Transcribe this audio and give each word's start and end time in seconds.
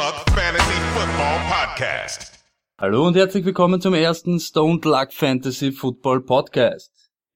Luck 0.00 0.24
Fantasy 0.30 0.80
Football 0.94 1.38
Podcast. 1.50 2.32
Hallo 2.78 3.06
und 3.06 3.16
herzlich 3.16 3.44
willkommen 3.44 3.82
zum 3.82 3.92
ersten 3.92 4.40
Stoned 4.40 4.86
Luck 4.86 5.12
Fantasy 5.12 5.72
Football 5.72 6.22
Podcast. 6.22 6.90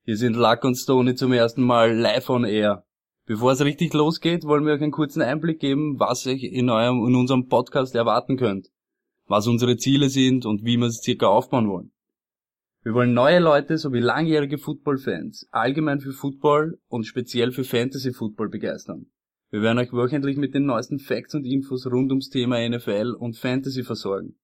Hier 0.07 0.17
sind 0.17 0.35
Luck 0.35 0.65
und 0.65 0.75
Stoney 0.75 1.15
zum 1.15 1.35
ersten 1.35 1.63
Mal 1.63 1.95
live 1.95 2.31
on 2.31 2.45
air. 2.45 2.87
Bevor 3.27 3.53
es 3.53 3.63
richtig 3.63 3.93
losgeht, 3.93 4.45
wollen 4.45 4.65
wir 4.65 4.73
euch 4.73 4.81
einen 4.81 4.93
kurzen 4.93 5.21
Einblick 5.21 5.61
geben, 5.61 6.01
was 6.01 6.25
ihr 6.25 6.43
in 6.43 6.71
eurem, 6.71 7.07
in 7.07 7.15
unserem 7.17 7.49
Podcast 7.49 7.95
erwarten 7.95 8.39
könnt, 8.39 8.71
was 9.27 9.47
unsere 9.47 9.77
Ziele 9.77 10.09
sind 10.09 10.47
und 10.47 10.65
wie 10.65 10.79
wir 10.79 10.87
es 10.87 11.03
circa 11.03 11.27
aufbauen 11.27 11.69
wollen. 11.69 11.93
Wir 12.83 12.95
wollen 12.95 13.13
neue 13.13 13.41
Leute 13.41 13.77
sowie 13.77 14.01
langjährige 14.01 14.57
Football-Fans 14.57 15.49
allgemein 15.51 16.01
für 16.01 16.13
Football 16.13 16.79
und 16.89 17.05
speziell 17.05 17.53
für 17.53 17.65
Fantasy 17.65 18.15
Football 18.15 18.49
begeistern. 18.49 19.11
Wir 19.55 19.63
werden 19.63 19.79
euch 19.79 19.93
wöchentlich 19.93 20.37
mit 20.37 20.53
den 20.53 20.67
neuesten 20.67 20.99
Facts 20.99 21.33
und 21.37 21.45
Infos 21.45 21.87
rund 21.87 22.11
ums 22.11 22.29
Thema 22.29 22.69
NFL 22.69 23.15
und 23.17 23.37
Fantasy 23.37 23.85
versorgen. 23.85 24.35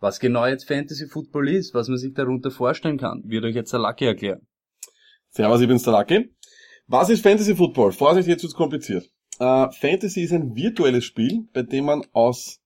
Was 0.00 0.20
genau 0.20 0.46
jetzt 0.46 0.66
Fantasy 0.66 1.06
Football 1.06 1.50
ist, 1.50 1.74
was 1.74 1.88
man 1.88 1.98
sich 1.98 2.14
darunter 2.14 2.50
vorstellen 2.50 2.96
kann, 2.96 3.24
wird 3.26 3.44
euch 3.44 3.54
jetzt 3.54 3.74
der 3.74 3.80
Lucky 3.80 4.06
erklären. 4.06 4.46
Servus, 5.28 5.60
ich 5.60 5.68
bin's 5.68 5.82
der 5.82 5.92
Lucky. 5.92 6.34
Was 6.86 7.10
ist 7.10 7.22
Fantasy 7.22 7.54
Football? 7.54 7.92
Vorsicht, 7.92 8.26
jetzt 8.26 8.42
wird's 8.42 8.54
kompliziert. 8.54 9.04
Äh, 9.38 9.70
Fantasy 9.70 10.22
ist 10.22 10.32
ein 10.32 10.56
virtuelles 10.56 11.04
Spiel, 11.04 11.46
bei 11.52 11.62
dem 11.62 11.84
man 11.84 12.02
aus 12.12 12.62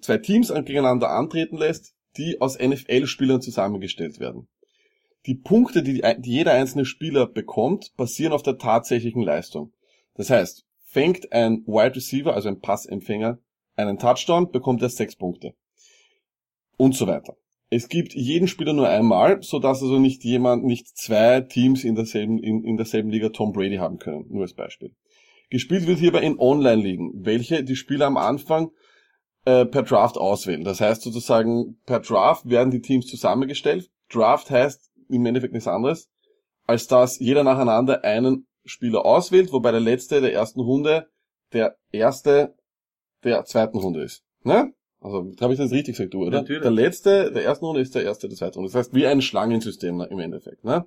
zwei 0.00 0.16
Teams 0.16 0.48
gegeneinander 0.48 1.10
antreten 1.10 1.58
lässt, 1.58 1.94
die 2.16 2.40
aus 2.40 2.58
NFL-Spielern 2.58 3.42
zusammengestellt 3.42 4.20
werden. 4.20 4.48
Die 5.26 5.34
Punkte, 5.34 5.82
die, 5.82 6.00
die 6.20 6.30
jeder 6.30 6.52
einzelne 6.52 6.86
Spieler 6.86 7.26
bekommt, 7.26 7.94
basieren 7.98 8.32
auf 8.32 8.42
der 8.42 8.56
tatsächlichen 8.56 9.20
Leistung. 9.20 9.74
Das 10.14 10.30
heißt, 10.30 10.64
fängt 10.90 11.32
ein 11.32 11.64
Wide 11.66 11.96
Receiver, 11.96 12.34
also 12.34 12.48
ein 12.48 12.60
Passempfänger, 12.60 13.38
einen 13.76 13.98
Touchdown, 13.98 14.50
bekommt 14.50 14.82
er 14.82 14.88
sechs 14.88 15.16
Punkte. 15.16 15.54
Und 16.76 16.94
so 16.94 17.06
weiter. 17.06 17.36
Es 17.70 17.88
gibt 17.88 18.14
jeden 18.14 18.48
Spieler 18.48 18.72
nur 18.72 18.88
einmal, 18.88 19.42
so 19.42 19.58
dass 19.58 19.82
also 19.82 19.98
nicht 19.98 20.24
jemand, 20.24 20.64
nicht 20.64 20.96
zwei 20.96 21.42
Teams 21.42 21.84
in 21.84 21.94
derselben, 21.94 22.38
in, 22.38 22.64
in 22.64 22.78
derselben 22.78 23.10
Liga 23.10 23.28
Tom 23.28 23.52
Brady 23.52 23.76
haben 23.76 23.98
können. 23.98 24.24
Nur 24.30 24.42
als 24.42 24.54
Beispiel. 24.54 24.94
Gespielt 25.50 25.86
wird 25.86 25.98
hierbei 25.98 26.22
in 26.22 26.38
Online-Ligen, 26.38 27.12
welche 27.24 27.62
die 27.62 27.76
Spieler 27.76 28.06
am 28.06 28.16
Anfang 28.16 28.70
äh, 29.44 29.66
per 29.66 29.82
Draft 29.82 30.16
auswählen. 30.16 30.64
Das 30.64 30.80
heißt 30.80 31.02
sozusagen, 31.02 31.78
per 31.84 32.00
Draft 32.00 32.48
werden 32.48 32.70
die 32.70 32.80
Teams 32.80 33.06
zusammengestellt. 33.06 33.90
Draft 34.08 34.50
heißt 34.50 34.90
im 35.10 35.26
Endeffekt 35.26 35.52
nichts 35.52 35.68
anderes, 35.68 36.08
als 36.66 36.86
dass 36.86 37.18
jeder 37.18 37.44
nacheinander 37.44 38.04
einen 38.04 38.47
Spieler 38.64 39.04
auswählt, 39.04 39.52
wobei 39.52 39.70
der 39.70 39.80
letzte 39.80 40.20
der 40.20 40.32
ersten 40.32 40.60
Runde 40.60 41.06
der 41.52 41.76
erste 41.92 42.54
der 43.24 43.44
zweiten 43.44 43.78
Runde 43.78 44.02
ist. 44.02 44.22
Ne? 44.42 44.72
Also, 45.00 45.32
habe 45.40 45.52
ich 45.52 45.58
das 45.58 45.70
richtig 45.70 45.96
gesagt, 45.96 46.14
du, 46.14 46.24
oder? 46.24 46.40
Natürlich. 46.40 46.62
Der 46.62 46.70
letzte 46.70 47.32
der 47.32 47.44
ersten 47.44 47.64
Runde 47.64 47.80
ist 47.80 47.94
der 47.94 48.02
erste 48.02 48.28
der 48.28 48.36
zweiten 48.36 48.56
Runde. 48.56 48.70
Das 48.70 48.78
heißt, 48.78 48.94
wie 48.94 49.06
ein 49.06 49.22
Schlangensystem 49.22 50.00
im 50.00 50.18
Endeffekt. 50.18 50.64
Ne? 50.64 50.86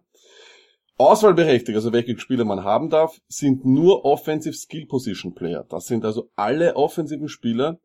Auswahlberechtigt, 0.98 1.76
also 1.76 1.94
welche 1.94 2.18
Spieler 2.20 2.46
man 2.46 2.64
haben 2.64 2.90
darf, 2.90 3.18
sind 3.28 3.66
nur 3.66 4.06
Offensive 4.06 4.54
Skill 4.54 4.86
Position 4.86 5.34
Player. 5.34 5.66
Das 5.68 5.88
sind 5.88 6.06
also 6.06 6.30
alle 6.36 6.76
offensiven 6.76 7.28
Spieler, 7.28 7.80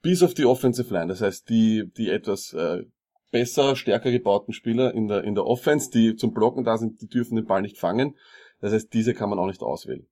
bis 0.00 0.22
auf 0.22 0.32
die 0.32 0.46
Offensive 0.46 0.92
Line. 0.94 1.08
Das 1.08 1.20
heißt, 1.20 1.48
die, 1.48 1.90
die 1.96 2.08
etwas 2.08 2.52
äh, 2.54 2.84
besser, 3.30 3.76
stärker 3.76 4.10
gebauten 4.10 4.54
Spieler 4.54 4.94
in 4.94 5.08
der, 5.08 5.24
in 5.24 5.34
der 5.34 5.44
Offense, 5.44 5.90
die 5.90 6.16
zum 6.16 6.32
Blocken 6.32 6.64
da 6.64 6.78
sind, 6.78 7.02
die 7.02 7.08
dürfen 7.08 7.36
den 7.36 7.46
Ball 7.46 7.62
nicht 7.62 7.78
fangen. 7.78 8.16
Das 8.60 8.72
heißt, 8.72 8.92
diese 8.92 9.14
kann 9.14 9.30
man 9.30 9.38
auch 9.38 9.46
nicht 9.46 9.62
auswählen. 9.62 10.06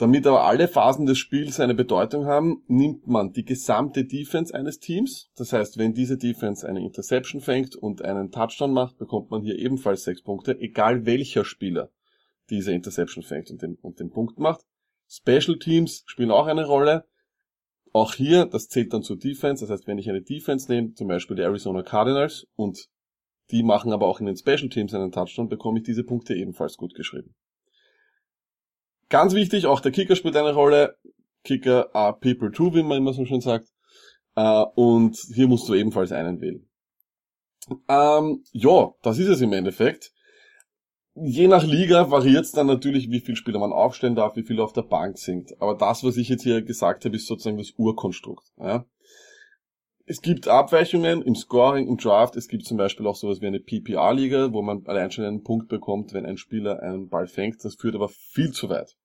Damit 0.00 0.26
aber 0.26 0.46
alle 0.46 0.66
Phasen 0.66 1.04
des 1.04 1.18
Spiels 1.18 1.60
eine 1.60 1.74
Bedeutung 1.74 2.24
haben, 2.24 2.62
nimmt 2.68 3.06
man 3.06 3.34
die 3.34 3.44
gesamte 3.44 4.06
Defense 4.06 4.54
eines 4.54 4.78
Teams. 4.78 5.30
Das 5.36 5.52
heißt, 5.52 5.76
wenn 5.76 5.92
diese 5.92 6.16
Defense 6.16 6.66
eine 6.66 6.80
Interception 6.80 7.42
fängt 7.42 7.76
und 7.76 8.00
einen 8.00 8.30
Touchdown 8.30 8.72
macht, 8.72 8.96
bekommt 8.96 9.30
man 9.30 9.42
hier 9.42 9.58
ebenfalls 9.58 10.04
sechs 10.04 10.22
Punkte, 10.22 10.58
egal 10.58 11.04
welcher 11.04 11.44
Spieler 11.44 11.90
diese 12.48 12.72
Interception 12.72 13.22
fängt 13.22 13.50
und 13.50 13.60
den, 13.60 13.74
und 13.74 14.00
den 14.00 14.08
Punkt 14.08 14.38
macht. 14.38 14.64
Special 15.06 15.58
Teams 15.58 16.02
spielen 16.06 16.30
auch 16.30 16.46
eine 16.46 16.64
Rolle. 16.64 17.04
Auch 17.92 18.14
hier, 18.14 18.46
das 18.46 18.68
zählt 18.68 18.94
dann 18.94 19.02
zur 19.02 19.18
Defense. 19.18 19.66
Das 19.66 19.70
heißt, 19.70 19.86
wenn 19.86 19.98
ich 19.98 20.08
eine 20.08 20.22
Defense 20.22 20.72
nehme, 20.72 20.94
zum 20.94 21.08
Beispiel 21.08 21.36
die 21.36 21.42
Arizona 21.42 21.82
Cardinals, 21.82 22.46
und 22.56 22.88
die 23.50 23.62
machen 23.62 23.92
aber 23.92 24.06
auch 24.06 24.20
in 24.20 24.26
den 24.26 24.36
Special 24.38 24.70
Teams 24.70 24.94
einen 24.94 25.12
Touchdown, 25.12 25.50
bekomme 25.50 25.80
ich 25.80 25.84
diese 25.84 26.04
Punkte 26.04 26.34
ebenfalls 26.34 26.78
gut 26.78 26.94
geschrieben. 26.94 27.34
Ganz 29.10 29.34
wichtig, 29.34 29.66
auch 29.66 29.80
der 29.80 29.92
Kicker 29.92 30.16
spielt 30.16 30.36
eine 30.36 30.54
Rolle. 30.54 30.96
Kicker 31.44 31.94
are 31.94 32.16
people 32.18 32.50
too, 32.52 32.74
wie 32.74 32.82
man 32.82 32.98
immer 32.98 33.12
so 33.12 33.24
schön 33.26 33.40
sagt. 33.40 33.68
Äh, 34.36 34.64
und 34.76 35.16
hier 35.34 35.48
musst 35.48 35.68
du 35.68 35.74
ebenfalls 35.74 36.12
einen 36.12 36.40
wählen. 36.40 36.68
Ähm, 37.88 38.44
ja, 38.52 38.92
das 39.02 39.18
ist 39.18 39.28
es 39.28 39.40
im 39.40 39.52
Endeffekt. 39.52 40.12
Je 41.14 41.48
nach 41.48 41.64
Liga 41.64 42.10
variiert 42.10 42.44
es 42.44 42.52
dann 42.52 42.68
natürlich, 42.68 43.10
wie 43.10 43.20
viel 43.20 43.34
Spieler 43.34 43.58
man 43.58 43.72
aufstellen 43.72 44.14
darf, 44.14 44.36
wie 44.36 44.44
viel 44.44 44.60
auf 44.60 44.72
der 44.72 44.82
Bank 44.82 45.18
sind. 45.18 45.60
Aber 45.60 45.74
das, 45.74 46.04
was 46.04 46.16
ich 46.16 46.28
jetzt 46.28 46.44
hier 46.44 46.62
gesagt 46.62 47.04
habe, 47.04 47.16
ist 47.16 47.26
sozusagen 47.26 47.58
das 47.58 47.72
Urkonstrukt. 47.76 48.46
Ja? 48.58 48.86
Es 50.06 50.22
gibt 50.22 50.46
Abweichungen 50.46 51.22
im 51.22 51.34
Scoring, 51.34 51.88
im 51.88 51.96
Draft. 51.96 52.36
Es 52.36 52.48
gibt 52.48 52.64
zum 52.64 52.76
Beispiel 52.76 53.06
auch 53.06 53.16
sowas 53.16 53.40
wie 53.40 53.46
eine 53.46 53.60
PPR-Liga, 53.60 54.52
wo 54.52 54.62
man 54.62 54.86
allein 54.86 55.10
schon 55.10 55.24
einen 55.24 55.42
Punkt 55.42 55.68
bekommt, 55.68 56.12
wenn 56.12 56.26
ein 56.26 56.36
Spieler 56.36 56.80
einen 56.80 57.08
Ball 57.08 57.26
fängt. 57.26 57.64
Das 57.64 57.74
führt 57.74 57.96
aber 57.96 58.08
viel 58.08 58.52
zu 58.52 58.68
weit. 58.68 58.96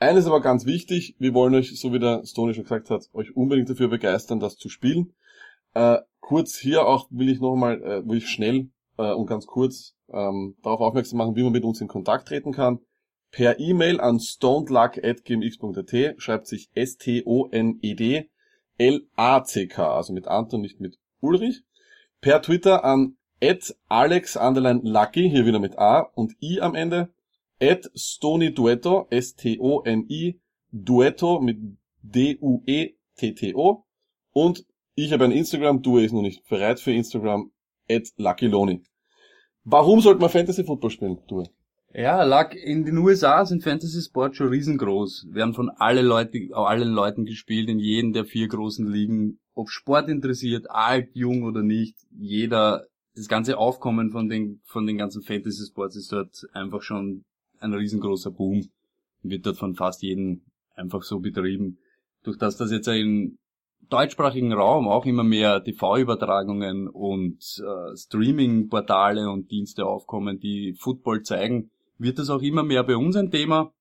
Eines 0.00 0.26
aber 0.26 0.40
ganz 0.40 0.64
wichtig, 0.64 1.16
wir 1.18 1.34
wollen 1.34 1.54
euch, 1.54 1.78
so 1.78 1.92
wie 1.92 1.98
der 1.98 2.24
Stoney 2.24 2.54
schon 2.54 2.64
gesagt 2.64 2.90
hat, 2.90 3.08
euch 3.12 3.36
unbedingt 3.36 3.68
dafür 3.68 3.88
begeistern, 3.88 4.38
das 4.38 4.56
zu 4.56 4.68
spielen. 4.68 5.12
Äh, 5.74 5.98
kurz 6.20 6.56
hier 6.56 6.86
auch 6.86 7.08
will 7.10 7.28
ich 7.28 7.40
nochmal, 7.40 7.82
äh, 7.82 8.08
will 8.08 8.18
ich 8.18 8.28
schnell 8.28 8.70
äh, 8.96 9.12
und 9.12 9.26
ganz 9.26 9.46
kurz 9.46 9.96
ähm, 10.12 10.56
darauf 10.62 10.80
aufmerksam 10.80 11.18
machen, 11.18 11.36
wie 11.36 11.42
man 11.42 11.52
mit 11.52 11.64
uns 11.64 11.80
in 11.80 11.88
Kontakt 11.88 12.28
treten 12.28 12.52
kann. 12.52 12.78
Per 13.30 13.58
E-Mail 13.58 14.00
an 14.00 14.20
stonedluck.gmx.at 14.20 16.22
schreibt 16.22 16.46
sich 16.46 16.70
S-T-O-N-E-D 16.74 18.30
L-A-C-K, 18.78 19.96
also 19.96 20.12
mit 20.12 20.28
Anton, 20.28 20.60
nicht 20.60 20.80
mit 20.80 20.98
Ulrich. 21.20 21.62
Per 22.20 22.40
Twitter 22.40 22.84
an 22.84 23.16
at 23.42 23.74
Alex 23.88 24.36
Lucky, 24.36 25.28
hier 25.28 25.46
wieder 25.46 25.58
mit 25.58 25.78
A 25.78 26.00
und 26.14 26.34
I 26.40 26.60
am 26.60 26.74
Ende. 26.74 27.12
At 27.60 27.90
Stony 27.94 28.54
Duetto, 28.54 29.06
S-T-O-N-I, 29.10 30.40
Duetto 30.70 31.40
mit 31.40 31.58
D-U-E-T-T-O. 32.02 33.84
Und 34.32 34.64
ich 34.94 35.12
habe 35.12 35.24
ein 35.24 35.32
Instagram, 35.32 35.82
Due 35.82 36.04
ist 36.04 36.12
noch 36.12 36.22
nicht 36.22 36.46
bereit 36.48 36.80
für 36.80 36.92
Instagram, 36.92 37.50
at 37.90 38.08
Lucky 38.16 38.46
Loni. 38.46 38.82
Warum 39.64 40.00
sollte 40.00 40.20
man 40.20 40.30
Fantasy 40.30 40.64
Football 40.64 40.90
spielen, 40.90 41.18
Due? 41.26 41.44
Ja, 41.94 42.22
Luck, 42.22 42.54
in 42.54 42.84
den 42.84 42.98
USA 42.98 43.44
sind 43.44 43.64
Fantasy 43.64 44.02
Sports 44.02 44.36
schon 44.36 44.48
riesengroß. 44.48 45.28
Werden 45.30 45.54
von 45.54 45.70
alle 45.70 46.02
Leute, 46.02 46.48
allen 46.52 46.88
Leuten 46.88 47.24
gespielt, 47.24 47.68
in 47.68 47.78
jedem 47.78 48.12
der 48.12 48.24
vier 48.24 48.46
großen 48.46 48.86
Ligen. 48.86 49.40
Ob 49.54 49.70
Sport 49.70 50.08
interessiert, 50.08 50.70
alt, 50.70 51.08
jung 51.14 51.42
oder 51.42 51.62
nicht, 51.62 51.96
jeder, 52.16 52.86
das 53.14 53.26
ganze 53.26 53.58
Aufkommen 53.58 54.10
von 54.10 54.28
den, 54.28 54.60
von 54.64 54.86
den 54.86 54.98
ganzen 54.98 55.22
Fantasy 55.22 55.66
Sports 55.66 55.96
ist 55.96 56.12
dort 56.12 56.46
einfach 56.52 56.82
schon 56.82 57.24
ein 57.60 57.74
riesengroßer 57.74 58.30
Boom. 58.30 58.68
Wird 59.22 59.46
dort 59.46 59.56
von 59.56 59.74
fast 59.74 60.02
jedem 60.02 60.42
einfach 60.74 61.02
so 61.02 61.18
betrieben. 61.18 61.78
Durch 62.22 62.38
das 62.38 62.56
das 62.56 62.70
jetzt 62.70 62.88
im 62.88 63.38
deutschsprachigen 63.88 64.52
Raum 64.52 64.88
auch 64.88 65.06
immer 65.06 65.24
mehr 65.24 65.62
TV-Übertragungen 65.62 66.88
und 66.88 67.38
äh, 67.58 67.96
Streaming-Portale 67.96 69.30
und 69.30 69.50
Dienste 69.50 69.86
aufkommen, 69.86 70.38
die 70.38 70.74
Football 70.78 71.22
zeigen, 71.22 71.70
wird 71.96 72.18
das 72.18 72.30
auch 72.30 72.42
immer 72.42 72.62
mehr 72.62 72.84
bei 72.84 72.96
uns 72.96 73.16
ein 73.16 73.30
Thema. 73.30 73.72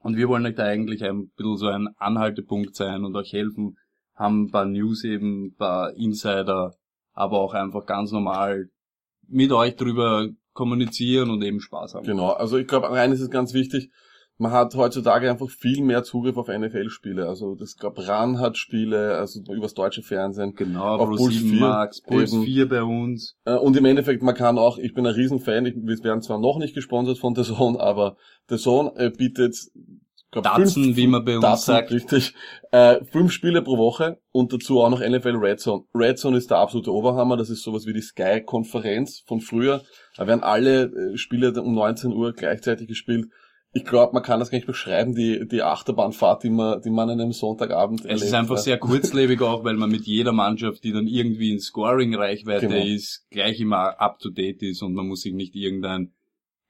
Und 0.00 0.16
wir 0.16 0.28
wollen 0.28 0.46
euch 0.46 0.54
da 0.54 0.64
eigentlich 0.64 1.02
ein 1.02 1.30
bisschen 1.36 1.56
so 1.56 1.66
ein 1.68 1.88
Anhaltepunkt 1.96 2.76
sein 2.76 3.04
und 3.04 3.16
euch 3.16 3.32
helfen, 3.32 3.76
haben 4.14 4.44
ein 4.44 4.50
paar 4.50 4.66
News 4.66 5.04
eben, 5.04 5.46
ein 5.46 5.54
paar 5.54 5.94
Insider, 5.94 6.74
aber 7.12 7.40
auch 7.40 7.54
einfach 7.54 7.86
ganz 7.86 8.12
normal 8.12 8.68
mit 9.28 9.50
euch 9.52 9.74
drüber 9.74 10.28
kommunizieren 10.56 11.30
und 11.30 11.42
eben 11.42 11.60
Spaß 11.60 11.94
haben. 11.94 12.04
Genau, 12.04 12.30
also 12.30 12.58
ich 12.58 12.66
glaube, 12.66 12.90
eines 12.90 13.20
ist 13.20 13.30
ganz 13.30 13.54
wichtig, 13.54 13.90
man 14.38 14.52
hat 14.52 14.74
heutzutage 14.74 15.30
einfach 15.30 15.48
viel 15.48 15.82
mehr 15.82 16.02
Zugriff 16.02 16.36
auf 16.36 16.48
NFL-Spiele. 16.48 17.26
Also 17.26 17.54
das 17.54 17.76
gab 17.76 17.98
RAN 17.98 18.38
hat 18.38 18.58
Spiele, 18.58 19.16
also 19.16 19.40
übers 19.50 19.72
deutsche 19.72 20.02
Fernsehen. 20.02 20.54
Genau, 20.54 20.96
auf 20.96 21.08
Puls 21.08 21.34
7 21.34 21.50
4 21.50 21.60
Max, 21.60 22.02
Puls 22.02 22.32
eben. 22.32 22.42
4 22.42 22.68
bei 22.68 22.82
uns. 22.82 23.36
Äh, 23.44 23.54
Und 23.54 23.76
im 23.76 23.84
Endeffekt, 23.86 24.22
man 24.22 24.34
kann 24.34 24.58
auch, 24.58 24.76
ich 24.78 24.92
bin 24.92 25.06
ein 25.06 25.14
Riesenfan, 25.14 25.64
ich, 25.66 25.74
wir 25.76 26.04
werden 26.04 26.20
zwar 26.20 26.38
noch 26.38 26.58
nicht 26.58 26.74
gesponsert 26.74 27.18
von 27.18 27.34
The 27.34 27.44
Zone, 27.44 27.80
aber 27.80 28.16
The 28.48 28.56
Zone 28.56 28.92
äh, 28.96 29.10
bietet 29.10 29.56
glaub, 30.30 30.44
Datsen, 30.44 30.84
fünf, 30.84 30.96
wie 30.96 31.06
man 31.06 31.24
bei 31.24 31.36
uns 31.36 31.42
Datsen, 31.42 31.74
sagt. 31.74 31.90
richtig, 31.92 32.34
äh, 32.72 33.02
fünf 33.04 33.32
Spiele 33.32 33.62
pro 33.62 33.78
Woche 33.78 34.18
und 34.32 34.52
dazu 34.52 34.80
auch 34.82 34.90
noch 34.90 35.00
NFL 35.00 35.36
Red 35.36 35.60
Zone. 35.60 35.84
Red 35.94 36.18
Zone 36.18 36.36
ist 36.36 36.50
der 36.50 36.58
absolute 36.58 36.92
Oberhammer, 36.92 37.38
das 37.38 37.48
ist 37.48 37.62
sowas 37.62 37.86
wie 37.86 37.94
die 37.94 38.02
Sky-Konferenz 38.02 39.22
von 39.26 39.40
früher. 39.40 39.82
Da 40.16 40.26
werden 40.26 40.42
alle 40.42 40.84
äh, 40.84 41.16
Spiele 41.16 41.52
um 41.62 41.74
19 41.74 42.12
Uhr 42.12 42.32
gleichzeitig 42.32 42.88
gespielt. 42.88 43.26
ich 43.72 43.84
glaube, 43.84 44.14
man 44.14 44.22
kann 44.22 44.40
das 44.40 44.50
gar 44.50 44.56
nicht 44.56 44.66
beschreiben, 44.66 45.14
die, 45.14 45.46
die 45.46 45.62
Achterbahnfahrt, 45.62 46.44
die 46.44 46.50
man, 46.50 46.80
die 46.80 46.90
man 46.90 47.10
an 47.10 47.20
einem 47.20 47.32
Sonntagabend 47.32 48.04
Es 48.06 48.22
ist 48.22 48.32
einfach 48.32 48.56
sehr 48.56 48.78
kurzlebig 48.78 49.42
auch, 49.42 49.64
weil 49.64 49.74
man 49.74 49.90
mit 49.90 50.06
jeder 50.06 50.32
Mannschaft, 50.32 50.82
die 50.84 50.92
dann 50.92 51.06
irgendwie 51.06 51.52
in 51.52 51.60
Scoring-Reichweite 51.60 52.68
Genau. 52.68 52.84
ist, 52.84 53.26
gleich 53.30 53.60
immer 53.60 54.00
up 54.00 54.18
to 54.18 54.30
date 54.30 54.62
ist 54.62 54.82
und 54.82 54.94
man 54.94 55.06
muss 55.06 55.20
sich 55.22 55.34
nicht 55.34 55.54
irgendein 55.54 56.12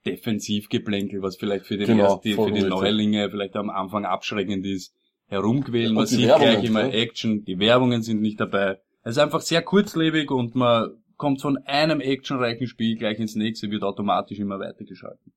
Defensivgeplänkel, 0.05 1.21
was 1.21 1.37
vielleicht 1.37 1.65
für, 1.65 1.77
den 1.77 1.87
Genau, 1.87 2.17
für 2.17 2.21
die 2.23 2.33
vollkommen 2.33 2.55
richtig. 2.55 2.71
Neulinge 2.73 3.29
vielleicht 3.29 3.55
am 3.55 3.69
Anfang 3.69 4.05
abschreckend 4.05 4.65
ist, 4.65 4.93
herumquälen. 5.27 5.93
Man 5.93 6.05
die 6.05 6.15
sieht 6.15 6.27
Werbungen, 6.27 6.53
gleich 6.53 6.65
immer 6.65 6.83
ne? 6.83 6.93
Action, 6.93 7.45
die 7.45 7.59
Werbungen 7.59 8.01
sind 8.01 8.21
nicht 8.21 8.39
dabei. 8.39 8.79
Es 9.03 9.11
ist 9.11 9.19
einfach 9.19 9.41
sehr 9.41 9.61
kurzlebig 9.61 10.31
und 10.31 10.55
man 10.55 10.91
kommt 11.17 11.41
von 11.41 11.57
einem 11.65 11.99
actionreichen 11.99 12.67
Spiel 12.67 12.95
gleich 12.95 13.19
ins 13.19 13.35
nächste, 13.35 13.69
wird 13.69 13.83
automatisch 13.83 14.39
immer 14.39 14.59
weitergeschalten. 14.59 15.33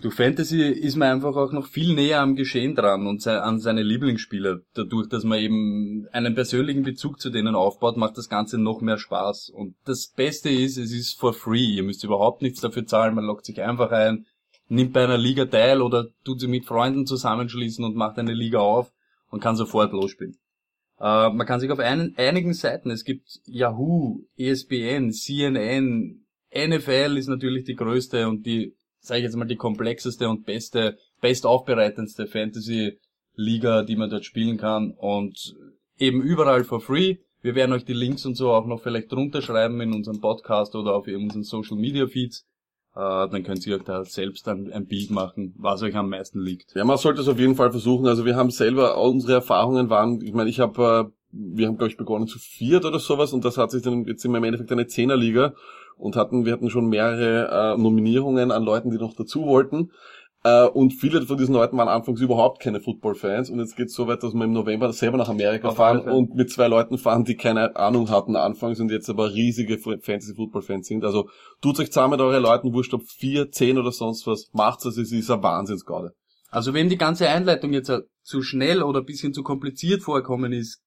Durch 0.00 0.14
Fantasy 0.14 0.62
ist 0.62 0.96
man 0.96 1.12
einfach 1.12 1.36
auch 1.36 1.52
noch 1.52 1.66
viel 1.66 1.94
näher 1.94 2.20
am 2.20 2.34
Geschehen 2.34 2.74
dran 2.74 3.06
und 3.06 3.26
an 3.26 3.60
seine 3.60 3.82
Lieblingsspieler. 3.82 4.60
Dadurch, 4.72 5.10
dass 5.10 5.24
man 5.24 5.38
eben 5.38 6.08
einen 6.12 6.34
persönlichen 6.34 6.84
Bezug 6.84 7.20
zu 7.20 7.28
denen 7.28 7.54
aufbaut, 7.54 7.98
macht 7.98 8.16
das 8.16 8.30
Ganze 8.30 8.56
noch 8.56 8.80
mehr 8.80 8.96
Spaß. 8.96 9.50
Und 9.50 9.74
das 9.84 10.06
Beste 10.06 10.48
ist, 10.48 10.78
es 10.78 10.92
ist 10.92 11.20
for 11.20 11.34
free. 11.34 11.74
Ihr 11.74 11.82
müsst 11.82 12.02
überhaupt 12.02 12.40
nichts 12.40 12.62
dafür 12.62 12.86
zahlen. 12.86 13.14
Man 13.14 13.26
lockt 13.26 13.44
sich 13.44 13.60
einfach 13.60 13.90
ein, 13.90 14.26
nimmt 14.68 14.94
bei 14.94 15.04
einer 15.04 15.18
Liga 15.18 15.44
teil 15.44 15.82
oder 15.82 16.06
tut 16.24 16.40
sie 16.40 16.48
mit 16.48 16.64
Freunden 16.64 17.04
zusammenschließen 17.04 17.84
und 17.84 17.94
macht 17.94 18.18
eine 18.18 18.32
Liga 18.32 18.60
auf 18.60 18.92
und 19.28 19.40
kann 19.40 19.56
sofort 19.56 19.92
losspielen. 19.92 20.38
Äh, 21.00 21.30
man 21.30 21.46
kann 21.46 21.60
sich 21.60 21.70
auf 21.70 21.78
einen, 21.78 22.14
einigen 22.16 22.52
Seiten, 22.52 22.90
es 22.90 23.04
gibt 23.04 23.40
Yahoo, 23.46 24.20
ESPN, 24.36 25.12
CNN, 25.12 26.26
NFL 26.54 27.16
ist 27.16 27.28
natürlich 27.28 27.64
die 27.64 27.74
größte 27.74 28.28
und 28.28 28.44
die, 28.44 28.74
sage 29.00 29.20
ich 29.20 29.24
jetzt 29.24 29.36
mal, 29.36 29.46
die 29.46 29.56
komplexeste 29.56 30.28
und 30.28 30.44
beste, 30.44 30.98
bestaufbereitendste 31.20 32.26
Fantasy-Liga, 32.26 33.84
die 33.84 33.96
man 33.96 34.10
dort 34.10 34.24
spielen 34.24 34.58
kann 34.58 34.92
und 34.92 35.54
eben 35.98 36.22
überall 36.22 36.64
for 36.64 36.80
free. 36.80 37.16
Wir 37.40 37.54
werden 37.54 37.72
euch 37.72 37.84
die 37.84 37.94
Links 37.94 38.26
und 38.26 38.34
so 38.34 38.52
auch 38.52 38.66
noch 38.66 38.82
vielleicht 38.82 39.10
drunter 39.10 39.40
schreiben 39.40 39.80
in 39.80 39.94
unserem 39.94 40.20
Podcast 40.20 40.74
oder 40.74 40.94
auf 40.94 41.06
unseren 41.06 41.44
Social 41.44 41.78
Media 41.78 42.06
Feeds. 42.06 42.46
Äh, 42.94 43.28
dann 43.28 43.44
könnt 43.44 43.66
ihr 43.66 43.76
euch 43.76 43.84
da 43.84 44.04
selbst 44.04 44.48
ein, 44.48 44.72
ein 44.72 44.86
Bild 44.86 45.10
machen, 45.10 45.54
was 45.56 45.82
euch 45.82 45.94
am 45.96 46.10
meisten 46.10 46.40
liegt. 46.40 46.74
Ja, 46.74 46.84
man 46.84 46.96
sollte 46.96 47.20
es 47.20 47.28
auf 47.28 47.38
jeden 47.38 47.54
Fall 47.54 47.70
versuchen. 47.70 48.06
Also 48.06 48.24
wir 48.24 48.34
haben 48.34 48.50
selber, 48.50 49.00
unsere 49.00 49.34
Erfahrungen 49.34 49.90
waren, 49.90 50.20
ich 50.22 50.32
meine, 50.32 50.50
ich 50.50 50.58
habe, 50.58 51.10
äh, 51.10 51.12
wir 51.32 51.68
haben 51.68 51.76
glaube 51.76 51.90
ich 51.90 51.96
begonnen 51.96 52.26
zu 52.26 52.38
viert 52.40 52.84
oder 52.84 52.98
sowas 52.98 53.32
und 53.32 53.44
das 53.44 53.56
hat 53.58 53.70
sich 53.70 53.82
dann, 53.82 54.04
jetzt 54.06 54.22
sind 54.22 54.32
wir 54.32 54.38
im 54.38 54.44
Endeffekt 54.44 54.72
eine 54.72 54.88
Zehnerliga 54.88 55.54
und 55.96 56.16
hatten, 56.16 56.44
wir 56.44 56.52
hatten 56.52 56.70
schon 56.70 56.88
mehrere 56.88 57.74
äh, 57.74 57.80
Nominierungen 57.80 58.50
an 58.50 58.64
Leuten, 58.64 58.90
die 58.90 58.98
noch 58.98 59.14
dazu 59.14 59.46
wollten. 59.46 59.92
Äh, 60.42 60.66
und 60.68 60.92
viele 60.92 61.20
von 61.22 61.36
diesen 61.36 61.54
Leuten 61.54 61.76
waren 61.76 61.88
anfangs 61.88 62.20
überhaupt 62.20 62.62
keine 62.62 62.80
Football-Fans 62.80 63.50
und 63.50 63.58
jetzt 63.58 63.76
geht 63.76 63.88
es 63.88 63.94
so 63.94 64.06
weit, 64.06 64.22
dass 64.22 64.32
wir 64.32 64.44
im 64.44 64.52
November 64.52 64.90
selber 64.92 65.18
nach 65.18 65.28
Amerika 65.28 65.68
Auf 65.68 65.76
fahren 65.76 66.00
und 66.00 66.34
mit 66.34 66.50
zwei 66.50 66.66
Leuten 66.66 66.96
fahren, 66.96 67.24
die 67.24 67.36
keine 67.36 67.76
Ahnung 67.76 68.08
hatten 68.08 68.36
anfangs 68.36 68.80
und 68.80 68.90
jetzt 68.90 69.10
aber 69.10 69.34
riesige 69.34 69.76
Fantasy-Football-Fans 69.76 70.86
sind. 70.86 71.04
Also 71.04 71.28
tut 71.60 71.78
euch 71.78 71.92
zusammen 71.92 72.12
mit 72.12 72.20
euren 72.20 72.42
Leuten, 72.42 72.72
wurscht 72.72 72.94
ob 72.94 73.02
vier, 73.02 73.50
zehn 73.50 73.76
oder 73.76 73.92
sonst 73.92 74.26
was, 74.26 74.48
macht's 74.52 74.86
es, 74.86 74.96
es 74.96 75.12
ist 75.12 75.30
ein 75.30 75.42
Wahnsinnsgaude. 75.42 76.14
Also 76.48 76.72
wem 76.72 76.88
die 76.88 76.98
ganze 76.98 77.28
Einleitung 77.28 77.74
jetzt 77.74 77.90
äh, 77.90 78.00
zu 78.22 78.42
schnell 78.42 78.82
oder 78.82 79.00
ein 79.00 79.06
bisschen 79.06 79.34
zu 79.34 79.42
kompliziert 79.42 80.02
vorkommen 80.02 80.52
ist, 80.52 80.80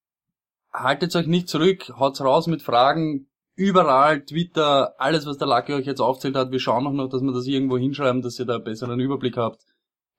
haltet 0.74 1.16
euch 1.16 1.28
nicht 1.28 1.48
zurück, 1.48 1.94
haut's 2.00 2.22
raus 2.22 2.48
mit 2.48 2.64
Fragen, 2.64 3.28
überall, 3.56 4.24
Twitter, 4.26 4.94
alles 4.98 5.26
was 5.26 5.38
der 5.38 5.48
Lucky 5.48 5.74
euch 5.74 5.86
jetzt 5.86 6.02
aufzählt 6.02 6.36
hat, 6.36 6.52
wir 6.52 6.60
schauen 6.60 6.88
auch 6.88 6.92
noch, 6.92 7.10
dass 7.10 7.22
wir 7.22 7.34
das 7.34 7.46
irgendwo 7.46 7.78
hinschreiben, 7.78 8.22
dass 8.22 8.40
ihr 8.40 8.46
da 8.46 8.56
einen 8.56 8.64
besseren 8.64 9.00
Überblick 9.00 9.38
habt. 9.38 9.62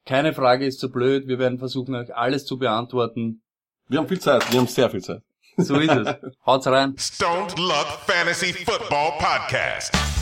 Keine 0.07 0.35
Frage 0.35 0.67
ist 0.67 0.81
zu 0.81 0.91
blöd, 0.91 1.27
wir 1.27 1.39
werden 1.39 1.59
versuchen 1.59 1.95
euch 1.95 2.15
alles 2.15 2.45
zu 2.45 2.59
beantworten. 2.59 3.43
Wir 3.89 3.99
haben 3.99 4.09
viel 4.09 4.21
Zeit, 4.21 4.51
wir 4.53 4.61
haben 4.61 4.67
sehr 4.67 4.91
viel 4.91 5.03
Zeit. 5.03 5.23
So 5.57 5.77
ist 5.77 5.91
es. 5.91 6.09
Haut's 6.47 6.67
rein. 6.67 6.95
Stoned 6.99 7.59
Luck 7.59 7.87
Fantasy 8.07 8.53
Football 8.53 9.13
Podcast. 9.19 10.14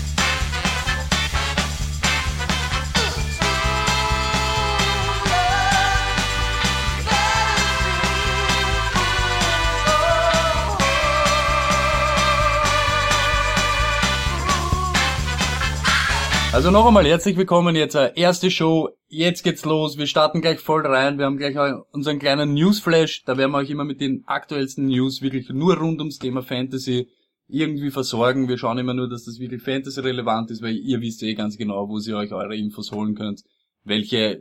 Also 16.52 16.70
noch 16.70 16.86
einmal 16.86 17.06
herzlich 17.06 17.38
willkommen 17.38 17.74
jetzt, 17.76 17.94
äh, 17.94 18.12
erste 18.14 18.50
Show, 18.50 18.90
jetzt 19.08 19.42
geht's 19.42 19.64
los, 19.64 19.96
wir 19.96 20.06
starten 20.06 20.42
gleich 20.42 20.60
voll 20.60 20.86
rein, 20.86 21.16
wir 21.16 21.24
haben 21.24 21.38
gleich 21.38 21.56
äh, 21.56 21.72
unseren 21.92 22.18
kleinen 22.18 22.52
Newsflash, 22.52 23.24
da 23.24 23.38
werden 23.38 23.52
wir 23.52 23.56
euch 23.56 23.70
immer 23.70 23.84
mit 23.84 24.02
den 24.02 24.22
aktuellsten 24.26 24.84
News 24.84 25.22
wirklich 25.22 25.48
nur 25.48 25.78
rund 25.78 26.00
ums 26.00 26.18
Thema 26.18 26.42
Fantasy 26.42 27.08
irgendwie 27.48 27.90
versorgen. 27.90 28.48
Wir 28.48 28.58
schauen 28.58 28.76
immer 28.76 28.92
nur, 28.92 29.08
dass 29.08 29.24
das 29.24 29.38
wirklich 29.38 29.62
Fantasy 29.62 30.00
relevant 30.00 30.50
ist, 30.50 30.60
weil 30.60 30.76
ihr 30.76 31.00
wisst 31.00 31.22
eh 31.22 31.32
ganz 31.32 31.56
genau, 31.56 31.88
wo 31.88 31.98
ihr 31.98 32.18
euch 32.18 32.34
eure 32.34 32.54
Infos 32.54 32.92
holen 32.92 33.14
könnt, 33.14 33.42
welche 33.84 34.38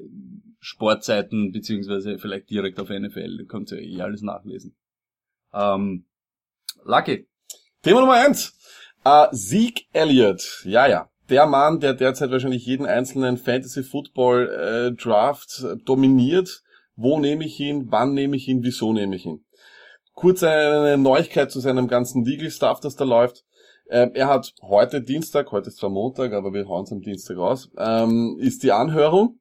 Sportseiten, 0.59 1.53
beziehungsweise 1.53 2.19
vielleicht 2.19 2.49
direkt 2.49 2.77
auf 2.81 2.89
NFL, 2.89 3.37
da 3.37 3.43
könnt 3.45 3.71
ihr 3.71 3.79
eh 3.79 4.01
alles 4.01 4.21
nachlesen. 4.21 4.75
Ähm, 5.53 6.05
Lucky, 6.83 7.29
Thema 7.83 8.01
Nummer 8.01 8.15
eins. 8.15 8.53
Äh, 9.05 9.31
Zeke 9.31 9.83
Elliott. 9.93 10.61
Ja, 10.65 10.87
ja. 10.87 11.10
Der 11.29 11.45
Mann, 11.45 11.79
der 11.79 11.93
derzeit 11.93 12.31
wahrscheinlich 12.31 12.65
jeden 12.65 12.85
einzelnen 12.85 13.37
Fantasy 13.37 13.83
Football 13.83 14.49
äh, 14.49 14.91
Draft 15.01 15.65
dominiert. 15.85 16.63
Wo 16.95 17.19
nehme 17.19 17.45
ich 17.45 17.59
ihn? 17.59 17.87
Wann 17.89 18.13
nehme 18.13 18.35
ich 18.35 18.47
ihn? 18.47 18.63
Wieso 18.63 18.93
nehme 18.93 19.15
ich 19.15 19.25
ihn? 19.25 19.45
Kurz 20.13 20.43
eine 20.43 20.97
Neuigkeit 20.97 21.51
zu 21.51 21.59
seinem 21.59 21.87
ganzen 21.87 22.25
Legal 22.25 22.51
Stuff, 22.51 22.79
das 22.79 22.95
da 22.95 23.05
läuft. 23.05 23.43
Äh, 23.85 24.09
er 24.13 24.27
hat 24.27 24.53
heute 24.61 25.01
Dienstag, 25.01 25.51
heute 25.51 25.69
ist 25.69 25.77
zwar 25.77 25.89
Montag, 25.89 26.33
aber 26.33 26.53
wir 26.53 26.67
hauen 26.67 26.83
es 26.83 26.91
am 26.91 27.01
Dienstag 27.01 27.37
raus, 27.37 27.69
ähm, 27.77 28.37
ist 28.39 28.63
die 28.63 28.71
Anhörung. 28.71 29.39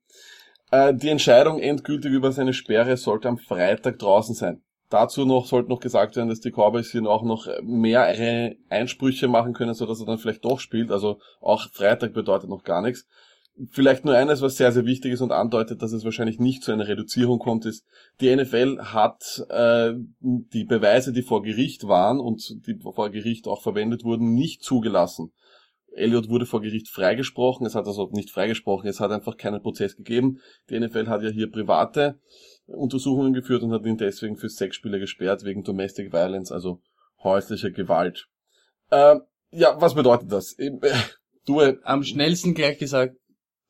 Äh, 0.70 0.94
die 0.94 1.08
Entscheidung 1.08 1.60
endgültig 1.60 2.12
über 2.12 2.32
seine 2.32 2.52
Sperre 2.52 2.96
sollte 2.96 3.28
am 3.28 3.38
Freitag 3.38 3.98
draußen 3.98 4.34
sein. 4.34 4.62
Dazu 4.90 5.24
noch 5.24 5.46
sollte 5.46 5.70
noch 5.70 5.78
gesagt 5.78 6.16
werden, 6.16 6.28
dass 6.28 6.40
die 6.40 6.50
Cowboys 6.50 6.90
hier 6.90 7.06
auch 7.06 7.22
noch 7.22 7.46
mehrere 7.62 8.56
Einsprüche 8.68 9.28
machen 9.28 9.52
können, 9.52 9.72
so 9.72 9.86
dass 9.86 10.00
er 10.00 10.06
dann 10.06 10.18
vielleicht 10.18 10.44
doch 10.44 10.58
spielt. 10.58 10.90
Also 10.90 11.20
auch 11.40 11.70
Freitag 11.72 12.12
bedeutet 12.12 12.50
noch 12.50 12.64
gar 12.64 12.82
nichts. 12.82 13.06
Vielleicht 13.70 14.04
nur 14.04 14.16
eines, 14.16 14.42
was 14.42 14.56
sehr, 14.56 14.72
sehr 14.72 14.86
wichtig 14.86 15.12
ist 15.12 15.20
und 15.20 15.32
andeutet, 15.32 15.82
dass 15.82 15.92
es 15.92 16.04
wahrscheinlich 16.04 16.40
nicht 16.40 16.64
zu 16.64 16.72
einer 16.72 16.88
Reduzierung 16.88 17.38
kommt, 17.38 17.66
ist, 17.66 17.84
die 18.20 18.34
NFL 18.34 18.78
hat 18.80 19.44
äh, 19.48 19.92
die 20.18 20.64
Beweise, 20.64 21.12
die 21.12 21.22
vor 21.22 21.42
Gericht 21.42 21.86
waren 21.86 22.18
und 22.18 22.66
die 22.66 22.78
vor 22.80 23.10
Gericht 23.10 23.46
auch 23.46 23.62
verwendet 23.62 24.02
wurden, 24.02 24.34
nicht 24.34 24.64
zugelassen. 24.64 25.32
Elliot 25.92 26.28
wurde 26.28 26.46
vor 26.46 26.62
Gericht 26.62 26.88
freigesprochen, 26.88 27.66
es 27.66 27.74
hat 27.74 27.86
also 27.86 28.08
nicht 28.12 28.30
freigesprochen, 28.30 28.88
es 28.88 29.00
hat 29.00 29.10
einfach 29.10 29.36
keinen 29.36 29.62
Prozess 29.62 29.96
gegeben. 29.96 30.40
Die 30.68 30.78
NFL 30.78 31.08
hat 31.08 31.22
ja 31.22 31.30
hier 31.30 31.50
private 31.50 32.18
Untersuchungen 32.70 33.32
geführt 33.32 33.62
und 33.62 33.72
hat 33.72 33.84
ihn 33.84 33.96
deswegen 33.96 34.36
für 34.36 34.48
sechs 34.48 34.76
Spiele 34.76 34.98
gesperrt 34.98 35.44
wegen 35.44 35.62
Domestic 35.64 36.12
Violence, 36.12 36.52
also 36.52 36.80
häuslicher 37.22 37.70
Gewalt. 37.70 38.26
Ähm, 38.90 39.22
ja, 39.50 39.80
was 39.80 39.94
bedeutet 39.94 40.30
das? 40.32 40.52
Äh, 40.58 40.72
Du, 41.46 41.60
äh, 41.60 41.78
am 41.84 42.02
schnellsten 42.04 42.54
gleich 42.54 42.78
gesagt, 42.78 43.16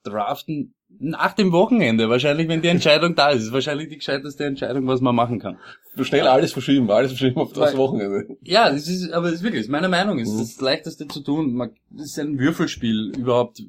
draften 0.03 0.75
nach 0.99 1.35
dem 1.35 1.53
Wochenende, 1.53 2.09
wahrscheinlich, 2.09 2.49
wenn 2.49 2.63
die 2.63 2.69
Entscheidung 2.69 3.15
da 3.15 3.31
ist. 3.31 3.45
Ist 3.45 3.53
wahrscheinlich 3.53 3.89
die 3.89 3.97
gescheiteste 3.99 4.45
Entscheidung, 4.45 4.87
was 4.89 5.01
man 5.01 5.15
machen 5.15 5.39
kann. 5.39 5.57
du 5.97 6.03
schnell 6.03 6.27
alles 6.27 6.53
verschieben, 6.53 6.91
alles 6.91 7.13
verschieben 7.13 7.41
auf 7.41 7.53
das 7.53 7.73
Weil- 7.73 7.79
Wochenende. 7.79 8.37
Ja, 8.43 8.71
das 8.71 8.89
ist, 8.89 9.13
aber 9.13 9.27
das 9.27 9.37
ist 9.37 9.43
wirklich, 9.45 9.69
meine 9.69 9.89
Meinung 9.89 10.19
ist, 10.19 10.33
Mhm. 10.33 10.39
das 10.39 10.61
leichteste 10.61 11.07
zu 11.07 11.21
tun. 11.21 11.55
Man, 11.55 11.71
das 11.91 12.07
ist 12.07 12.19
ein 12.19 12.39
Würfelspiel 12.41 13.13
überhaupt, 13.17 13.63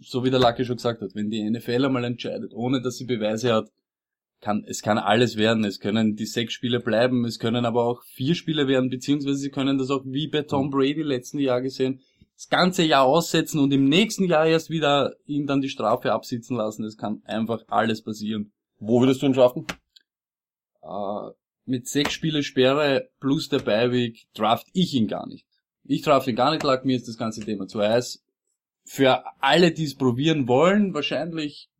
so 0.00 0.22
wie 0.22 0.30
der 0.30 0.38
Lucky 0.40 0.64
schon 0.66 0.76
gesagt 0.76 1.00
hat. 1.00 1.14
Wenn 1.14 1.30
die 1.30 1.42
NFL 1.50 1.86
einmal 1.86 2.04
entscheidet, 2.04 2.52
ohne 2.54 2.82
dass 2.82 2.96
sie 2.98 3.04
Beweise 3.06 3.54
hat, 3.54 3.70
kann, 4.40 4.64
es 4.66 4.82
kann 4.82 4.98
alles 4.98 5.36
werden. 5.36 5.64
Es 5.64 5.80
können 5.80 6.16
die 6.16 6.26
sechs 6.26 6.54
Spiele 6.54 6.80
bleiben, 6.80 7.24
es 7.24 7.38
können 7.38 7.64
aber 7.64 7.84
auch 7.84 8.02
vier 8.04 8.34
Spiele 8.34 8.68
werden, 8.68 8.90
beziehungsweise 8.90 9.36
sie 9.36 9.50
können 9.50 9.78
das 9.78 9.90
auch 9.90 10.02
wie 10.04 10.28
bei 10.28 10.42
Tom 10.42 10.70
Brady 10.70 11.02
letzten 11.02 11.38
Jahr 11.38 11.60
gesehen, 11.62 12.00
das 12.34 12.48
ganze 12.48 12.82
Jahr 12.82 13.04
aussetzen 13.04 13.60
und 13.60 13.72
im 13.72 13.88
nächsten 13.88 14.24
Jahr 14.24 14.46
erst 14.46 14.68
wieder 14.68 15.14
ihm 15.24 15.46
dann 15.46 15.62
die 15.62 15.70
Strafe 15.70 16.12
absitzen 16.12 16.56
lassen. 16.56 16.84
Es 16.84 16.98
kann 16.98 17.22
einfach 17.24 17.64
alles 17.68 18.02
passieren. 18.02 18.52
Wo 18.78 19.00
würdest 19.00 19.22
du 19.22 19.26
ihn 19.26 19.32
draften? 19.32 19.66
Äh, 20.82 21.30
mit 21.64 21.88
sechs 21.88 22.12
Spiele 22.12 22.42
Sperre 22.42 23.08
plus 23.20 23.48
der 23.48 23.60
Beiweg 23.60 24.26
draft 24.34 24.66
ich 24.72 24.94
ihn 24.94 25.08
gar 25.08 25.26
nicht. 25.26 25.46
Ich 25.84 26.02
draft 26.02 26.28
ihn 26.28 26.36
gar 26.36 26.50
nicht, 26.52 26.62
lag 26.62 26.84
mir 26.84 26.96
ist 26.96 27.08
das 27.08 27.16
ganze 27.16 27.40
Thema 27.40 27.66
zu 27.66 27.80
heiß. 27.80 28.22
Für 28.84 29.24
alle, 29.40 29.72
die 29.72 29.84
es 29.84 29.96
probieren 29.96 30.46
wollen, 30.46 30.94
wahrscheinlich 30.94 31.70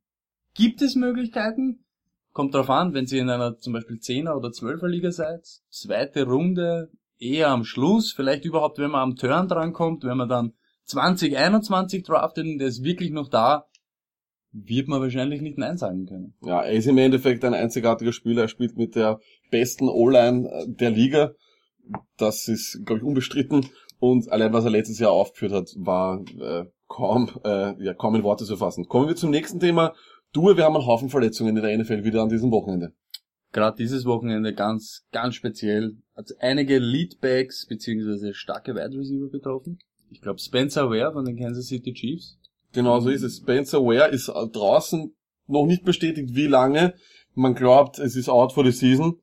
gibt 0.54 0.82
es 0.82 0.96
Möglichkeiten. 0.96 1.84
Kommt 2.36 2.54
drauf 2.54 2.68
an, 2.68 2.92
wenn 2.92 3.06
Sie 3.06 3.16
in 3.16 3.30
einer 3.30 3.56
zum 3.56 3.72
Beispiel 3.72 3.96
10er 3.96 4.34
oder 4.34 4.50
12er 4.50 4.88
Liga 4.88 5.10
seid. 5.10 5.46
Zweite 5.70 6.26
Runde, 6.26 6.90
eher 7.18 7.48
am 7.48 7.64
Schluss, 7.64 8.12
vielleicht 8.12 8.44
überhaupt, 8.44 8.76
wenn 8.76 8.90
man 8.90 9.00
am 9.00 9.16
Turn 9.16 9.48
drankommt, 9.48 10.04
wenn 10.04 10.18
man 10.18 10.28
dann 10.28 10.52
2021 10.84 12.02
draftet 12.02 12.44
und 12.44 12.58
der 12.58 12.68
ist 12.68 12.84
wirklich 12.84 13.10
noch 13.10 13.30
da, 13.30 13.64
wird 14.52 14.86
man 14.86 15.00
wahrscheinlich 15.00 15.40
nicht 15.40 15.56
Nein 15.56 15.78
sagen 15.78 16.04
können. 16.04 16.34
Ja, 16.42 16.60
er 16.60 16.74
ist 16.74 16.86
im 16.86 16.98
Endeffekt 16.98 17.42
ein 17.42 17.54
einzigartiger 17.54 18.12
Spieler. 18.12 18.42
Er 18.42 18.48
spielt 18.48 18.76
mit 18.76 18.96
der 18.96 19.18
besten 19.50 19.88
O-Line 19.88 20.46
äh, 20.46 20.66
der 20.68 20.90
Liga. 20.90 21.32
Das 22.18 22.48
ist, 22.48 22.82
glaube 22.84 22.98
ich, 22.98 23.06
unbestritten. 23.06 23.70
Und 23.98 24.30
allein 24.30 24.52
was 24.52 24.66
er 24.66 24.72
letztes 24.72 24.98
Jahr 24.98 25.12
aufgeführt 25.12 25.52
hat, 25.52 25.70
war 25.78 26.22
äh, 26.38 26.66
kaum, 26.86 27.30
äh, 27.44 27.82
ja, 27.82 27.94
kaum 27.94 28.14
in 28.14 28.24
Worte 28.24 28.44
zu 28.44 28.58
fassen. 28.58 28.88
Kommen 28.88 29.08
wir 29.08 29.16
zum 29.16 29.30
nächsten 29.30 29.58
Thema. 29.58 29.94
Du, 30.36 30.54
wir 30.54 30.64
haben 30.64 30.76
einen 30.76 30.84
Haufen 30.84 31.08
Verletzungen 31.08 31.56
in 31.56 31.62
der 31.62 31.78
NFL 31.78 32.04
wieder 32.04 32.20
an 32.20 32.28
diesem 32.28 32.50
Wochenende. 32.50 32.92
Gerade 33.52 33.78
dieses 33.78 34.04
Wochenende 34.04 34.52
ganz, 34.52 35.06
ganz 35.10 35.34
speziell. 35.34 35.96
Hat 36.14 36.28
einige 36.40 36.78
Leadbacks 36.78 37.64
beziehungsweise 37.66 38.34
starke 38.34 38.74
Wide 38.74 38.98
Receiver 38.98 39.30
betroffen. 39.30 39.78
Ich 40.10 40.20
glaube 40.20 40.38
Spencer 40.38 40.90
Ware 40.90 41.14
von 41.14 41.24
den 41.24 41.38
Kansas 41.38 41.68
City 41.68 41.94
Chiefs. 41.94 42.38
Genau 42.74 43.00
so 43.00 43.08
ist 43.08 43.22
es. 43.22 43.38
Spencer 43.38 43.80
Ware 43.80 44.10
ist 44.10 44.26
draußen 44.26 45.16
noch 45.46 45.64
nicht 45.64 45.84
bestätigt, 45.84 46.34
wie 46.34 46.48
lange. 46.48 46.92
Man 47.34 47.54
glaubt, 47.54 47.98
es 47.98 48.14
ist 48.14 48.28
out 48.28 48.52
for 48.52 48.62
the 48.62 48.72
season. 48.72 49.18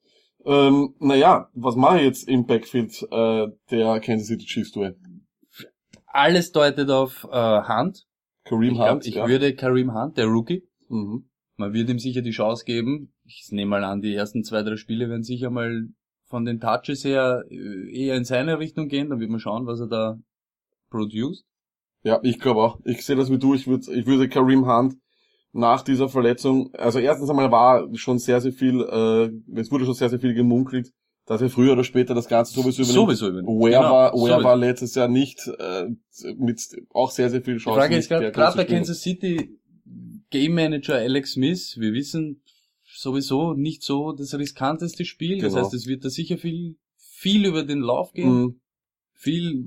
Ähm, 0.45 0.95
naja, 0.97 1.47
was 1.53 1.75
mache 1.75 1.97
ich 1.97 2.05
jetzt 2.05 2.27
im 2.27 2.47
Backfield 2.47 2.91
äh, 3.11 3.49
der 3.69 3.99
Kansas 3.99 4.29
City 4.29 4.45
Chiefs 4.47 4.71
Duell? 4.71 4.97
Alles 6.07 6.51
deutet 6.51 6.89
auf 6.89 7.27
äh, 7.31 7.37
Hunt. 7.37 8.07
Kareem 8.45 8.71
Ich, 8.71 8.77
glaub, 8.77 8.89
Hunt, 8.89 9.05
ich 9.05 9.13
ja. 9.13 9.27
würde 9.27 9.53
Kareem 9.53 9.93
Hunt, 9.93 10.17
der 10.17 10.25
Rookie, 10.25 10.67
Mhm. 10.93 11.29
man 11.57 11.73
wird 11.73 11.89
ihm 11.89 11.99
sicher 11.99 12.21
die 12.21 12.31
Chance 12.31 12.65
geben. 12.65 13.13
Ich 13.25 13.47
nehme 13.51 13.69
mal 13.71 13.83
an, 13.83 14.01
die 14.01 14.13
ersten 14.13 14.43
zwei, 14.43 14.63
drei 14.63 14.75
Spiele 14.77 15.09
werden 15.09 15.23
sicher 15.23 15.49
mal 15.49 15.87
von 16.25 16.45
den 16.45 16.59
Touches 16.59 17.03
her 17.03 17.43
äh, 17.49 17.91
eher 18.05 18.15
in 18.15 18.23
seine 18.25 18.59
Richtung 18.59 18.87
gehen. 18.87 19.09
Dann 19.09 19.19
wird 19.19 19.29
man 19.29 19.39
schauen, 19.39 19.65
was 19.65 19.79
er 19.79 19.87
da 19.87 20.17
produced. 20.89 21.45
Ja, 22.03 22.19
ich 22.23 22.39
glaube 22.39 22.61
auch. 22.61 22.79
Ich 22.85 23.05
sehe 23.05 23.15
das 23.15 23.29
wie 23.31 23.37
du. 23.39 23.53
Ich 23.53 23.67
würde, 23.67 23.91
ich 23.93 24.05
würde 24.05 24.27
Kareem 24.27 24.65
Hunt 24.67 24.95
nach 25.53 25.83
dieser 25.83 26.09
Verletzung, 26.09 26.71
also 26.73 26.97
erstens 26.99 27.29
einmal 27.29 27.51
war 27.51 27.87
schon 27.95 28.17
sehr, 28.17 28.41
sehr 28.41 28.51
viel, 28.51 28.81
äh, 28.81 29.59
es 29.59 29.71
wurde 29.71 29.85
schon 29.85 29.93
sehr, 29.93 30.09
sehr 30.09 30.19
viel 30.19 30.33
gemunkelt, 30.33 30.91
dass 31.27 31.41
er 31.43 31.49
früher 31.51 31.73
oder 31.73 31.83
später 31.83 32.15
das 32.15 32.27
Ganze 32.27 32.53
sowieso 32.53 32.81
übernimmt. 32.81 33.05
Sowieso 33.19 33.27
übernimmt. 33.29 33.47
Where 33.61 33.69
Genau, 33.77 33.91
war, 33.91 34.11
Where 34.13 34.19
sowieso. 34.19 34.43
war 34.43 34.55
letztes 34.57 34.95
Jahr 34.95 35.07
nicht 35.07 35.47
äh, 35.59 35.89
mit 36.37 36.59
auch 36.89 37.11
sehr, 37.11 37.29
sehr 37.29 37.43
viel 37.43 37.53
Die 37.53 37.59
Chancen. 37.59 37.79
Frage 37.79 37.95
ist 37.97 38.09
gerade, 38.09 38.31
gerade 38.31 38.57
bei. 38.57 38.65
Kansas 38.65 38.99
City, 39.01 39.59
Game 40.33 40.53
Manager 40.55 40.95
Alex 40.95 41.33
Smith, 41.33 41.75
wir 41.79 41.93
wissen 41.93 42.41
sowieso 42.83 43.53
nicht 43.53 43.83
so 43.83 44.11
das 44.11 44.33
riskanteste 44.37 45.05
Spiel. 45.05 45.39
Das 45.39 45.53
Genau. 45.53 45.63
heißt, 45.65 45.73
es 45.73 45.87
wird 45.87 46.03
da 46.03 46.09
sicher 46.09 46.37
viel, 46.37 46.75
viel 46.97 47.45
über 47.45 47.63
den 47.63 47.79
Lauf 47.79 48.11
gehen. 48.13 48.41
Mhm. 48.41 48.59
Viel, 49.13 49.63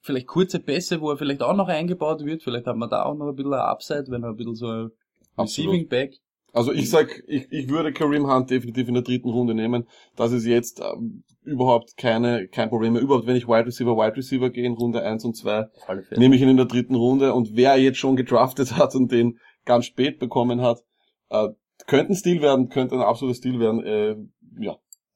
vielleicht 0.00 0.26
kurze 0.26 0.58
Pässe, 0.58 1.00
wo 1.00 1.10
er 1.10 1.16
vielleicht 1.16 1.42
auch 1.42 1.54
noch 1.54 1.68
eingebaut 1.68 2.24
wird. 2.24 2.42
Vielleicht 2.42 2.66
hat 2.66 2.76
man 2.76 2.90
da 2.90 3.04
auch 3.04 3.14
noch 3.16 3.28
ein 3.28 3.36
bisschen 3.36 3.52
eine 3.52 3.62
Upside, 3.64 4.06
wenn 4.08 4.22
er 4.24 4.30
ein 4.30 4.36
bisschen 4.36 4.54
so 4.56 4.66
ein 4.66 4.90
Absolut. 5.36 5.72
Receiving 5.74 5.88
Back. 5.88 6.18
Also 6.54 6.72
ich 6.72 6.90
sag, 6.90 7.22
ich, 7.28 7.46
ich 7.50 7.68
würde 7.70 7.92
Kareem 7.92 8.26
Hunt 8.30 8.50
definitiv 8.50 8.88
in 8.88 8.94
der 8.94 9.02
dritten 9.02 9.30
Runde 9.30 9.54
nehmen. 9.54 9.86
Das 10.16 10.32
ist 10.32 10.44
jetzt 10.44 10.80
ähm, 10.80 11.22
überhaupt 11.44 11.96
keine, 11.96 12.46
kein 12.48 12.68
Problem 12.68 12.92
mehr. 12.94 13.00
Überhaupt, 13.02 13.26
wenn 13.26 13.36
ich 13.36 13.46
Wide 13.48 13.66
Receiver, 13.66 13.96
Wide 13.96 14.16
Receiver 14.16 14.50
gehe 14.50 14.66
in 14.66 14.72
Runde 14.74 15.02
1 15.02 15.24
und 15.24 15.34
2, 15.36 15.60
Auf 15.60 15.70
alle 15.88 16.02
Fälle. 16.02 16.20
nehme 16.20 16.36
ich 16.36 16.42
ihn 16.42 16.48
in 16.50 16.56
der 16.58 16.66
dritten 16.66 16.94
Runde. 16.94 17.32
Und 17.32 17.56
wer 17.56 17.78
jetzt 17.78 17.98
schon 17.98 18.16
gedraftet 18.16 18.76
hat 18.76 18.94
und 18.94 19.10
den 19.12 19.38
ganz 19.64 19.86
spät 19.86 20.18
bekommen 20.18 20.60
hat, 20.60 20.82
äh, 21.30 21.48
könnte 21.86 22.12
ein 22.12 22.16
Stil 22.16 22.42
werden, 22.42 22.68
könnte 22.68 22.94
ein 22.94 23.00
absoluter 23.00 23.36
Stil 23.36 23.58
werden. 23.60 23.84
Äh, 23.84 24.16
ja. 24.64 24.72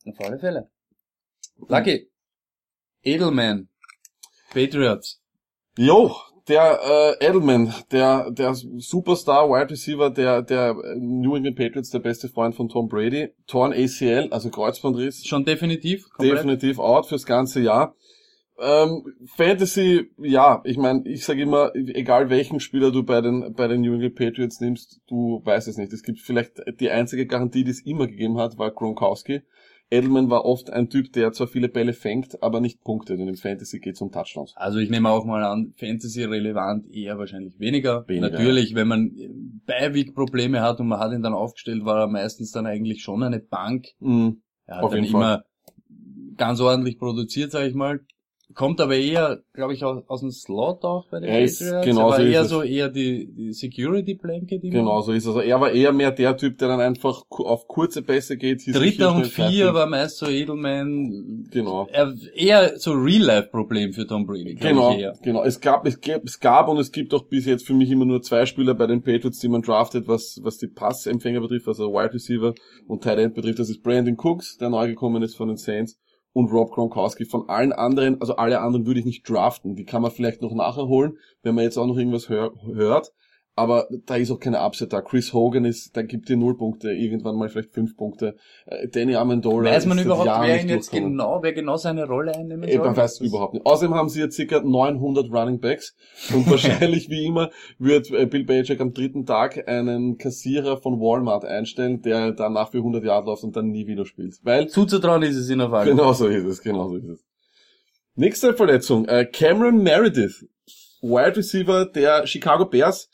Auf 0.06 0.20
alle 0.20 0.38
Fälle. 0.38 0.70
Lucky. 1.68 2.10
Edelman. 3.02 3.68
Patriots. 4.52 5.20
Jo, 5.78 6.16
der 6.48 6.80
äh, 7.20 7.26
Edelman, 7.26 7.74
der 7.90 8.30
der 8.30 8.54
Superstar 8.54 9.48
Wide 9.48 9.70
Receiver 9.70 10.10
der 10.10 10.42
der 10.42 10.74
New 10.96 11.34
England 11.36 11.56
Patriots, 11.56 11.90
der 11.90 11.98
beste 11.98 12.28
Freund 12.28 12.54
von 12.54 12.68
Tom 12.68 12.88
Brady, 12.88 13.30
torn 13.46 13.72
ACL, 13.72 14.28
also 14.30 14.50
Kreuzbandriss, 14.50 15.26
Schon 15.26 15.44
definitiv. 15.44 16.08
komplett. 16.10 16.38
definitiv 16.38 16.78
out 16.78 17.06
fürs 17.06 17.26
ganze 17.26 17.60
Jahr. 17.60 17.96
Ähm, 18.58 19.04
Fantasy, 19.36 20.10
ja, 20.18 20.62
ich 20.64 20.78
meine, 20.78 21.06
ich 21.06 21.24
sage 21.24 21.42
immer, 21.42 21.74
egal 21.74 22.30
welchen 22.30 22.60
Spieler 22.60 22.90
du 22.90 23.02
bei 23.02 23.20
den 23.20 23.52
bei 23.54 23.68
den 23.68 23.82
New 23.82 23.94
England 23.94 24.14
Patriots 24.14 24.60
nimmst, 24.60 25.00
du 25.06 25.42
weißt 25.44 25.68
es 25.68 25.76
nicht. 25.76 25.92
Es 25.92 26.02
gibt 26.02 26.20
vielleicht 26.20 26.62
die 26.80 26.90
einzige 26.90 27.26
Garantie, 27.26 27.64
die 27.64 27.70
es 27.70 27.84
immer 27.84 28.06
gegeben 28.06 28.38
hat, 28.38 28.58
war 28.58 28.70
Gronkowski. 28.70 29.42
Edelman 29.88 30.30
war 30.30 30.44
oft 30.44 30.70
ein 30.70 30.90
Typ, 30.90 31.12
der 31.12 31.30
zwar 31.32 31.46
viele 31.46 31.68
Bälle 31.68 31.92
fängt, 31.92 32.42
aber 32.42 32.60
nicht 32.60 32.82
punktet. 32.82 33.20
Und 33.20 33.28
im 33.28 33.36
Fantasy 33.36 33.78
geht 33.78 33.94
es 33.94 34.00
um 34.00 34.10
Touchdowns. 34.10 34.52
Also 34.56 34.78
ich 34.78 34.90
nehme 34.90 35.10
auch 35.10 35.24
mal 35.24 35.44
an, 35.44 35.74
Fantasy 35.76 36.24
relevant 36.24 36.90
eher 36.92 37.18
wahrscheinlich 37.18 37.60
weniger. 37.60 38.06
Weniger, 38.08 38.30
Natürlich, 38.30 38.74
wenn 38.74 38.88
man 38.88 39.12
Beiweek-Probleme 39.66 40.60
hat 40.60 40.80
und 40.80 40.88
man 40.88 40.98
hat 40.98 41.12
ihn 41.12 41.22
dann 41.22 41.34
aufgestellt, 41.34 41.84
war 41.84 42.00
er 42.00 42.08
meistens 42.08 42.50
dann 42.50 42.66
eigentlich 42.66 43.02
schon 43.02 43.22
eine 43.22 43.38
Bank. 43.38 43.86
Mhm. 44.00 44.42
Er 44.64 44.78
hat 44.78 44.84
Auf 44.84 44.90
dann 44.90 45.04
jeden 45.04 45.12
Fall. 45.12 45.20
immer 45.20 45.44
ganz 46.36 46.60
ordentlich 46.60 46.98
produziert, 46.98 47.52
sage 47.52 47.68
ich 47.68 47.74
mal. 47.74 48.00
Kommt 48.56 48.80
aber 48.80 48.96
eher, 48.96 49.42
glaube 49.52 49.74
ich, 49.74 49.84
aus, 49.84 50.02
aus 50.08 50.20
dem 50.20 50.30
Slot 50.30 50.82
auch 50.84 51.06
bei 51.10 51.20
den 51.20 51.28
Er 51.28 51.42
ist- 51.44 51.58
Patriots. 51.60 51.86
genau 51.86 52.00
aber 52.08 52.16
so 52.16 52.22
ist 52.22 52.32
eher 52.32 52.40
es. 52.40 52.48
so 52.48 52.62
eher 52.62 52.88
die, 52.88 53.30
die 53.32 53.52
Security-Blanket. 53.52 54.64
immer. 54.64 54.72
Genau, 54.72 55.00
so 55.02 55.12
ist 55.12 55.24
es. 55.24 55.28
Also 55.28 55.40
er 55.40 55.60
war 55.60 55.70
eher 55.70 55.92
mehr 55.92 56.10
der 56.10 56.36
Typ, 56.38 56.56
der 56.58 56.68
dann 56.68 56.80
einfach 56.80 57.22
auf 57.28 57.68
kurze 57.68 58.00
Pässe 58.02 58.36
geht. 58.38 58.62
Dritter 58.66 59.14
und 59.14 59.26
vier 59.26 59.74
war 59.74 59.86
meist 59.86 60.16
so 60.18 60.26
Edelman. 60.26 61.46
Genau. 61.50 61.86
Er, 61.92 62.14
eher 62.34 62.78
so 62.78 62.92
Real-Life-Problem 62.92 63.92
für 63.92 64.06
Tom 64.06 64.26
Brady, 64.26 64.54
Genau, 64.54 64.96
eher. 64.96 65.14
genau. 65.22 65.44
Es 65.44 65.60
gab, 65.60 65.86
es 65.86 66.00
gab, 66.00 66.24
es 66.24 66.40
gab 66.40 66.68
und 66.68 66.78
es 66.78 66.92
gibt 66.92 67.12
auch 67.14 67.24
bis 67.24 67.44
jetzt 67.46 67.66
für 67.66 67.74
mich 67.74 67.90
immer 67.90 68.06
nur 68.06 68.22
zwei 68.22 68.46
Spieler 68.46 68.74
bei 68.74 68.86
den 68.86 69.02
Patriots, 69.02 69.38
die 69.38 69.48
man 69.48 69.62
draftet, 69.62 70.08
was, 70.08 70.40
was 70.42 70.58
die 70.58 70.68
Passempfänger 70.68 71.40
betrifft, 71.40 71.68
also 71.68 71.92
Wide 71.92 72.14
Receiver 72.14 72.54
und 72.88 73.02
Tight 73.02 73.18
End 73.18 73.34
betrifft. 73.34 73.58
Das 73.58 73.68
ist 73.70 73.82
Brandon 73.82 74.16
Cooks, 74.16 74.56
der 74.56 74.70
neu 74.70 74.88
gekommen 74.88 75.22
ist 75.22 75.36
von 75.36 75.48
den 75.48 75.56
Saints 75.58 75.98
und 76.36 76.52
Rob 76.52 76.72
Gronkowski. 76.72 77.24
Von 77.24 77.48
allen 77.48 77.72
anderen, 77.72 78.20
also 78.20 78.36
alle 78.36 78.60
anderen 78.60 78.84
würde 78.84 79.00
ich 79.00 79.06
nicht 79.06 79.26
draften. 79.26 79.74
Die 79.74 79.86
kann 79.86 80.02
man 80.02 80.10
vielleicht 80.10 80.42
noch 80.42 80.52
nachher 80.52 80.86
holen, 80.86 81.16
wenn 81.42 81.54
man 81.54 81.64
jetzt 81.64 81.78
auch 81.78 81.86
noch 81.86 81.96
irgendwas 81.96 82.28
hör, 82.28 82.52
hört. 82.74 83.14
Aber 83.58 83.88
da 84.04 84.16
ist 84.16 84.30
auch 84.30 84.38
keine 84.38 84.60
Upset 84.60 84.92
da. 84.92 85.00
Chris 85.00 85.32
Hogan 85.32 85.64
ist, 85.64 85.96
da 85.96 86.02
gibt 86.02 86.28
dir 86.28 86.36
null 86.36 86.58
Punkte, 86.58 86.92
irgendwann 86.92 87.36
mal 87.36 87.48
vielleicht 87.48 87.72
fünf 87.72 87.96
Punkte. 87.96 88.36
Äh, 88.66 88.86
Danny 88.88 89.16
Amendola 89.16 89.70
Weiß 89.70 89.86
man 89.86 89.98
überhaupt, 89.98 90.26
wer 90.26 90.60
ihn 90.60 90.68
jetzt 90.68 90.90
genau, 90.92 91.42
wer 91.42 91.54
genau 91.54 91.78
seine 91.78 92.06
Rolle 92.06 92.36
einnehmen 92.36 92.70
soll? 92.70 92.84
man 92.84 92.94
weiß 92.94 93.22
überhaupt 93.22 93.54
nicht. 93.54 93.64
Außerdem 93.64 93.94
haben 93.94 94.10
sie 94.10 94.20
jetzt 94.20 94.36
circa 94.36 94.60
900 94.60 95.32
Running 95.32 95.58
Backs 95.58 95.96
und 96.34 96.46
wahrscheinlich 96.50 97.08
wie 97.08 97.24
immer 97.24 97.50
wird 97.78 98.10
äh, 98.10 98.26
Bill 98.26 98.44
Belichick 98.44 98.78
am 98.82 98.92
dritten 98.92 99.24
Tag 99.24 99.66
einen 99.66 100.18
Kassierer 100.18 100.76
von 100.76 101.00
Walmart 101.00 101.46
einstellen, 101.46 102.02
der 102.02 102.32
danach 102.32 102.72
für 102.72 102.78
100 102.78 103.02
Jahre 103.04 103.24
läuft 103.24 103.42
und 103.42 103.56
dann 103.56 103.68
nie 103.68 103.86
wieder 103.86 104.04
spielt. 104.04 104.34
Weil 104.42 104.68
Zuzutrauen 104.68 105.22
ist 105.22 105.36
es 105.36 105.48
in 105.48 105.60
der 105.60 105.70
Fall. 105.70 105.86
genau 105.86 106.12
so 106.12 106.26
ist 106.26 106.44
es, 106.44 106.60
genau 106.60 106.90
so 106.90 106.96
ist 106.96 107.08
es. 107.08 107.24
Nächste 108.16 108.52
Verletzung, 108.52 109.06
äh, 109.06 109.24
Cameron 109.24 109.82
Meredith, 109.82 110.44
Wide 111.00 111.36
Receiver 111.36 111.86
der 111.86 112.26
Chicago 112.26 112.66
Bears. 112.66 113.08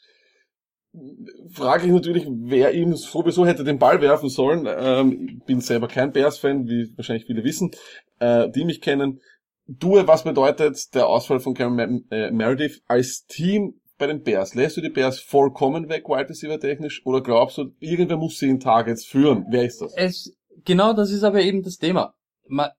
Frage 1.52 1.86
ich 1.86 1.92
natürlich, 1.92 2.26
wer 2.28 2.74
ihm 2.74 2.94
sowieso 2.94 3.46
hätte 3.46 3.64
den 3.64 3.78
Ball 3.78 4.00
werfen 4.02 4.28
sollen. 4.28 4.66
Ähm, 4.68 5.38
ich 5.38 5.44
bin 5.44 5.60
selber 5.60 5.88
kein 5.88 6.12
Bears-Fan, 6.12 6.68
wie 6.68 6.92
wahrscheinlich 6.96 7.24
viele 7.24 7.44
wissen, 7.44 7.70
äh, 8.18 8.50
die 8.50 8.64
mich 8.64 8.82
kennen. 8.82 9.20
Du, 9.66 9.94
was 10.06 10.24
bedeutet 10.24 10.94
der 10.94 11.06
Ausfall 11.06 11.40
von 11.40 11.54
Cameron 11.54 12.04
Mer- 12.10 12.26
äh, 12.26 12.30
Meredith 12.30 12.82
als 12.86 13.24
Team 13.26 13.80
bei 13.96 14.06
den 14.06 14.22
Bears? 14.22 14.54
Lässt 14.54 14.76
du 14.76 14.82
die 14.82 14.90
Bears 14.90 15.18
vollkommen 15.18 15.88
weg, 15.88 16.08
Wide 16.08 16.28
Receiver 16.28 16.60
technisch, 16.60 17.00
oder 17.06 17.22
glaubst 17.22 17.56
du, 17.56 17.72
irgendwer 17.78 18.18
muss 18.18 18.38
sie 18.38 18.50
in 18.50 18.60
Targets 18.60 19.06
führen? 19.06 19.46
Wer 19.50 19.64
ist 19.64 19.80
das? 19.80 19.94
Es, 19.96 20.36
genau 20.64 20.92
das 20.92 21.10
ist 21.10 21.22
aber 21.22 21.40
eben 21.40 21.62
das 21.62 21.78
Thema. 21.78 22.14
Man, 22.48 22.70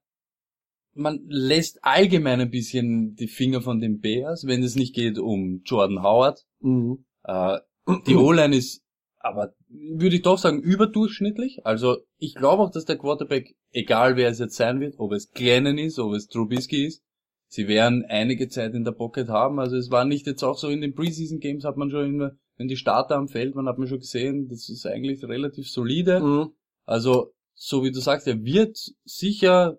man 0.92 1.20
lässt 1.26 1.80
allgemein 1.82 2.40
ein 2.40 2.50
bisschen 2.50 3.16
die 3.16 3.28
Finger 3.28 3.60
von 3.60 3.80
den 3.80 3.98
Bears, 3.98 4.46
wenn 4.46 4.62
es 4.62 4.76
nicht 4.76 4.94
geht 4.94 5.18
um 5.18 5.62
Jordan 5.64 6.04
Howard. 6.04 6.44
Mhm. 6.60 7.06
Äh, 7.24 7.58
die 8.06 8.16
O-Line 8.16 8.56
ist 8.56 8.84
aber, 9.24 9.54
würde 9.68 10.16
ich 10.16 10.22
doch 10.22 10.36
sagen, 10.36 10.60
überdurchschnittlich. 10.60 11.64
Also 11.64 11.96
ich 12.18 12.34
glaube 12.34 12.62
auch, 12.62 12.70
dass 12.70 12.84
der 12.84 12.98
Quarterback, 12.98 13.56
egal 13.70 14.16
wer 14.16 14.28
es 14.28 14.38
jetzt 14.38 14.56
sein 14.56 14.80
wird, 14.80 14.96
ob 14.98 15.12
es 15.12 15.30
Glennon 15.30 15.78
ist, 15.78 15.98
ob 15.98 16.12
es 16.12 16.28
Trubisky 16.28 16.84
ist, 16.84 17.02
sie 17.48 17.66
werden 17.66 18.04
einige 18.06 18.48
Zeit 18.48 18.74
in 18.74 18.84
der 18.84 18.92
Pocket 18.92 19.30
haben. 19.30 19.60
Also 19.60 19.76
es 19.76 19.90
war 19.90 20.04
nicht 20.04 20.26
jetzt 20.26 20.42
auch 20.42 20.58
so 20.58 20.68
in 20.68 20.82
den 20.82 20.94
Preseason 20.94 21.40
Games 21.40 21.64
hat 21.64 21.78
man 21.78 21.90
schon 21.90 22.06
immer, 22.06 22.32
wenn 22.58 22.68
die 22.68 22.76
Starter 22.76 23.16
am 23.16 23.28
Feld 23.28 23.54
waren, 23.54 23.66
hat 23.66 23.78
man 23.78 23.88
schon 23.88 24.00
gesehen, 24.00 24.48
das 24.48 24.68
ist 24.68 24.86
eigentlich 24.86 25.24
relativ 25.24 25.70
solide. 25.70 26.20
Mhm. 26.20 26.50
Also, 26.84 27.32
so 27.54 27.82
wie 27.82 27.92
du 27.92 28.00
sagst, 28.00 28.26
er 28.26 28.44
wird 28.44 28.76
sicher 29.04 29.78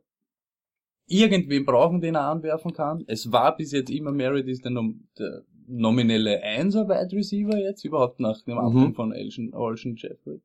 irgendwen 1.06 1.66
brauchen, 1.66 2.02
den 2.02 2.16
er 2.16 2.30
anwerfen 2.30 2.74
kann. 2.74 3.04
Es 3.06 3.32
war 3.32 3.56
bis 3.56 3.74
jetzt 3.74 3.92
immer 3.92 4.12
Meredith 4.12 4.64
der, 4.64 4.72
der 5.20 5.44
nominelle 5.68 6.42
Einser 6.44 6.88
Wide 6.88 7.16
Receiver 7.16 7.58
jetzt, 7.58 7.84
überhaupt 7.86 8.20
nach 8.20 8.42
dem 8.44 8.54
Mhm. 8.56 8.60
Abgang 8.60 8.94
von 8.94 9.14
Alshon, 9.14 9.54
Alshon 9.54 9.96
Jeffrey. 9.96 10.40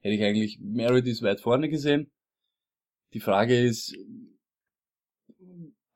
Hätte 0.00 0.14
ich 0.14 0.22
eigentlich 0.22 0.58
Meredith 0.60 1.22
weit 1.22 1.40
vorne 1.40 1.68
gesehen. 1.68 2.10
Die 3.14 3.20
Frage 3.20 3.58
ist, 3.58 3.96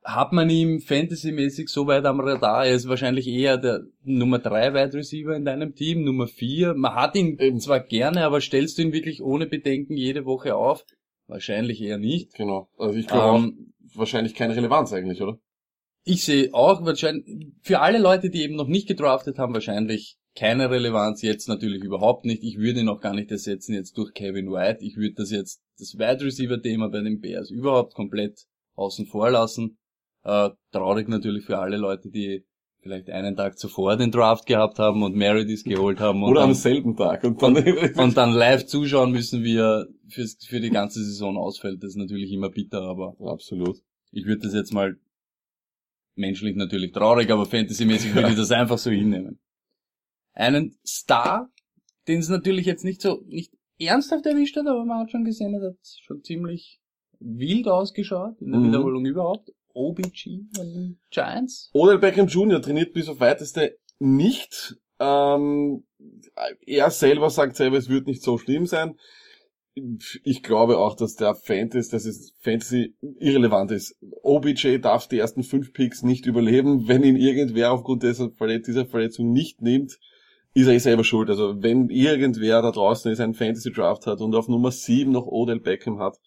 hat 0.03 0.33
man 0.33 0.49
ihn 0.49 0.81
fantasymäßig 0.81 1.69
so 1.69 1.87
weit 1.87 2.05
am 2.07 2.21
Radar. 2.21 2.67
Er 2.67 2.75
ist 2.75 2.89
wahrscheinlich 2.89 3.27
eher 3.29 3.59
der 3.59 3.83
Nummer 4.03 4.39
3 4.39 4.73
Wide 4.73 4.95
Receiver 4.95 5.37
in 5.37 5.45
deinem 5.45 5.75
Team, 5.75 6.05
Nummer 6.05 6.27
4. 6.27 6.75
Man 6.75 6.95
hat 6.95 7.17
ihn 7.17 7.39
Eben. 7.39 7.61
zwar 7.61 7.81
gerne, 7.81 8.25
aber 8.25 8.41
stellst 8.41 8.79
du 8.79 8.83
ihn 8.83 8.93
wirklich 8.93 9.23
ohne 9.23 9.47
Bedenken 9.47 9.97
jede 9.97 10.25
Woche 10.25 10.57
auf? 10.57 10.85
Wahrscheinlich 11.27 11.81
eher 11.83 11.99
nicht. 11.99 12.35
Genau. 12.35 12.69
Also 12.79 12.99
ich 12.99 13.07
glaube 13.07 13.39
Ähm, 13.39 13.73
wahrscheinlich 13.95 14.35
keine 14.35 14.57
Relevanz 14.57 14.93
eigentlich, 14.93 15.21
oder? 15.23 15.39
Ich 16.05 16.25
sehe 16.25 16.53
auch 16.55 16.85
wahrscheinlich, 16.85 17.53
für 17.63 17.81
alle 17.81 17.99
Leute, 17.99 18.31
die 18.31 18.43
eben 18.43 18.57
noch 18.57 18.69
nicht 18.69 18.89
gedraftet 18.89 19.39
haben, 19.39 19.55
wahrscheinlich 19.55 20.17
keine 20.35 20.71
Relevanz, 20.71 21.23
jetzt 21.23 21.49
natürlich 21.49 21.83
überhaupt 21.83 22.25
nicht. 22.25 22.43
Ich 22.43 22.57
würde 22.59 22.81
ihn 22.81 22.89
auch 22.89 23.01
gar 23.01 23.15
nicht 23.15 23.31
ersetzen 23.31 23.75
jetzt 23.75 23.99
durch 23.99 24.15
Kevin 24.15 24.51
White. 24.51 24.85
Ich 24.85 24.97
würde 24.97 25.15
das 25.17 25.31
jetzt, 25.31 25.61
das 25.79 25.99
Wide 25.99 26.25
Receiver 26.25 26.61
Thema 26.61 26.89
bei 26.89 27.01
den 27.01 27.21
Bears 27.21 27.51
überhaupt 27.51 27.95
komplett 27.95 28.47
außen 28.75 29.07
vor 29.07 29.31
lassen. 29.31 29.79
Äh, 30.23 30.51
traurig 30.73 31.09
natürlich 31.09 31.45
für 31.45 31.59
alle 31.59 31.77
Leute, 31.77 32.11
die 32.11 32.45
vielleicht 32.83 33.11
einen 33.11 33.37
Tag 33.37 33.59
zuvor 33.59 33.97
den 33.97 34.11
Draft 34.11 34.47
gehabt 34.47 34.79
haben 34.79 35.03
und 35.03 35.15
Meredith 35.15 35.65
geholt 35.65 36.01
haben 36.01 36.23
und, 36.23 36.31
Oder 36.31 36.43
am 36.43 36.55
selben 36.55 36.97
Tag. 36.97 37.25
Und 37.25 37.43
dann, 37.43 37.57
und 37.97 38.17
dann 38.17 38.33
live 38.33 38.67
zuschauen 38.67 39.13
müssen, 39.13 39.45
wie 39.45 39.57
er 39.57 39.87
fürs, 40.09 40.39
für 40.47 40.61
die 40.61 40.71
ganze 40.71 41.05
Saison 41.05 41.37
ausfällt. 41.37 41.83
Das 41.83 41.91
ist 41.91 41.97
natürlich 41.97 42.33
immer 42.33 42.51
bitter, 42.51 42.83
aber 42.83 43.17
Absolut. 43.21 43.79
ich 44.13 44.25
würde 44.27 44.43
das 44.43 44.55
jetzt 44.55 44.73
mal 44.73 44.97
menschlich 46.21 46.55
natürlich 46.55 46.93
traurig, 46.93 47.31
aber 47.31 47.47
fantasymäßig 47.47 48.15
würde 48.15 48.31
ich 48.31 48.37
das 48.37 48.53
einfach 48.53 48.79
so 48.79 48.91
hinnehmen. 48.91 49.41
Einen 50.33 50.79
Star, 50.87 51.51
den 52.07 52.21
es 52.21 52.29
natürlich 52.29 52.67
jetzt 52.67 52.85
nicht 52.85 53.03
so, 53.03 53.23
nicht 53.27 53.53
ernsthaft 53.79 54.27
erwischt 54.27 54.57
hat, 54.57 54.67
aber 54.67 54.85
man 54.85 55.01
hat 55.01 55.11
schon 55.11 55.25
gesehen, 55.25 55.55
er 55.55 55.71
hat 55.71 55.79
schon 56.03 56.23
ziemlich 56.23 56.81
wild 57.19 57.67
ausgeschaut, 57.67 58.41
in 58.41 58.53
der 58.53 58.61
Mhm. 58.61 58.69
Wiederholung 58.69 59.07
überhaupt. 59.07 59.51
OBG 59.73 60.47
von 60.55 60.67
den 60.73 61.01
Giants. 61.11 61.71
Odell 61.73 61.99
Beckham 61.99 62.27
Jr. 62.27 62.61
trainiert 62.61 62.93
bis 62.93 63.09
auf 63.09 63.21
weiteste 63.21 63.79
nicht. 64.01 64.77
Ähm, 64.99 65.85
er 66.67 66.91
selber 66.91 67.31
sagt 67.31 67.57
selber, 67.57 67.79
es 67.79 67.89
wird 67.89 68.07
nicht 68.07 68.23
so 68.23 68.37
schlimm 68.37 68.67
sein. 68.67 68.97
Ich 69.75 70.43
glaube 70.43 70.79
auch, 70.79 70.97
dass 70.97 71.15
der 71.15 71.35
Fantasy, 71.35 71.91
dass 71.91 72.05
es 72.05 72.35
Fantasy 72.41 72.95
irrelevant 73.19 73.71
ist. 73.71 73.97
OBJ 74.23 74.79
darf 74.79 75.07
die 75.07 75.19
ersten 75.19 75.43
fünf 75.43 75.73
Picks 75.73 76.03
nicht 76.03 76.27
überleben. 76.27 76.89
Wenn 76.89 77.05
ihn 77.05 77.17
irgendwer 77.17 77.73
aufgrund 77.73 78.03
dieser, 78.03 78.31
Verlet 78.31 78.67
dieser 78.67 78.87
Verletzung 78.87 79.33
nicht 79.33 79.63
nimmt, 79.63 79.99
ist 80.55 80.67
er 80.67 80.75
eh 80.75 80.79
selber 80.79 81.05
schuld. 81.05 81.31
Also 81.31 81.63
wenn 81.63 81.89
irgendwer 81.89 82.63
da 82.63 82.73
draußen 82.73 83.11
ist, 83.13 83.21
einen 83.21 83.35
Fantasy 83.35 83.71
Draft 83.73 84.07
hat 84.07 84.21
und 84.21 84.35
auf 84.35 84.49
Nummer 84.49 84.73
sieben 84.73 85.13
noch 85.13 85.27
Odell 85.27 85.61
Beckham 85.61 86.01
hat, 86.01 86.19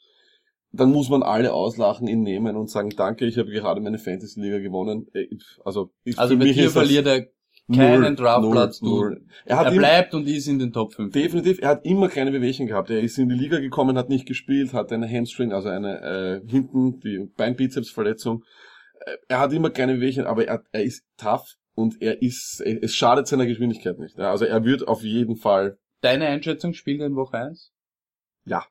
dann 0.72 0.92
muss 0.92 1.10
man 1.10 1.22
alle 1.22 1.54
auslachen, 1.54 2.08
ihn 2.08 2.24
nehmen 2.24 2.56
und 2.56 2.70
sagen, 2.70 2.90
danke, 2.90 3.26
ich 3.26 3.38
habe 3.38 3.52
gerade 3.52 3.80
meine 3.80 4.00
Fantasy-Liga 4.00 4.58
gewonnen. 4.60 5.08
Äh, 5.14 5.28
Also, 5.64 5.92
ich, 6.04 6.18
Also 6.18 6.36
mich 6.36 6.56
dir 6.56 6.72
verliert 6.72 7.06
er 7.06 7.28
keinen 7.72 8.16
Draftplatz, 8.16 8.82
null, 8.82 8.90
du. 8.92 9.16
null. 9.16 9.26
Er 9.46 9.58
Er 9.58 9.72
bleibt 9.72 10.14
und 10.14 10.28
ist 10.28 10.48
in 10.48 10.60
den 10.60 10.74
Top 10.74 10.94
5. 10.94 11.14
definitiv, 11.14 11.60
er 11.62 11.70
hat 11.70 11.86
immer 11.86 12.10
kleine 12.10 12.32
Bewegchen 12.32 12.68
gehabt. 12.68 12.90
Er 12.90 13.02
ist 13.02 13.18
in 13.18 13.30
die 13.30 13.36
Liga 13.36 13.60
gekommen, 13.60 13.98
hat 13.98 14.10
nicht 14.10 14.26
gespielt, 14.26 14.74
hat 14.74 14.92
eine 14.92 15.10
Hamstring, 15.10 15.54
also 15.54 15.70
eine 15.70 16.02
äh, 16.02 16.48
hinten, 16.50 17.00
die 17.00 17.30
Beinbizepsverletzung. 17.38 18.44
Äh, 19.06 19.18
Er 19.28 19.40
hat 19.40 19.54
immer 19.54 19.70
kleine 19.70 19.96
Bewegchen, 19.96 20.26
aber 20.26 20.46
er, 20.48 20.64
er 20.72 20.84
ist 20.84 21.04
tough 21.18 21.56
und 21.76 22.02
er 22.02 22.22
ist, 22.22 22.62
es 22.62 22.94
schadet 22.96 23.28
seiner 23.28 23.46
Geschwindigkeit 23.46 23.98
nicht. 23.98 24.20
Also 24.20 24.46
er 24.46 24.64
wird 24.66 24.88
auf 24.88 25.04
jeden 25.04 25.36
Fall 25.38 25.78
Deine 26.02 26.28
Einschätzung 26.28 26.74
spielt 26.74 27.00
in 27.02 27.16
Woche 27.16 27.38
1? 27.38 27.72
Ja. 28.46 28.66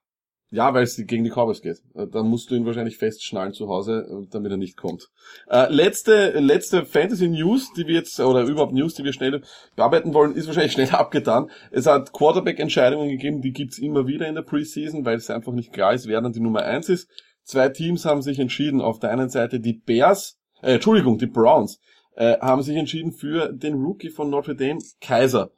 Ja, 0.54 0.74
weil 0.74 0.82
es 0.82 0.96
gegen 1.06 1.24
die 1.24 1.30
Cowboys 1.30 1.62
geht. 1.62 1.82
Äh, 1.94 2.06
Da 2.06 2.22
musst 2.22 2.50
du 2.50 2.54
ihn 2.54 2.66
wahrscheinlich 2.66 2.98
festschnallen 2.98 3.54
zu 3.54 3.68
Hause, 3.68 4.06
äh, 4.06 4.26
damit 4.30 4.50
er 4.50 4.58
nicht 4.58 4.76
kommt. 4.76 5.08
Äh, 5.48 5.72
letzte, 5.72 6.38
letzte 6.38 6.84
Fantasy 6.84 7.26
News, 7.28 7.72
die 7.72 7.86
wir 7.86 7.94
jetzt, 7.94 8.20
oder 8.20 8.42
überhaupt 8.42 8.74
News, 8.74 8.92
die 8.92 9.02
wir 9.02 9.14
schnell 9.14 9.40
bearbeiten 9.76 10.12
wollen, 10.12 10.34
ist 10.34 10.46
wahrscheinlich 10.46 10.72
schnell 10.74 10.90
abgetan. 10.90 11.50
Es 11.70 11.86
hat 11.86 12.12
Quarterback-Entscheidungen 12.12 13.08
gegeben, 13.08 13.40
die 13.40 13.52
gibt's 13.52 13.78
immer 13.78 14.06
wieder 14.06 14.28
in 14.28 14.34
der 14.34 14.42
Preseason, 14.42 15.06
weil 15.06 15.16
es 15.16 15.30
einfach 15.30 15.52
nicht 15.52 15.72
klar 15.72 15.94
ist, 15.94 16.06
wer 16.06 16.20
dann 16.20 16.34
die 16.34 16.40
Nummer 16.40 16.62
eins 16.64 16.90
ist. 16.90 17.08
Zwei 17.44 17.70
Teams 17.70 18.04
haben 18.04 18.20
sich 18.20 18.38
entschieden. 18.38 18.82
Auf 18.82 18.98
der 18.98 19.10
einen 19.10 19.30
Seite 19.30 19.58
die 19.58 19.72
Bears, 19.72 20.38
äh, 20.60 20.74
Entschuldigung, 20.74 21.16
die 21.16 21.26
Browns, 21.26 21.80
äh, 22.14 22.38
haben 22.40 22.62
sich 22.62 22.76
entschieden 22.76 23.12
für 23.12 23.50
den 23.54 23.74
Rookie 23.74 24.10
von 24.10 24.28
Notre 24.28 24.54
Dame, 24.54 24.80
Kaiser. 25.00 25.50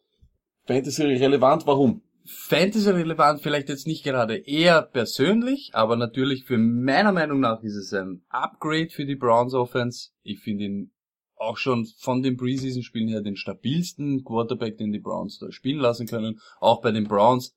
Fantasy 0.67 1.03
relevant, 1.03 1.67
warum? 1.67 2.01
Fantasy 2.27 2.91
relevant 2.91 3.43
vielleicht 3.43 3.69
jetzt 3.69 3.87
nicht 3.87 4.03
gerade 4.03 4.37
eher 4.37 4.83
persönlich, 4.83 5.71
aber 5.75 5.97
natürlich 5.97 6.45
für 6.45 6.57
meiner 6.57 7.13
Meinung 7.13 7.41
nach 7.41 7.63
ist 7.63 7.77
es 7.77 7.93
ein 7.93 8.25
Upgrade 8.31 8.89
für 8.89 9.05
die 9.05 9.17
Browns 9.17 9.53
Offense. 9.53 10.11
Ich 10.23 10.41
finde 10.41 10.65
ihn 10.65 10.91
auch 11.37 11.59
schon 11.59 11.87
von 11.99 12.23
den 12.23 12.37
Preseason-Spielen 12.37 13.09
her 13.09 13.21
den 13.21 13.37
stabilsten 13.37 14.25
Quarterback, 14.25 14.79
den 14.79 14.93
die 14.93 15.01
Browns 15.01 15.39
da 15.39 15.53
spielen 15.53 15.81
lassen 15.81 16.07
können. 16.07 16.41
Auch 16.61 16.81
bei 16.81 16.93
den 16.93 17.05
Browns 17.05 17.55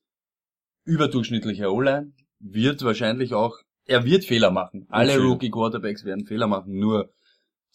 überdurchschnittlicher 0.83 1.71
O-Line 1.71 2.13
wird 2.39 2.83
wahrscheinlich 2.83 3.33
auch, 3.33 3.57
er 3.85 4.03
wird 4.03 4.25
Fehler 4.25 4.51
machen. 4.51 4.85
Alle. 4.89 5.17
Rookie-Quarterbacks 5.17 6.03
werden 6.03 6.25
Fehler 6.25 6.47
machen. 6.47 6.77
Nur 6.77 7.13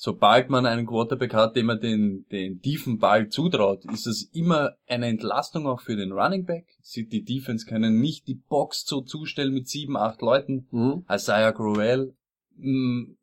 sobald 0.04 0.50
man 0.50 0.66
einen 0.66 0.84
Quarterback 0.86 1.32
hat, 1.32 1.54
dem 1.54 1.66
man 1.66 1.80
den, 1.80 2.26
den 2.32 2.60
tiefen 2.60 2.98
Ball 2.98 3.28
zutraut, 3.28 3.84
ist 3.92 4.04
das 4.06 4.22
immer 4.32 4.72
eine 4.88 5.06
Entlastung 5.06 5.68
auch 5.68 5.80
für 5.80 5.94
den 5.94 6.10
Running 6.10 6.44
Back. 6.44 6.66
Sie- 6.80 7.06
Die 7.06 7.22
Defense 7.22 7.64
können 7.66 8.00
nicht 8.00 8.26
die 8.26 8.34
Box 8.34 8.84
so 8.84 9.02
zustellen 9.02 9.54
mit 9.54 9.68
sieben, 9.68 9.96
acht 9.96 10.20
Leuten. 10.20 10.66
Mhm. 10.72 11.04
Isaiah 11.08 11.52
Crowell 11.52 12.14
mh, 12.56 13.14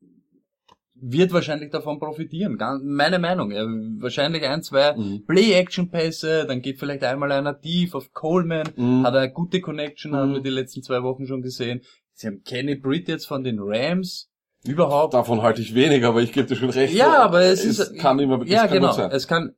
wird 1.02 1.34
wahrscheinlich 1.34 1.70
davon 1.70 2.00
profitieren. 2.00 2.58
Meine 2.84 3.20
Meinung. 3.20 3.52
Er, 3.52 3.66
wahrscheinlich 3.66 4.44
ein, 4.44 4.64
zwei 4.64 4.96
Mhm. 4.96 5.26
Play-Action-Pässe, 5.28 6.46
dann 6.48 6.62
geht 6.62 6.80
vielleicht 6.80 7.04
einmal 7.04 7.32
einer 7.34 7.60
tief 7.60 7.94
auf 7.94 8.14
Coleman, 8.14 8.70
Mhm. 8.78 9.06
hat 9.06 9.16
er 9.16 9.22
eine 9.22 9.34
gute 9.34 9.60
Connection, 9.60 10.16
haben 10.16 10.30
Mhm. 10.30 10.34
wir 10.36 10.42
die 10.42 10.50
letzten 10.50 10.82
zwei 10.82 11.04
Wochen 11.04 11.26
schon 11.28 11.42
gesehen. 11.42 11.82
Sie 12.14 12.28
haben 12.28 12.42
Kenny 12.44 12.76
Britt 12.76 13.10
jetzt 13.10 13.26
von 13.28 13.44
den 13.44 13.60
Rams. 13.60 14.29
Überhaupt 14.66 15.14
Davon 15.14 15.42
halte 15.42 15.62
ich 15.62 15.74
wenig, 15.74 16.04
aber 16.04 16.22
ich 16.22 16.34
gebe 16.34 16.48
dir 16.48 16.56
schon 16.56 16.70
recht. 16.70 16.94
ja, 16.94 17.18
aber 17.20 17.42
es, 17.42 17.64
ist 17.64 17.98
kann 17.98 18.20
immer 18.20 18.42
es 18.42 18.50
ja 18.50 18.68
kann 18.68 18.74
genau. 18.74 19.10
Es 19.10 19.28
kann 19.28 19.56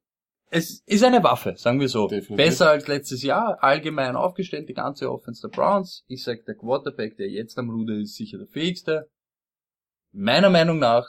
es 0.54 0.84
ist 0.86 1.04
eine 1.04 1.24
Waffe, 1.24 1.54
sagen 1.56 1.80
wir 1.80 1.88
so. 1.88 2.08
Definitiv. 2.08 2.36
Besser 2.36 2.70
als 2.72 2.86
letztes 2.88 3.24
Jahr, 3.24 3.64
allgemein 3.64 4.18
aufgestellt, 4.18 4.68
die 4.68 4.74
ganze 4.74 5.10
Offense 5.10 5.42
der 5.42 5.48
Browns. 5.48 6.04
Ich 6.08 6.24
sag, 6.24 6.44
der 6.44 6.56
Quarterback, 6.56 7.16
der 7.16 7.30
jetzt 7.30 7.58
am 7.58 7.70
Ruder 7.70 7.96
ist, 7.96 8.16
sicher 8.16 8.38
der 8.38 8.48
fähigste. 8.48 9.10
Meiner 10.12 10.50
Meinung 10.50 10.78
nach 10.78 11.08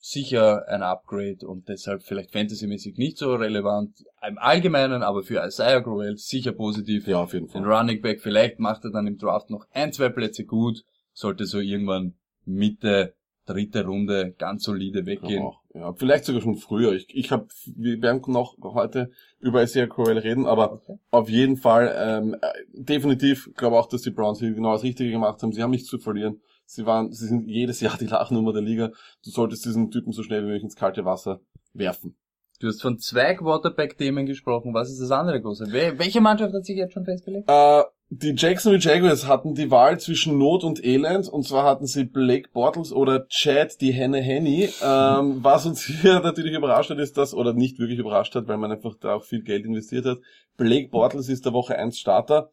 sicher 0.00 0.68
ein 0.68 0.82
Upgrade 0.82 1.46
und 1.46 1.68
deshalb 1.68 2.02
vielleicht 2.02 2.30
fantasymäßig 2.30 2.98
nicht 2.98 3.16
so 3.16 3.34
relevant 3.34 4.04
im 4.26 4.36
Allgemeinen, 4.36 5.02
aber 5.02 5.22
für 5.22 5.42
Isaiah 5.44 5.80
Crowell 5.80 6.18
sicher 6.18 6.52
positiv. 6.52 7.06
Ja, 7.08 7.22
auf 7.22 7.32
jeden 7.32 7.46
Den 7.48 7.64
Fall. 7.64 7.72
Running 7.72 8.02
Back, 8.02 8.20
vielleicht 8.20 8.58
macht 8.58 8.84
er 8.84 8.90
dann 8.90 9.06
im 9.06 9.16
Draft 9.16 9.48
noch 9.48 9.66
ein, 9.72 9.94
zwei 9.94 10.10
Plätze 10.10 10.44
gut, 10.44 10.84
sollte 11.14 11.46
so 11.46 11.58
irgendwann 11.58 12.14
Mitte, 12.48 13.14
dritte 13.46 13.84
Runde 13.86 14.34
ganz 14.38 14.64
solide 14.64 15.06
weggehen. 15.06 15.42
Auch. 15.42 15.62
Ja, 15.74 15.92
vielleicht 15.94 16.24
sogar 16.24 16.42
schon 16.42 16.56
früher. 16.56 16.92
Ich, 16.92 17.14
ich 17.14 17.30
habe, 17.30 17.46
wir 17.76 18.02
werden 18.02 18.20
noch 18.26 18.56
heute 18.62 19.10
über 19.38 19.62
Isaiah 19.62 19.86
Crowell 19.86 20.18
reden, 20.18 20.46
aber 20.46 20.72
Okay. 20.72 20.98
auf 21.10 21.28
jeden 21.30 21.56
Fall 21.56 21.94
ähm, 21.96 22.34
äh, 22.40 22.48
definitiv 22.72 23.50
glaube 23.54 23.78
auch, 23.78 23.86
dass 23.86 24.02
die 24.02 24.10
Browns 24.10 24.40
hier 24.40 24.52
genau 24.52 24.72
das 24.72 24.82
Richtige 24.82 25.10
gemacht 25.10 25.42
haben. 25.42 25.52
Sie 25.52 25.62
haben 25.62 25.70
nichts 25.70 25.88
zu 25.88 25.98
verlieren. 25.98 26.40
Sie 26.66 26.84
waren, 26.84 27.12
sie 27.12 27.26
sind 27.26 27.48
jedes 27.48 27.80
Jahr 27.80 27.96
die 27.96 28.06
Lachnummer 28.06 28.52
der 28.52 28.62
Liga. 28.62 28.88
Du 29.24 29.30
solltest 29.30 29.64
diesen 29.64 29.90
Typen 29.90 30.12
so 30.12 30.22
schnell 30.22 30.42
wie 30.42 30.46
möglich 30.46 30.64
ins 30.64 30.76
kalte 30.76 31.04
Wasser 31.04 31.40
werfen. 31.72 32.16
Du 32.60 32.66
hast 32.66 32.82
von 32.82 32.98
zwei 32.98 33.34
Quarterback-Themen 33.34 34.26
gesprochen. 34.26 34.74
Was 34.74 34.90
ist 34.90 35.00
das 35.00 35.12
andere 35.12 35.40
große? 35.40 35.70
Wel 35.70 35.98
welche 35.98 36.20
Mannschaft 36.20 36.52
hat 36.52 36.64
sich 36.64 36.76
jetzt 36.76 36.92
schon 36.92 37.04
festgelegt? 37.04 37.48
Äh, 37.48 37.84
die 38.10 38.34
Jacksonville 38.36 38.82
Jaguars 38.82 39.28
hatten 39.28 39.54
die 39.54 39.70
Wahl 39.70 40.00
zwischen 40.00 40.38
Not 40.38 40.64
und 40.64 40.84
Elend 40.84 41.28
und 41.28 41.46
zwar 41.46 41.62
hatten 41.62 41.86
sie 41.86 42.04
Blake 42.04 42.48
Bortles 42.52 42.92
oder 42.92 43.28
Chad 43.28 43.80
die 43.80 43.92
Henne 43.92 44.20
Henny. 44.20 44.70
Ähm, 44.82 45.38
was 45.42 45.66
uns 45.66 45.84
hier 45.84 46.18
natürlich 46.18 46.52
überrascht 46.54 46.90
hat, 46.90 46.98
ist 46.98 47.16
das, 47.16 47.32
oder 47.32 47.52
nicht 47.52 47.78
wirklich 47.78 48.00
überrascht 48.00 48.34
hat, 48.34 48.48
weil 48.48 48.56
man 48.56 48.72
einfach 48.72 48.96
da 49.00 49.14
auch 49.14 49.24
viel 49.24 49.42
Geld 49.42 49.64
investiert 49.64 50.04
hat. 50.04 50.18
Blake 50.56 50.88
Bortles 50.88 51.28
ist 51.28 51.44
der 51.44 51.52
Woche 51.52 51.78
1 51.78 51.96
Starter. 51.96 52.50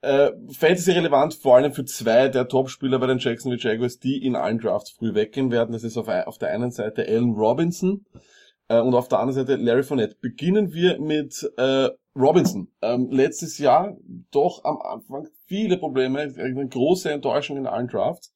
Äh, 0.00 0.30
Fantasy 0.56 0.92
relevant 0.92 1.34
vor 1.34 1.56
allem 1.56 1.72
für 1.74 1.84
zwei 1.84 2.28
der 2.28 2.48
Topspieler 2.48 2.98
bei 2.98 3.08
den 3.08 3.18
Jacksonville 3.18 3.60
Jaguars, 3.60 3.98
die 3.98 4.24
in 4.24 4.36
allen 4.36 4.58
Drafts 4.58 4.92
früh 4.92 5.14
weggehen 5.14 5.50
werden. 5.50 5.72
Das 5.72 5.84
ist 5.84 5.98
auf, 5.98 6.08
auf 6.08 6.38
der 6.38 6.48
einen 6.50 6.70
Seite 6.70 7.06
Allen 7.06 7.32
Robinson 7.32 8.06
äh, 8.68 8.80
und 8.80 8.94
auf 8.94 9.08
der 9.08 9.18
anderen 9.20 9.46
Seite 9.46 9.60
Larry 9.60 9.82
Fournette. 9.82 10.16
Beginnen 10.20 10.72
wir 10.72 10.98
mit 11.00 11.48
äh, 11.56 11.88
Robinson. 12.16 12.68
Ähm, 12.82 13.08
letztes 13.10 13.58
Jahr 13.58 13.96
doch 14.30 14.64
am 14.64 14.80
Anfang 14.80 15.28
viele 15.46 15.78
Probleme, 15.78 16.20
eine 16.20 16.68
große 16.68 17.10
Enttäuschung 17.10 17.56
in 17.56 17.66
allen 17.66 17.88
Drafts. 17.88 18.32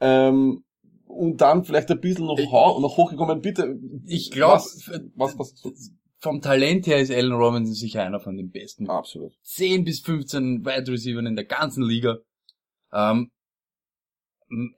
Ähm, 0.00 0.64
und 1.06 1.40
dann 1.40 1.64
vielleicht 1.64 1.90
ein 1.90 2.00
bisschen 2.00 2.26
noch, 2.26 2.38
Ich- 2.38 2.50
noch 2.50 2.96
hochgekommen. 2.96 3.40
Bitte. 3.40 3.78
Ich 4.06 4.30
glaube, 4.30 4.54
Was, 4.56 4.88
was, 5.14 5.38
was, 5.38 5.92
vom 6.20 6.40
Talent 6.42 6.86
her 6.86 6.98
ist 6.98 7.10
Allen 7.12 7.32
Robinson 7.32 7.74
sicher 7.74 8.02
einer 8.02 8.20
von 8.20 8.36
den 8.36 8.50
besten. 8.50 8.88
Absolut. 8.90 9.32
10 9.42 9.84
bis 9.84 10.00
15 10.00 10.64
Wide 10.66 10.90
Receivers 10.92 11.24
in 11.26 11.36
der 11.36 11.44
ganzen 11.44 11.82
Liga. 11.84 12.18
Ähm, 12.92 13.30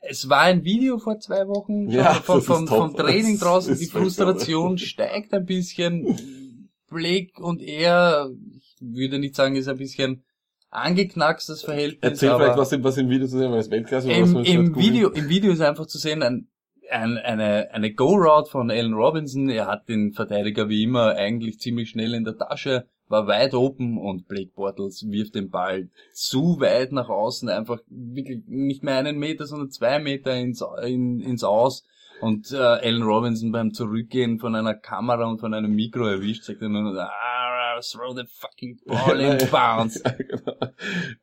Es 0.01 0.29
war 0.29 0.41
ein 0.43 0.65
Video 0.65 0.99
vor 0.99 1.19
zwei 1.21 1.47
Wochen 1.47 1.89
Ja, 1.89 2.15
vom, 2.15 2.37
das 2.37 2.47
vom, 2.47 2.67
vom 2.67 2.97
Training 2.97 3.39
Das 3.39 3.41
draußen. 3.41 3.79
Die 3.79 3.87
Frustration 3.87 4.79
steigt 4.79 5.33
ein 5.33 5.45
bisschen. 5.45 6.71
Blake 6.91 7.41
und 7.41 7.63
er, 7.63 8.31
ich 8.57 8.77
würde 8.81 9.19
nicht 9.19 9.37
sagen, 9.37 9.57
ist 9.57 9.69
ein 9.69 9.79
bisschen 9.79 10.25
angeknackst, 10.71 11.49
das 11.49 11.63
Verhältnis. 11.63 12.03
Erzähl 12.03 12.35
vielleicht, 12.37 12.59
was 12.59 12.73
im, 12.73 12.85
was 12.85 12.97
im 12.99 13.09
Video 13.09 13.27
zu 13.27 13.39
sehen 13.39 13.51
war, 13.51 13.59
ist 13.59 13.71
Weltklasse 13.71 14.09
oder 14.09 14.21
was 14.21 14.31
im, 14.31 14.67
im? 14.67 14.77
Video, 14.77 15.11
im 15.11 15.29
Video 15.29 15.53
ist 15.53 15.61
einfach 15.61 15.87
zu 15.87 15.99
sehen, 15.99 16.23
ein, 16.23 16.49
ein, 16.91 17.17
eine, 17.19 17.73
eine 17.73 17.93
Go-Route 17.93 18.51
von 18.51 18.71
Allen 18.71 18.95
Robinson. 18.95 19.49
Er 19.49 19.67
hat 19.67 19.89
den 19.89 20.13
Verteidiger 20.13 20.69
wie 20.69 20.83
immer 20.83 21.15
eigentlich 21.15 21.59
ziemlich 21.59 21.91
schnell 21.91 22.15
in 22.15 22.25
der 22.25 22.37
Tasche, 22.37 22.89
war 23.11 23.27
weit 23.27 23.55
open 23.55 23.99
und 23.99 24.29
Blake 24.29 24.53
Bortles 24.55 25.05
wirft 25.11 25.35
den 25.35 25.51
Ball 25.51 25.91
zu 26.13 26.61
weit 26.61 26.93
nach 26.93 27.09
außen, 27.09 27.49
einfach 27.49 27.81
wirklich 27.89 28.45
nicht 28.47 28.83
mehr 28.85 28.97
einen 28.97 29.19
Meter, 29.19 29.47
sondern 29.47 29.71
zwei 29.71 29.99
Meter 29.99 30.35
ins, 30.35 30.65
in, 30.85 31.21
ins 31.21 31.45
Aus. 31.45 31.85
Und 32.21 32.53
äh, 32.53 32.57
Allen 32.57 33.03
Robinson 33.03 33.51
beim 33.51 33.73
Zurückgehen 33.73 34.39
von 34.39 34.55
einer 34.55 34.75
Kamera 34.75 35.25
und 35.25 35.41
von 35.41 35.55
einem 35.55 35.75
Mikro 35.75 36.07
erwischt, 36.07 36.45
sagt 36.45 36.61
er 36.61 36.69
nur, 36.69 36.95
ah, 36.99 37.81
throw 37.81 38.15
the 38.15 38.25
fucking 38.27 38.79
ball 38.87 39.19
in 39.21 39.39
bounds. 39.51 40.01
Ja, 40.05 40.13
genau. 40.13 40.57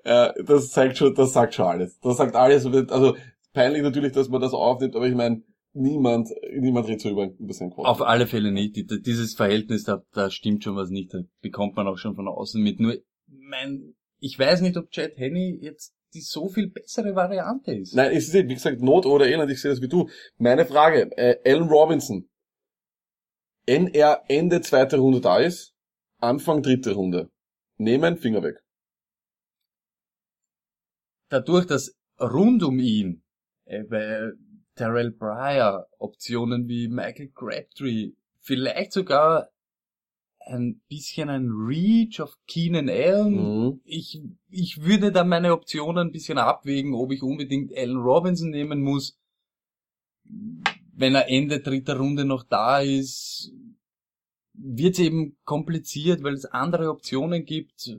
Ja, 0.03 0.33
das 0.43 0.71
zeigt 0.71 0.97
schon, 0.97 1.13
das 1.15 1.33
sagt 1.33 1.53
schon 1.53 1.67
alles. 1.67 1.99
Das 1.99 2.17
sagt 2.17 2.35
alles. 2.35 2.65
Also 2.65 3.15
peinlich 3.53 3.83
natürlich, 3.83 4.13
dass 4.13 4.29
man 4.29 4.41
das 4.41 4.53
aufnimmt, 4.53 4.95
aber 4.95 5.07
ich 5.07 5.15
meine, 5.15 5.43
niemand, 5.77 6.29
niemand 6.59 6.87
redet 6.87 7.01
so 7.01 7.09
über, 7.09 7.29
über 7.37 7.53
sein 7.53 7.69
Quad. 7.71 7.85
Auf 7.85 8.01
alle 8.01 8.27
Fälle 8.27 8.51
nicht. 8.51 8.75
Die- 8.75 8.85
Dieses 9.01 9.35
Verhältnis, 9.35 9.83
da, 9.83 10.03
da 10.13 10.29
stimmt 10.29 10.63
schon 10.63 10.75
was 10.75 10.89
nicht. 10.89 11.13
Da 11.13 11.19
bekommt 11.41 11.75
man 11.75 11.87
auch 11.87 11.97
schon 11.97 12.15
von 12.15 12.27
außen 12.27 12.61
mit. 12.61 12.79
Nur, 12.79 12.97
mein, 13.27 13.95
ich 14.19 14.37
weiß 14.37 14.61
nicht, 14.61 14.77
ob 14.77 14.89
Chad 14.91 15.11
Henney 15.17 15.57
jetzt 15.61 15.93
die 16.13 16.21
so 16.21 16.47
viel 16.47 16.69
bessere 16.69 17.13
Variante 17.15 17.73
ist. 17.75 17.93
Nein, 17.93 18.11
es 18.15 18.27
ist, 18.29 18.33
wie 18.33 18.53
gesagt, 18.53 18.81
Not 18.81 19.05
oder 19.05 19.27
Elend, 19.27 19.51
ich 19.51 19.61
sehe 19.61 19.71
das 19.71 19.81
wie 19.81 19.89
du. 19.89 20.09
Meine 20.37 20.65
Frage, 20.65 21.11
äh, 21.17 21.37
Allen 21.45 21.67
Robinson, 21.67 22.29
wenn 23.65 23.87
er 23.87 24.23
Ende 24.29 24.61
zweite 24.61 24.97
Runde 24.97 25.19
da 25.19 25.39
ist, 25.39 25.73
Anfang 26.19 26.63
dritte 26.63 26.93
Runde, 26.93 27.29
nehmen, 27.77 28.15
Finger 28.17 28.41
weg. 28.41 28.55
Dadurch, 31.29 31.65
dass 31.65 31.93
rund 32.19 32.63
um 32.63 32.79
ihn 32.79 33.21
äh, 33.65 33.83
bei 33.83 34.31
Terrell 34.77 35.11
Pryor 35.11 35.87
Optionen 35.97 36.67
wie 36.67 36.87
Michael 36.87 37.31
Crabtree, 37.35 38.11
vielleicht 38.39 38.93
sogar 38.93 39.49
ein 40.39 40.79
bisschen 40.87 41.29
ein 41.29 41.49
Reach 41.49 42.21
auf 42.21 42.37
Keenan 42.47 42.87
Allen, 42.87 43.33
Mhm. 43.33 43.81
ich, 43.83 44.21
ich 44.49 44.81
würde 44.81 45.11
da 45.11 45.25
meine 45.25 45.51
Optionen 45.51 46.07
ein 46.07 46.11
bisschen 46.13 46.37
abwägen, 46.37 46.93
ob 46.93 47.11
ich 47.11 47.21
unbedingt 47.21 47.75
Allen 47.75 47.97
Robinson 47.97 48.49
nehmen 48.49 48.81
muss. 48.81 49.17
Wenn 50.93 51.15
er 51.15 51.29
Ende 51.29 51.59
dritter 51.59 51.97
Runde 51.97 52.23
noch 52.23 52.43
da 52.43 52.79
ist, 52.79 53.51
wird 54.53 54.93
es 54.93 54.99
eben 54.99 55.37
kompliziert, 55.43 56.23
weil 56.23 56.33
es 56.33 56.45
andere 56.45 56.89
Optionen 56.89 57.45
gibt. 57.45 57.95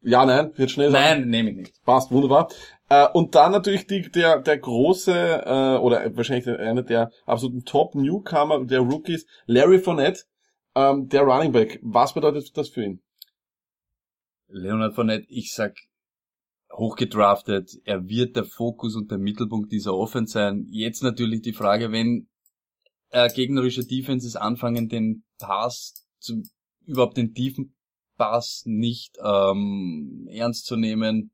Ja, 0.00 0.24
nein, 0.24 0.52
wird 0.56 0.70
schnell 0.70 0.92
sein. 0.92 1.20
Nein, 1.22 1.30
nehme 1.30 1.50
ich 1.50 1.56
nicht. 1.56 1.84
Passt, 1.84 2.10
wunderbar. 2.10 2.48
Äh, 2.88 3.08
und 3.12 3.34
dann 3.34 3.52
natürlich 3.52 3.86
die, 3.86 4.10
der, 4.10 4.40
der 4.40 4.58
große, 4.58 5.12
äh, 5.12 5.78
oder 5.78 6.16
wahrscheinlich 6.16 6.48
einer 6.48 6.82
der 6.82 7.10
absoluten 7.26 7.64
Top-Newcomer 7.64 8.64
der 8.64 8.80
Rookies, 8.80 9.26
Larry 9.46 9.78
Fournette, 9.78 10.22
ähm, 10.74 11.08
der 11.08 11.22
Running 11.22 11.52
Back. 11.52 11.78
Was 11.82 12.14
bedeutet 12.14 12.56
das 12.56 12.68
für 12.68 12.84
ihn? 12.84 13.02
Leonard 14.48 14.94
Fournette, 14.94 15.26
ich 15.28 15.52
sag, 15.52 15.76
hochgedraftet, 16.72 17.72
er 17.84 18.08
wird 18.08 18.36
der 18.36 18.44
Fokus 18.44 18.94
und 18.94 19.10
der 19.10 19.18
Mittelpunkt 19.18 19.72
dieser 19.72 19.94
Offense 19.94 20.32
sein. 20.32 20.66
Jetzt 20.68 21.02
natürlich 21.02 21.42
die 21.42 21.52
Frage, 21.52 21.92
wenn 21.92 22.28
äh, 23.10 23.28
gegnerische 23.32 23.84
Defenses 23.84 24.36
anfangen, 24.36 24.88
den 24.88 25.24
Pass 25.38 26.06
zu, 26.18 26.42
überhaupt 26.84 27.16
den 27.16 27.34
tiefen 27.34 27.74
Pass 28.16 28.62
nicht 28.66 29.16
ähm, 29.22 30.26
ernst 30.30 30.66
zu 30.66 30.76
nehmen, 30.76 31.30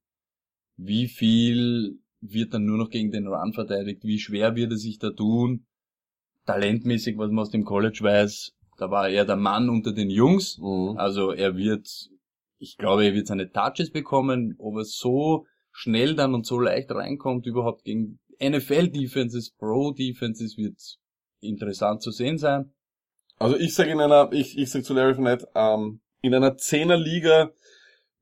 wie 0.77 1.09
viel 1.09 1.99
wird 2.21 2.55
dann 2.55 2.65
nur 2.65 2.79
noch 2.79 2.91
gegen 2.91 3.11
den 3.11 3.27
Run 3.27 3.53
verteidigt, 3.53 4.03
wie 4.05 4.19
schwer 4.19 4.57
wird 4.57 4.73
er 4.73 4.79
sich 4.79 4.99
da 4.99 5.11
tun, 5.11 5.67
talentmäßig, 6.47 7.19
was 7.19 7.31
man 7.31 7.41
aus 7.41 7.51
dem 7.51 7.65
College 7.65 7.99
weiß, 8.03 8.53
da 8.79 8.91
war 8.91 9.09
er 9.09 9.25
der 9.25 9.37
Mann 9.37 9.69
unter 9.69 9.93
den 9.93 10.11
Jungs, 10.11 10.59
Mhm. 10.59 10.97
also 10.97 11.33
er 11.33 11.57
wird, 11.57 11.89
ich 12.59 12.77
glaube, 12.77 13.05
er 13.05 13.15
wird 13.15 13.27
seine 13.27 13.51
Touches 13.51 13.91
bekommen, 13.91 14.55
ob 14.59 14.77
er 14.77 14.85
so 14.85 15.47
schnell 15.71 16.15
dann 16.15 16.35
und 16.35 16.47
so 16.47 16.61
leicht 16.61 16.91
reinkommt, 16.91 17.47
überhaupt 17.47 17.85
gegen 17.85 18.19
NFL-Defenses, 18.41 19.53
Pro-Defenses, 19.59 20.57
wird 20.57 20.79
interessant 21.41 22.03
zu 22.03 22.11
sehen 22.11 22.39
sein. 22.39 22.73
Also 23.39 23.57
ich 23.57 23.75
sage 23.75 23.91
in 23.91 24.01
einer, 24.01 24.33
ich, 24.33 24.57
ich 24.57 24.71
sage 24.71 24.85
zu 24.85 24.95
Larry 24.95 25.15
Fournette, 25.15 25.49
ähm, 25.55 26.01
in 26.23 26.35
einer 26.35 26.57
Zehnerliga 26.57 27.53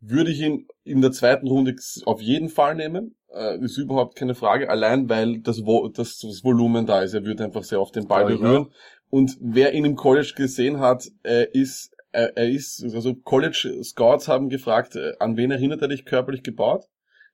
würde 0.03 0.33
ich 0.33 0.41
ihn 0.41 0.67
in 0.85 1.01
der 1.01 1.13
zweiten 1.13 1.47
Runde 1.47 1.77
auf 2.05 2.21
jeden 2.21 2.49
Fall 2.49 2.75
nehmen. 2.75 3.15
Äh, 3.33 3.59
ist 3.65 3.79
überhaupt 3.79 4.17
keine 4.17 4.35
Frage, 4.35 4.69
allein 4.69 5.09
weil 5.09 5.39
das, 5.41 5.65
Vo 5.65 5.89
das, 5.89 6.19
das 6.19 6.45
Volumen 6.45 6.87
da 6.87 7.03
ist. 7.03 7.15
Er 7.15 7.25
wird 7.25 7.41
einfach 7.41 7.63
sehr 7.63 7.81
oft 7.81 7.97
den 7.97 8.09
Ball 8.09 8.23
Ja, 8.23 8.37
berühren. 8.37 8.67
Und 9.09 9.39
wer 9.41 9.73
ihn 9.75 9.85
im 9.85 9.97
College 9.97 10.35
gesehen 10.37 10.81
hat, 10.81 11.07
äh, 11.23 11.47
ist, 11.53 11.95
äh, 12.11 12.29
er 12.35 12.49
ist, 12.51 12.83
also 12.83 13.15
College 13.15 13.81
Scouts 13.83 14.29
haben 14.29 14.49
gefragt, 14.49 14.97
äh, 14.97 15.13
an 15.21 15.37
wen 15.37 15.51
erinnert 15.51 15.83
er 15.83 15.89
dich 15.89 16.05
körperlich 16.05 16.43
gebaut? 16.43 16.85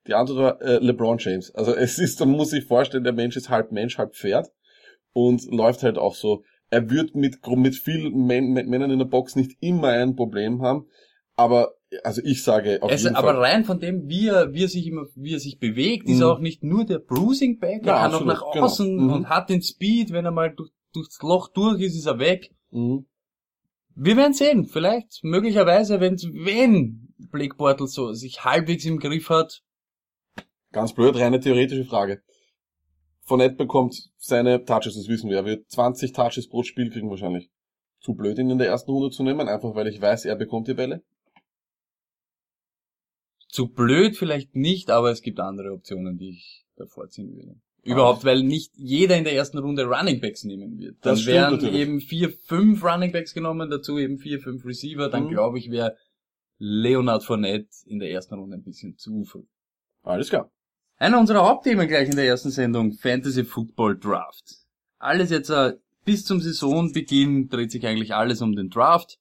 Die 0.07 0.15
Antwort 0.15 0.39
war 0.39 0.63
äh, 0.63 0.79
LeBron 0.79 1.19
James. 1.19 1.55
Also 1.55 1.75
es 1.75 1.99
ist, 1.99 2.21
man 2.21 2.31
muss 2.31 2.51
sich 2.51 2.65
vorstellen, 2.65 3.05
der 3.05 3.13
Mensch 3.13 3.37
ist 3.37 3.49
halb 3.49 3.73
Mensch, 3.73 3.99
halb 3.99 4.15
Pferd 4.15 4.51
und 5.13 5.43
läuft 5.51 5.83
halt 5.83 5.99
auch 5.99 6.15
so. 6.15 6.45
Er 6.71 6.91
wird 6.91 7.15
mit, 7.15 7.47
mit 7.47 7.75
vielen 7.77 8.27
Männern 8.27 8.91
in 8.91 8.99
der 8.99 9.07
Box 9.07 9.37
nicht 9.37 9.57
immer 9.61 9.89
ein 9.89 10.17
Problem 10.17 10.61
haben, 10.63 10.87
aber 11.35 11.78
also 12.03 12.21
ich 12.25 12.43
sage 12.43 12.83
auf 12.83 12.91
Es, 12.91 13.03
jeden 13.05 13.17
aber 13.17 13.29
Fall. 13.35 13.39
rein 13.43 13.65
von 13.65 13.81
dem, 13.81 14.09
wie 14.09 14.29
er, 14.29 14.53
wie 14.53 14.65
er 14.65 14.69
sich 14.69 14.87
immer, 14.87 15.07
wie 15.15 15.33
er 15.35 15.41
sich 15.41 15.59
bewegt, 15.59 16.09
ist 16.09 16.17
Mhm. 16.17 16.23
er 16.23 16.33
auch 16.33 16.39
nicht 16.41 16.63
nur 16.63 16.85
der 16.85 16.99
Bruising 16.99 17.59
Back, 17.59 17.83
er 17.83 17.87
Ja, 17.87 18.03
kann 18.03 18.15
auch 18.15 18.25
nach 18.25 18.53
genau. 18.53 18.65
außen 18.67 18.97
Mhm. 18.97 19.13
und 19.13 19.29
hat 19.29 19.49
den 19.51 19.63
Speed, 19.63 20.13
wenn 20.13 20.25
er 20.25 20.31
mal 20.31 20.55
durch, 20.55 20.71
durchs 20.93 21.21
Loch 21.23 21.49
durch 21.49 21.81
ist, 21.81 21.97
ist 21.97 22.07
er 22.07 22.19
weg. 22.19 22.55
Mhm. 22.71 23.07
Wir 23.95 24.17
werden 24.17 24.33
sehen, 24.35 24.67
vielleicht, 24.67 25.25
möglicherweise, 25.25 25.99
wenn, 26.01 26.15
wenn 26.17 27.13
Blake 27.33 27.57
Bortles 27.57 27.93
so 27.93 28.13
sich 28.13 28.45
halbwegs 28.45 28.85
im 28.85 28.99
Griff 28.99 29.29
hat, 29.31 29.63
Ganz 30.71 30.93
blöd, 30.93 31.17
reine 31.17 31.41
theoretische 31.41 31.87
Frage. 31.87 32.21
Fournette 33.25 33.57
bekommt 33.57 34.11
seine 34.19 34.65
Touches, 34.67 34.97
das 34.97 35.09
wissen 35.09 35.31
wir. 35.31 35.39
Er 35.39 35.45
wird 35.47 35.71
20 35.71 36.13
Touches 36.13 36.47
pro 36.47 36.63
Spiel 36.63 36.91
kriegen 36.91 37.09
wahrscheinlich. 37.09 37.51
Zu 38.01 38.15
blöd, 38.15 38.39
ihn 38.39 38.51
in 38.51 38.59
der 38.59 38.69
ersten 38.69 38.91
Runde 38.91 39.09
zu 39.11 39.23
nehmen, 39.23 39.49
einfach 39.49 39.75
weil 39.75 39.87
ich 39.89 40.01
weiß, 40.01 40.27
er 40.27 40.37
bekommt 40.37 40.69
die 40.69 40.75
Bälle. 40.75 41.03
Zu 43.49 43.69
blöd 43.69 44.17
vielleicht 44.17 44.55
nicht, 44.55 44.91
aber 44.91 45.11
es 45.11 45.23
gibt 45.23 45.41
andere 45.41 45.73
Optionen, 45.73 46.19
die 46.19 46.31
ich 46.31 46.65
davor 46.77 47.09
ziehen 47.09 47.35
würde. 47.35 47.57
Überhaupt, 47.83 48.25
weil 48.25 48.43
nicht 48.43 48.73
jeder 48.77 49.17
in 49.17 49.25
der 49.25 49.33
ersten 49.35 49.57
Runde 49.59 49.85
Running 49.87 50.21
Backs 50.21 50.45
nehmen 50.45 50.79
wird. 50.79 50.97
Dann 51.01 51.17
werden 51.25 51.55
natürlich. 51.55 51.81
eben 51.81 52.01
vier, 52.01 52.31
fünf 52.31 52.85
Running 52.85 53.13
Backs 53.13 53.33
genommen, 53.33 53.71
dazu 53.71 53.99
eben 53.99 54.19
vier, 54.19 54.41
fünf 54.41 54.67
Receiver. 54.67 55.09
Dann 55.09 55.25
Mhm. 55.25 55.31
glaube 55.31 55.59
ich, 55.59 55.71
wäre 55.71 55.97
Leonard 56.59 57.25
Fournette 57.25 57.69
in 57.87 57.99
der 57.99 58.11
ersten 58.11 58.35
Runde 58.35 58.57
ein 58.57 58.63
bisschen 58.63 58.97
zu 58.99 59.25
früh. 59.25 59.45
Alles 60.03 60.29
klar. 60.29 60.51
Einer 60.97 61.19
unserer 61.21 61.49
Hauptthemen 61.49 61.87
gleich 61.89 62.09
in 62.09 62.17
der 62.17 62.27
ersten 62.27 62.51
Sendung, 62.51 62.93
Fantasy 62.93 63.45
Football 63.45 63.99
Draft. 63.99 64.57
Alles 64.99 65.31
jetzt 65.31 65.49
äh, 65.51 65.75
bis 66.05 66.25
zum 66.25 66.41
Saisonbeginn 66.41 67.49
dreht 67.49 67.71
sich 67.71 67.87
eigentlich 67.87 68.13
alles 68.15 68.43
um 68.43 68.55
den 68.57 68.69
Draft. 68.69 69.19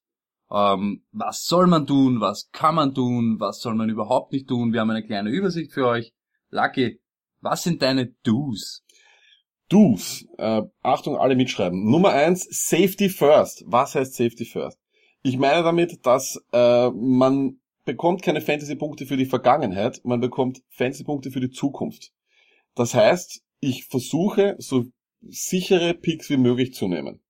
Ähm, 0.50 1.04
was 1.12 1.46
soll 1.46 1.68
man 1.68 1.86
tun, 1.86 2.22
was 2.22 2.50
kann 2.52 2.76
man 2.76 2.94
tun, 2.94 3.40
was 3.40 3.60
soll 3.60 3.76
man 3.76 3.90
überhaupt 3.90 4.32
nicht 4.32 4.48
tun? 4.48 4.72
Wir 4.74 4.82
haben 4.82 4.90
eine 4.90 5.06
kleine 5.06 5.30
Übersicht 5.30 5.74
für 5.74 5.88
euch. 5.88 6.14
Lucky, 6.50 7.00
was 7.42 7.64
sind 7.64 7.82
deine 7.82 8.14
Do's? 8.24 8.84
Do's. 9.70 10.26
Äh, 10.38 10.62
Achtung, 10.82 11.18
alle 11.18 11.36
mitschreiben. 11.36 11.90
Nummer 11.90 12.10
eins, 12.10 12.48
Safety 12.50 13.10
First. 13.10 13.64
Was 13.68 13.96
heißt 13.96 14.16
Safety 14.16 14.46
First? 14.46 14.80
Ich 15.24 15.38
meine 15.38 15.64
damit, 15.64 16.06
dass 16.06 16.42
äh, 16.54 16.90
man 16.92 17.60
bekommt 17.84 18.22
keine 18.22 18.42
Fantasy-Punkte 18.42 19.06
für 19.06 19.18
die 19.18 19.26
Vergangenheit, 19.26 20.02
man 20.04 20.20
bekommt 20.20 20.62
Fantasy-Punkte 20.70 21.32
für 21.32 21.40
die 21.40 21.50
Zukunft. 21.50 22.12
Das 22.76 22.94
heißt, 22.94 23.42
ich 23.60 23.86
versuche, 23.86 24.56
so 24.60 24.86
sichere 25.22 25.94
Picks 25.94 26.30
wie 26.30 26.38
möglich 26.38 26.74
zu 26.74 26.88
nehmen. 26.88 27.22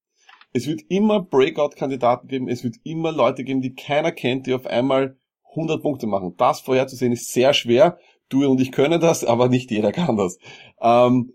Es 0.52 0.66
wird 0.66 0.82
immer 0.88 1.20
Breakout-Kandidaten 1.22 2.28
geben, 2.28 2.48
es 2.48 2.64
wird 2.64 2.76
immer 2.84 3.12
Leute 3.12 3.44
geben, 3.44 3.60
die 3.60 3.74
keiner 3.74 4.12
kennt, 4.12 4.46
die 4.46 4.54
auf 4.54 4.66
einmal 4.66 5.16
100 5.50 5.82
Punkte 5.82 6.06
machen. 6.06 6.34
Das 6.36 6.60
vorherzusehen 6.60 7.12
ist 7.12 7.32
sehr 7.32 7.52
schwer. 7.54 7.98
Du 8.28 8.46
und 8.46 8.60
ich 8.60 8.72
können 8.72 9.00
das, 9.00 9.24
aber 9.24 9.48
nicht 9.48 9.70
jeder 9.70 9.92
kann 9.92 10.16
das. 10.16 10.38
Ähm, 10.80 11.32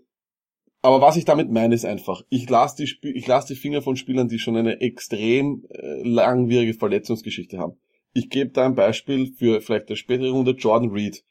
aber 0.82 1.00
was 1.00 1.16
ich 1.16 1.24
damit 1.24 1.50
meine, 1.50 1.74
ist 1.74 1.84
einfach, 1.86 2.22
ich 2.28 2.48
lasse 2.48 2.76
die, 2.76 2.84
Sp- 2.86 3.16
lass 3.26 3.46
die 3.46 3.54
Finger 3.56 3.82
von 3.82 3.96
Spielern, 3.96 4.28
die 4.28 4.38
schon 4.38 4.56
eine 4.56 4.80
extrem 4.80 5.64
äh, 5.70 6.02
langwierige 6.02 6.74
Verletzungsgeschichte 6.74 7.58
haben. 7.58 7.78
Ich 8.12 8.30
gebe 8.30 8.50
da 8.50 8.66
ein 8.66 8.74
Beispiel 8.74 9.32
für 9.32 9.60
vielleicht 9.60 9.88
der 9.88 9.96
spätere 9.96 10.30
Runde 10.30 10.52
Jordan 10.52 10.90
Reed. 10.90 11.24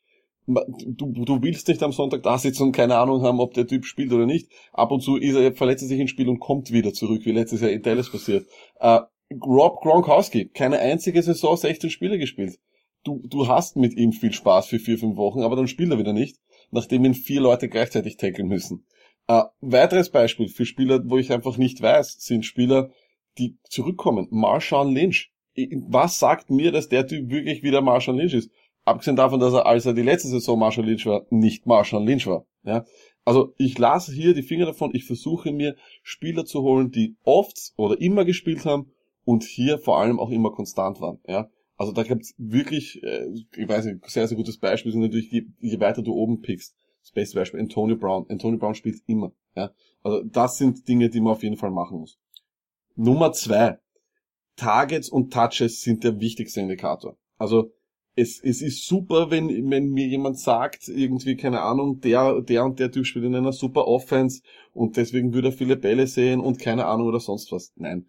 Du, 0.47 1.11
du 1.11 1.41
willst 1.41 1.67
nicht 1.67 1.83
am 1.83 1.91
Sonntag 1.91 2.23
da 2.23 2.37
sitzen 2.37 2.63
und 2.63 2.71
keine 2.71 2.97
Ahnung 2.97 3.21
haben, 3.21 3.39
ob 3.39 3.53
der 3.53 3.67
Typ 3.67 3.85
spielt 3.85 4.11
oder 4.11 4.25
nicht. 4.25 4.49
Ab 4.71 4.91
und 4.91 5.01
zu 5.01 5.17
ist 5.17 5.35
er, 5.35 5.53
verletzt 5.55 5.83
er 5.83 5.87
sich 5.87 5.99
ins 5.99 6.09
Spiel 6.09 6.29
und 6.29 6.39
kommt 6.39 6.71
wieder 6.71 6.93
zurück, 6.93 7.21
wie 7.25 7.31
letztes 7.31 7.61
Jahr 7.61 7.71
in 7.71 7.81
Dallas 7.81 8.11
passiert. 8.11 8.45
Äh, 8.79 8.99
Rob 9.41 9.81
Gronkowski, 9.81 10.49
keine 10.49 10.79
einzige 10.79 11.21
Saison 11.23 11.55
16 11.55 11.89
Spiele 11.89 12.17
gespielt. 12.17 12.59
Du, 13.03 13.21
du 13.27 13.47
hast 13.47 13.75
mit 13.75 13.95
ihm 13.95 14.11
viel 14.13 14.33
Spaß 14.33 14.67
für 14.67 14.79
vier, 14.79 14.97
fünf 14.97 15.17
Wochen, 15.17 15.41
aber 15.41 15.55
dann 15.55 15.67
spielt 15.67 15.91
er 15.91 15.99
wieder 15.99 16.13
nicht, 16.13 16.37
nachdem 16.71 17.03
ihn 17.05 17.13
vier 17.13 17.41
Leute 17.41 17.67
gleichzeitig 17.67 18.17
tackeln 18.17 18.47
müssen. 18.47 18.85
Äh, 19.27 19.43
weiteres 19.61 20.09
Beispiel 20.09 20.47
für 20.47 20.65
Spieler, 20.65 21.01
wo 21.05 21.17
ich 21.17 21.31
einfach 21.31 21.57
nicht 21.57 21.81
weiß, 21.81 22.17
sind 22.19 22.45
Spieler, 22.45 22.91
die 23.37 23.57
zurückkommen. 23.63 24.27
Marshawn 24.31 24.93
Lynch. 24.93 25.31
Was 25.87 26.17
sagt 26.17 26.49
mir, 26.49 26.71
dass 26.71 26.89
der 26.89 27.05
Typ 27.05 27.29
wirklich 27.29 27.61
wieder 27.61 27.81
Marshawn 27.81 28.17
Lynch 28.17 28.33
ist? 28.33 28.51
Abgesehen 28.85 29.15
davon, 29.15 29.39
dass 29.39 29.53
er, 29.53 29.65
als 29.65 29.85
er 29.85 29.93
die 29.93 30.01
letzte 30.01 30.27
Saison 30.27 30.59
Marshall 30.59 30.85
Lynch 30.85 31.05
war, 31.05 31.25
nicht 31.29 31.65
Marshall 31.65 32.05
Lynch 32.05 32.27
war. 32.27 32.45
Ja? 32.63 32.85
Also 33.25 33.53
ich 33.57 33.77
lasse 33.77 34.11
hier 34.11 34.33
die 34.33 34.43
Finger 34.43 34.65
davon, 34.65 34.91
ich 34.93 35.05
versuche 35.05 35.51
mir 35.51 35.75
Spieler 36.01 36.45
zu 36.45 36.61
holen, 36.61 36.91
die 36.91 37.15
oft 37.23 37.73
oder 37.77 37.99
immer 38.01 38.25
gespielt 38.25 38.65
haben 38.65 38.91
und 39.23 39.43
hier 39.43 39.79
vor 39.79 39.99
allem 39.99 40.19
auch 40.19 40.29
immer 40.29 40.51
konstant 40.51 40.99
waren. 40.99 41.19
Ja? 41.27 41.49
Also 41.77 41.93
da 41.93 42.03
gibt's 42.03 42.35
wirklich, 42.37 43.01
äh, 43.03 43.27
ich 43.55 43.67
weiß 43.67 43.85
nicht, 43.85 44.09
sehr, 44.09 44.27
sehr 44.27 44.37
gutes 44.37 44.57
Beispiel 44.57 44.91
sind 44.91 45.01
natürlich, 45.01 45.31
je, 45.31 45.45
je 45.59 45.79
weiter 45.79 46.01
du 46.01 46.13
oben 46.13 46.41
pickst. 46.41 46.75
Das 47.01 47.11
beste 47.11 47.35
Beispiel, 47.35 47.59
Antonio 47.59 47.97
Brown. 47.97 48.25
Antonio 48.29 48.59
Brown 48.59 48.75
spielt 48.75 49.01
immer. 49.07 49.31
Ja? 49.55 49.71
Also 50.03 50.23
das 50.23 50.57
sind 50.57 50.87
Dinge, 50.87 51.09
die 51.09 51.21
man 51.21 51.33
auf 51.33 51.43
jeden 51.43 51.57
Fall 51.57 51.71
machen 51.71 51.99
muss. 51.99 52.19
Nummer 52.95 53.31
zwei. 53.31 53.79
Targets 54.55 55.09
und 55.09 55.33
Touches 55.33 55.81
sind 55.81 56.03
der 56.03 56.19
wichtigste 56.19 56.61
Indikator. 56.61 57.17
Also 57.37 57.71
es, 58.15 58.39
es 58.43 58.61
ist 58.61 58.85
super, 58.85 59.31
wenn, 59.31 59.49
wenn 59.69 59.89
mir 59.89 60.07
jemand 60.07 60.39
sagt, 60.39 60.87
irgendwie, 60.87 61.35
keine 61.35 61.61
Ahnung, 61.61 61.99
der, 61.99 62.41
der 62.41 62.63
und 62.63 62.79
der 62.79 62.91
Typ 62.91 63.05
spielt 63.05 63.25
in 63.25 63.35
einer 63.35 63.53
super 63.53 63.87
Offense 63.87 64.41
und 64.73 64.97
deswegen 64.97 65.33
würde 65.33 65.49
er 65.49 65.53
viele 65.53 65.77
Bälle 65.77 66.05
sehen 66.07 66.39
und 66.39 66.59
keine 66.59 66.85
Ahnung 66.85 67.07
oder 67.07 67.19
sonst 67.19 67.51
was. 67.51 67.73
Nein. 67.75 68.05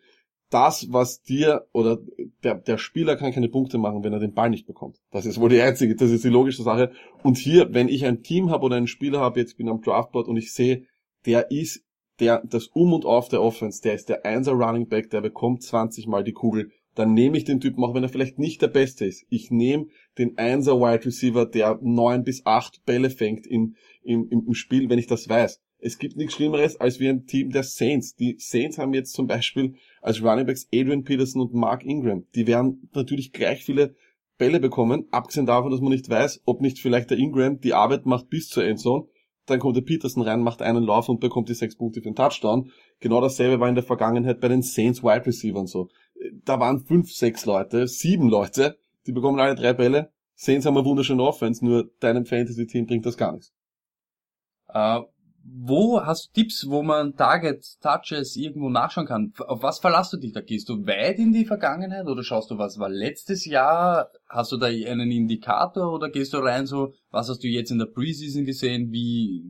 Das, 0.51 0.93
was 0.93 1.23
dir 1.23 1.67
oder 1.73 1.99
der, 2.45 2.57
der 2.57 2.79
Spieler 2.79 3.17
kann 3.17 3.33
keine 3.33 3.49
Punkte 3.49 3.79
machen, 3.79 4.05
wenn 4.05 4.13
er 4.13 4.21
den 4.21 4.35
Ball 4.35 4.51
nicht 4.51 4.67
bekommt. 4.67 4.99
Das 5.11 5.27
ist 5.27 5.41
wohl 5.41 5.49
die 5.49 5.61
einzige, 5.61 5.97
das 5.97 6.11
ist 6.11 6.23
die 6.23 6.29
logische 6.29 6.63
Sache. 6.63 6.93
Und 7.23 7.39
hier, 7.39 7.73
wenn 7.73 7.89
ich 7.89 8.05
ein 8.05 8.23
Team 8.23 8.51
habe 8.51 8.67
oder 8.67 8.77
einen 8.77 8.87
Spieler 8.87 9.21
habe, 9.21 9.41
jetzt 9.41 9.57
bin 9.57 9.67
ich 9.67 9.73
am 9.73 9.81
Draftboard 9.81 10.29
und 10.29 10.37
ich 10.37 10.53
sehe, 10.53 10.87
der 11.25 11.51
ist 11.51 11.83
der, 12.21 12.43
das 12.45 12.67
Um 12.69 12.93
und 12.93 13.07
Auf 13.07 13.29
der 13.29 13.43
Offense, 13.43 13.81
der 13.83 13.95
ist 13.95 14.09
der 14.09 14.25
Einser 14.25 14.53
Running 14.53 14.87
Back, 14.87 15.11
der 15.11 15.23
bekommt 15.23 15.63
20 15.63 16.07
Mal 16.07 16.23
die 16.23 16.33
Kugel 16.33 16.71
dann 16.95 17.15
nehme 17.15 17.37
ich 17.37 17.45
den 17.45 17.61
Typen, 17.61 17.83
auch 17.85 17.95
wenn 17.95 18.03
er 18.03 18.09
vielleicht 18.09 18.39
nicht 18.39 18.63
der 18.63 18.69
Beste 18.69 19.05
ist. 19.05 19.25
Ich 19.29 19.51
nehme 19.51 19.87
den 20.19 20.39
Einser 20.39 20.81
Wide 20.81 21.05
Receiver, 21.05 21.47
der 21.47 21.79
neun 21.83 22.25
bis 22.25 22.47
acht 22.47 22.85
Bälle 22.85 23.11
fängt 23.11 23.47
in, 23.47 23.77
im, 24.03 24.29
im 24.31 24.55
Spiel, 24.55 24.89
wenn 24.89 24.99
ich 24.99 25.07
das 25.07 25.29
weiß. 25.29 25.61
Es 25.79 25.99
gibt 25.99 26.17
nichts 26.17 26.35
Schlimmeres 26.35 26.81
als 26.81 26.99
wie 26.99 27.09
ein 27.09 27.27
Team 27.27 27.51
der 27.51 27.63
Saints. 27.63 28.15
Die 28.15 28.37
Saints 28.39 28.79
haben 28.79 28.95
jetzt 28.95 29.13
zum 29.13 29.27
Beispiel 29.27 29.75
als 30.01 30.23
Runningbacks 30.23 30.69
Adrian 30.73 31.05
Peterson 31.05 31.43
und 31.43 31.53
Mark 31.53 31.85
Ingram. 31.85 32.25
Die 32.35 32.47
werden 32.47 32.89
natürlich 32.95 33.33
gleich 33.33 33.65
viele 33.65 33.95
Bälle 34.39 34.61
bekommen, 34.61 35.07
abgesehen 35.11 35.47
davon, 35.47 35.71
dass 35.71 35.81
man 35.81 35.93
nicht 35.93 36.09
weiß, 36.09 36.43
ob 36.47 36.61
nicht 36.61 36.79
vielleicht 36.79 37.11
der 37.11 37.19
Ingram 37.19 37.61
die 37.61 37.75
Arbeit 37.75 38.07
macht 38.07 38.31
bis 38.31 38.49
zur 38.49 38.65
Endzone. 38.65 39.07
Dann 39.47 39.61
kommt 39.61 39.77
der 39.77 39.83
Peterson 39.83 40.23
rein, 40.23 40.41
macht 40.41 40.63
einen 40.63 40.85
Lauf 40.85 41.09
und 41.11 41.21
bekommt 41.21 41.51
die 41.51 41.55
sechs 41.55 41.77
Punkte 41.77 42.01
für 42.01 42.09
den 42.09 42.15
Touchdown. 42.15 42.71
Genau 43.01 43.21
dasselbe 43.21 43.61
war 43.61 43.69
in 43.69 43.75
der 43.75 43.85
Vergangenheit 43.85 44.41
bei 44.41 44.49
den 44.49 44.63
Saints 44.63 45.03
Wide 45.03 45.27
Receivers 45.27 45.71
so 45.71 45.91
da 46.45 46.61
waren 46.61 46.81
fünf, 46.81 47.13
sechs 47.13 47.47
Leute, 47.47 47.87
sieben 47.87 48.29
Leute, 48.29 48.79
die 49.07 49.13
bekommen 49.13 49.41
alle 49.41 49.55
drei 49.55 49.73
Bälle. 49.73 50.13
Saints 50.35 50.67
haben 50.67 50.77
eine 50.77 50.87
wunderschöne 50.87 51.23
Offense, 51.23 51.65
nur 51.65 51.91
deinem 52.01 52.27
Fantasy-Team 52.27 52.87
bringt 52.87 53.07
das 53.07 53.17
gar 53.17 53.33
nichts. 53.33 53.53
Äh, 54.69 55.01
wo 55.47 56.01
hast 56.01 56.29
du 56.29 56.41
Tipps, 56.41 56.67
wo 56.69 56.83
man 56.83 57.17
Targets, 57.17 57.79
Touches 57.79 58.35
irgendwo 58.35 58.71
nachschauen 58.71 59.07
kann? 59.07 59.33
Auf 59.47 59.63
was 59.63 59.79
verlasst 59.79 60.15
du 60.15 60.17
dich 60.17 60.33
da? 60.33 60.41
Gehst 60.41 60.71
du 60.71 60.87
weit 60.87 61.19
in 61.19 61.33
die 61.33 61.45
Vergangenheit 61.45 62.07
oder 62.07 62.23
schaust 62.23 62.51
du, 62.51 62.57
was 62.57 62.79
war 62.79 62.89
letztes 62.89 63.45
Jahr? 63.45 64.09
Hast 64.27 64.53
du 64.53 64.57
da 64.57 64.67
einen 64.67 65.11
Indikator 65.11 65.93
oder 65.93 66.09
gehst 66.09 66.33
du 66.33 66.39
rein 66.39 66.67
so, 66.67 66.95
was 67.11 67.29
hast 67.29 67.45
du 67.45 67.49
jetzt 67.49 67.71
in 67.71 67.79
der 67.79 67.87
Preseason 67.87 68.47
gesehen? 68.47 68.91
Wie, 68.91 69.45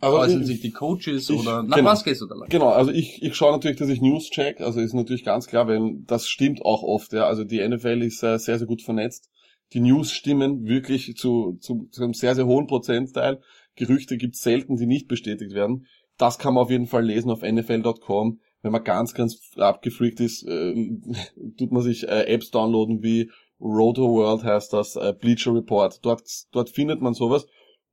also 0.00 0.18
äußern 0.18 0.44
sich 0.44 0.60
die 0.60 0.70
Coaches 0.70 1.28
ich, 1.28 1.38
oder 1.38 1.62
nach 1.62 1.76
genau, 1.76 1.90
was 1.90 2.04
gehst 2.04 2.20
du 2.20 2.26
da 2.26 2.34
lang? 2.34 2.48
Genau, 2.48 2.70
also 2.70 2.90
ich, 2.90 3.22
ich 3.22 3.34
schaue 3.34 3.52
natürlich, 3.52 3.78
dass 3.78 3.88
ich 3.88 4.00
News 4.00 4.30
check, 4.30 4.60
also 4.60 4.80
ist 4.80 4.94
natürlich 4.94 5.24
ganz 5.24 5.46
klar, 5.46 5.68
weil 5.68 5.98
das 6.06 6.28
stimmt 6.28 6.62
auch 6.62 6.82
oft, 6.82 7.12
ja. 7.12 7.26
Also 7.26 7.44
die 7.44 7.66
NFL 7.66 8.02
ist 8.02 8.22
äh, 8.22 8.38
sehr, 8.38 8.58
sehr 8.58 8.66
gut 8.66 8.82
vernetzt. 8.82 9.28
Die 9.72 9.80
News 9.80 10.10
stimmen 10.12 10.64
wirklich 10.66 11.14
zu, 11.16 11.56
zu, 11.60 11.88
zu 11.90 12.02
einem 12.02 12.14
sehr, 12.14 12.34
sehr 12.34 12.46
hohen 12.46 12.66
Prozentteil. 12.66 13.40
Gerüchte 13.76 14.16
gibt 14.16 14.34
es 14.34 14.42
selten, 14.42 14.76
die 14.76 14.86
nicht 14.86 15.06
bestätigt 15.06 15.54
werden. 15.54 15.86
Das 16.18 16.38
kann 16.38 16.54
man 16.54 16.64
auf 16.64 16.70
jeden 16.70 16.86
Fall 16.86 17.04
lesen 17.04 17.30
auf 17.30 17.42
NFL.com. 17.42 18.40
Wenn 18.62 18.72
man 18.72 18.84
ganz, 18.84 19.14
ganz 19.14 19.40
abgefreakt 19.56 20.20
ist, 20.20 20.46
äh, 20.46 20.74
tut 21.58 21.72
man 21.72 21.82
sich 21.82 22.08
äh, 22.08 22.24
Apps 22.24 22.50
downloaden 22.50 23.02
wie 23.02 23.30
Roto 23.60 24.08
World 24.08 24.42
heißt 24.42 24.72
das, 24.72 24.96
äh, 24.96 25.14
Bleacher 25.18 25.54
Report. 25.54 26.04
Dort, 26.04 26.22
dort 26.52 26.70
findet 26.70 27.00
man 27.00 27.14
sowas. 27.14 27.46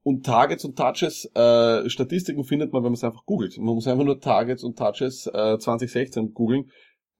Und 0.07 0.25
Targets 0.25 0.63
und 0.63 0.77
Touches, 0.77 1.29
äh, 1.35 1.89
Statistiken 1.89 2.45
findet 2.45 2.71
man, 2.71 2.81
wenn 2.81 2.91
man 2.91 2.93
es 2.93 3.03
einfach 3.03 3.25
googelt. 3.25 3.57
Man 3.57 3.75
muss 3.75 3.87
einfach 3.87 4.05
nur 4.05 4.21
Targets 4.21 4.63
und 4.63 4.77
Touches 4.77 5.27
äh, 5.27 5.57
2016 5.59 6.33
googeln. 6.33 6.71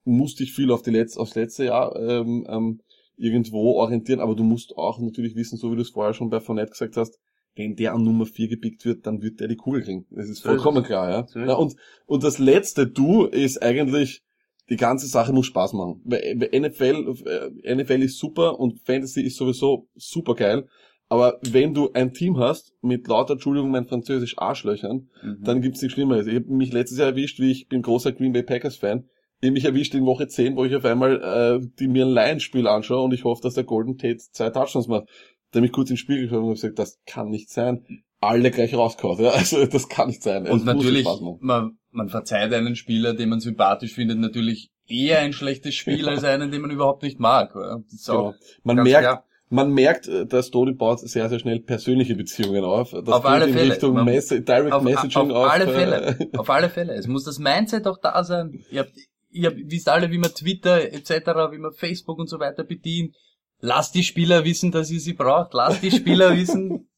Musst 0.04 0.40
dich 0.40 0.54
viel 0.54 0.70
auf 0.72 0.80
die 0.80 0.92
Letz 0.92 1.18
aufs 1.18 1.34
letzte 1.34 1.66
Jahr 1.66 1.94
ähm, 1.96 2.46
ähm, 2.48 2.80
irgendwo 3.18 3.72
orientieren, 3.74 4.20
aber 4.20 4.34
du 4.34 4.42
musst 4.42 4.74
auch 4.78 4.98
natürlich 5.00 5.36
wissen, 5.36 5.58
so 5.58 5.70
wie 5.70 5.76
du 5.76 5.82
es 5.82 5.90
vorher 5.90 6.14
schon 6.14 6.30
bei 6.30 6.40
Fournette 6.40 6.70
gesagt 6.70 6.96
hast, 6.96 7.18
wenn 7.56 7.76
der 7.76 7.92
an 7.92 8.04
Nummer 8.04 8.24
4 8.24 8.48
gepickt 8.48 8.86
wird, 8.86 9.06
dann 9.06 9.20
wird 9.20 9.38
der 9.40 9.48
die 9.48 9.56
Kugel 9.56 9.82
kriegen. 9.82 10.06
Das 10.08 10.30
ist 10.30 10.40
vollkommen 10.40 10.82
klar, 10.82 11.10
ja. 11.10 11.44
ja. 11.44 11.56
und, 11.56 11.76
und 12.06 12.24
das 12.24 12.38
letzte 12.38 12.86
Du 12.86 13.26
ist 13.26 13.62
eigentlich, 13.62 14.22
die 14.70 14.76
ganze 14.76 15.08
Sache 15.08 15.34
muss 15.34 15.44
Spaß 15.44 15.74
machen. 15.74 16.00
NFL, 16.06 17.16
äh, 17.26 17.74
NFL 17.74 18.02
ist 18.02 18.18
super 18.18 18.58
und 18.58 18.80
Fantasy 18.86 19.20
ist 19.20 19.36
sowieso 19.36 19.88
super 19.94 20.34
geil. 20.34 20.66
Aber 21.08 21.38
wenn 21.42 21.72
du 21.72 21.90
ein 21.92 22.12
Team 22.12 22.38
hast 22.38 22.74
mit 22.82 23.08
lauter, 23.08 23.34
Entschuldigung, 23.34 23.70
mein 23.70 23.86
Französisch 23.86 24.36
Arschlöchern, 24.38 25.08
mhm. 25.22 25.38
dann 25.42 25.62
gibt's 25.62 25.80
nichts 25.80 25.94
Schlimmeres. 25.94 26.26
Ich 26.26 26.34
habe 26.34 26.52
mich 26.52 26.72
letztes 26.72 26.98
Jahr 26.98 27.08
erwischt, 27.08 27.40
wie 27.40 27.50
ich 27.50 27.68
bin 27.68 27.82
großer 27.82 28.12
Green 28.12 28.32
Bay 28.32 28.42
Packers 28.42 28.76
Fan. 28.76 29.08
Ich 29.40 29.46
habe 29.46 29.52
mich 29.52 29.64
erwischt 29.64 29.94
in 29.94 30.04
Woche 30.04 30.26
10, 30.26 30.56
wo 30.56 30.64
ich 30.64 30.74
auf 30.74 30.84
einmal 30.84 31.22
äh, 31.62 31.66
die 31.78 31.88
mir 31.88 32.04
ein 32.04 32.12
Lions-Spiel 32.12 32.66
anschaue 32.66 33.04
und 33.04 33.14
ich 33.14 33.24
hoffe, 33.24 33.40
dass 33.42 33.54
der 33.54 33.64
Golden 33.64 33.96
Tate 33.96 34.18
zwei 34.18 34.50
Touchdowns 34.50 34.88
macht. 34.88 35.08
Da 35.50 35.58
habe 35.58 35.66
ich 35.66 35.72
kurz 35.72 35.88
ins 35.90 36.00
Spiel 36.00 36.20
geschaut 36.20 36.42
und 36.42 36.50
gesagt, 36.50 36.78
das 36.78 36.98
kann 37.06 37.30
nicht 37.30 37.48
sein. 37.48 37.86
Alle 38.20 38.50
gleich 38.50 38.74
rausgehauen. 38.74 39.24
Ja? 39.24 39.30
Also 39.34 39.64
das 39.64 39.88
kann 39.88 40.08
nicht 40.08 40.22
sein. 40.22 40.46
Und 40.46 40.66
natürlich, 40.66 41.06
man, 41.40 41.78
man 41.90 42.08
verzeiht 42.10 42.52
einen 42.52 42.76
Spieler, 42.76 43.14
den 43.14 43.30
man 43.30 43.40
sympathisch 43.40 43.94
findet, 43.94 44.18
natürlich 44.18 44.72
eher 44.86 45.20
ein 45.20 45.32
schlechtes 45.32 45.74
Spiel 45.74 46.08
als 46.08 46.24
einen, 46.24 46.50
den 46.50 46.60
man 46.60 46.70
überhaupt 46.70 47.02
nicht 47.02 47.18
mag. 47.18 47.56
Oder? 47.56 47.82
Genau. 48.06 48.34
Man 48.64 48.76
merkt, 48.82 49.00
klar 49.00 49.24
man 49.50 49.72
merkt, 49.72 50.08
äh, 50.08 50.26
dass 50.26 50.50
Tony 50.50 50.72
baut 50.72 51.00
sehr, 51.00 51.28
sehr 51.28 51.38
schnell 51.38 51.60
persönliche 51.60 52.14
Beziehungen 52.14 52.64
auf. 52.64 52.90
Das 52.90 53.08
auf 53.08 53.24
alle 53.24 53.48
Fälle. 53.48 53.72
Richtung 53.72 53.94
man, 53.94 54.04
Mess 54.04 54.28
Direct 54.28 54.72
auf, 54.72 54.82
Messaging 54.82 55.30
auf, 55.30 55.46
auf 55.46 55.50
alle 55.50 55.68
Fälle. 55.68 56.18
auf 56.36 56.50
alle 56.50 56.68
Fälle. 56.68 56.94
Es 56.94 57.06
muss 57.06 57.24
das 57.24 57.38
Mindset 57.38 57.86
auch 57.86 57.98
da 57.98 58.22
sein. 58.24 58.64
Ihr 58.70 58.80
habt, 58.80 58.92
ihr 59.30 59.54
wisst 59.70 59.88
alle, 59.88 60.10
wie 60.10 60.18
man 60.18 60.32
Twitter 60.32 60.92
etc., 60.92 61.10
wie 61.50 61.58
man 61.58 61.72
Facebook 61.72 62.18
und 62.18 62.28
so 62.28 62.38
weiter 62.38 62.64
bedient. 62.64 63.16
Lasst 63.60 63.94
die 63.94 64.04
Spieler 64.04 64.44
wissen, 64.44 64.70
dass 64.70 64.90
ihr 64.90 65.00
sie 65.00 65.14
braucht. 65.14 65.54
Lasst 65.54 65.82
die 65.82 65.90
Spieler 65.90 66.36
wissen. 66.36 66.88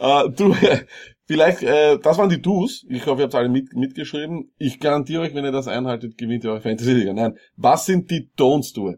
uh, 0.00 0.28
du, 0.28 0.56
vielleicht, 1.26 1.62
äh, 1.62 1.98
das 1.98 2.18
waren 2.18 2.30
die 2.30 2.42
Do's. 2.42 2.84
Ich 2.88 3.06
hoffe, 3.06 3.22
ihr 3.22 3.24
habt 3.24 3.34
alle 3.34 3.48
mit, 3.48 3.74
mitgeschrieben. 3.74 4.52
Ich 4.58 4.80
garantiere 4.80 5.22
euch, 5.22 5.34
wenn 5.34 5.44
ihr 5.44 5.52
das 5.52 5.68
einhaltet, 5.68 6.18
gewinnt 6.18 6.44
ihr 6.44 6.50
eure 6.50 6.60
Fantasy 6.60 6.92
Liga. 6.92 7.12
Nein. 7.12 7.36
Was 7.56 7.86
sind 7.86 8.10
die 8.10 8.30
Don'ts, 8.36 8.72
du? 8.74 8.96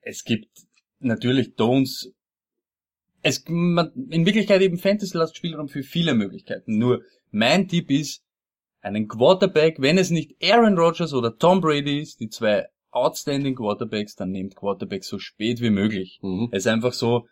Es 0.00 0.22
gibt 0.22 0.67
natürlich 1.00 1.54
Don'ts. 1.56 2.08
Es, 3.22 3.44
man, 3.48 3.90
in 4.10 4.26
Wirklichkeit 4.26 4.60
eben 4.62 4.78
Fantasy 4.78 5.16
lasst 5.16 5.36
Spielraum 5.36 5.68
für 5.68 5.82
viele 5.82 6.14
Möglichkeiten. 6.14 6.78
Nur 6.78 7.02
mein 7.30 7.68
Tipp 7.68 7.90
ist, 7.90 8.22
einen 8.80 9.08
Quarterback, 9.08 9.80
wenn 9.80 9.98
es 9.98 10.10
nicht 10.10 10.36
Aaron 10.42 10.78
Rodgers 10.78 11.12
oder 11.12 11.36
Tom 11.36 11.60
Brady 11.60 12.00
ist, 12.00 12.20
die 12.20 12.28
zwei 12.28 12.68
outstanding 12.90 13.54
Quarterbacks, 13.54 14.16
dann 14.16 14.30
nehmt 14.30 14.56
Quarterback 14.56 15.04
so 15.04 15.18
spät 15.18 15.60
wie 15.60 15.70
möglich. 15.70 16.18
Mhm. 16.22 16.48
Es 16.52 16.64
ist 16.64 16.72
einfach 16.72 16.92
so, 16.92 17.26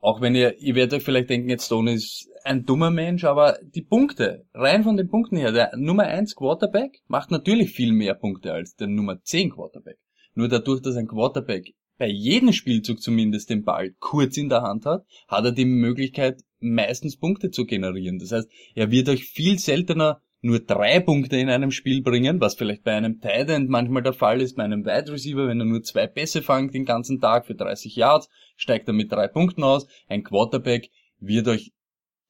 auch 0.00 0.20
wenn 0.20 0.34
ihr, 0.34 0.58
ihr 0.58 0.74
werdet 0.74 0.94
euch 0.94 1.04
vielleicht 1.04 1.30
denken, 1.30 1.48
jetzt 1.48 1.66
Stone 1.66 1.92
ist 1.92 2.28
ein 2.44 2.64
dummer 2.64 2.90
Mensch, 2.90 3.24
aber 3.24 3.58
die 3.62 3.82
Punkte, 3.82 4.46
rein 4.54 4.84
von 4.84 4.96
den 4.96 5.08
Punkten 5.08 5.36
her, 5.36 5.52
der 5.52 5.76
Nummer 5.76 6.04
1 6.04 6.36
Quarterback 6.36 7.02
macht 7.08 7.30
natürlich 7.30 7.72
viel 7.72 7.92
mehr 7.92 8.14
Punkte 8.14 8.52
als 8.52 8.76
der 8.76 8.88
Nummer 8.88 9.20
10 9.22 9.50
Quarterback. 9.50 9.98
Nur 10.34 10.48
dadurch, 10.48 10.82
dass 10.82 10.96
ein 10.96 11.08
Quarterback 11.08 11.74
bei 11.98 12.08
jedem 12.08 12.52
Spielzug 12.52 13.00
zumindest 13.00 13.50
den 13.50 13.64
Ball 13.64 13.94
kurz 13.98 14.36
in 14.36 14.48
der 14.48 14.62
Hand 14.62 14.84
hat, 14.84 15.06
hat 15.28 15.44
er 15.44 15.52
die 15.52 15.64
Möglichkeit, 15.64 16.42
meistens 16.60 17.16
Punkte 17.16 17.50
zu 17.50 17.64
generieren. 17.66 18.18
Das 18.18 18.32
heißt, 18.32 18.48
er 18.74 18.90
wird 18.90 19.08
euch 19.08 19.24
viel 19.24 19.58
seltener 19.58 20.20
nur 20.42 20.60
drei 20.60 21.00
Punkte 21.00 21.36
in 21.36 21.48
einem 21.48 21.70
Spiel 21.70 22.02
bringen, 22.02 22.40
was 22.40 22.54
vielleicht 22.54 22.84
bei 22.84 22.92
einem 22.92 23.20
Tight 23.20 23.50
End 23.50 23.68
manchmal 23.68 24.02
der 24.02 24.12
Fall 24.12 24.40
ist, 24.40 24.56
bei 24.56 24.64
einem 24.64 24.84
Wide 24.84 25.10
Receiver, 25.10 25.48
wenn 25.48 25.60
er 25.60 25.66
nur 25.66 25.82
zwei 25.82 26.06
Pässe 26.06 26.42
fangt 26.42 26.74
den 26.74 26.84
ganzen 26.84 27.20
Tag 27.20 27.46
für 27.46 27.54
30 27.54 27.96
Yards, 27.96 28.28
steigt 28.56 28.86
er 28.88 28.94
mit 28.94 29.10
drei 29.10 29.28
Punkten 29.28 29.64
aus. 29.64 29.88
Ein 30.08 30.22
Quarterback 30.22 30.90
wird 31.18 31.48
euch 31.48 31.72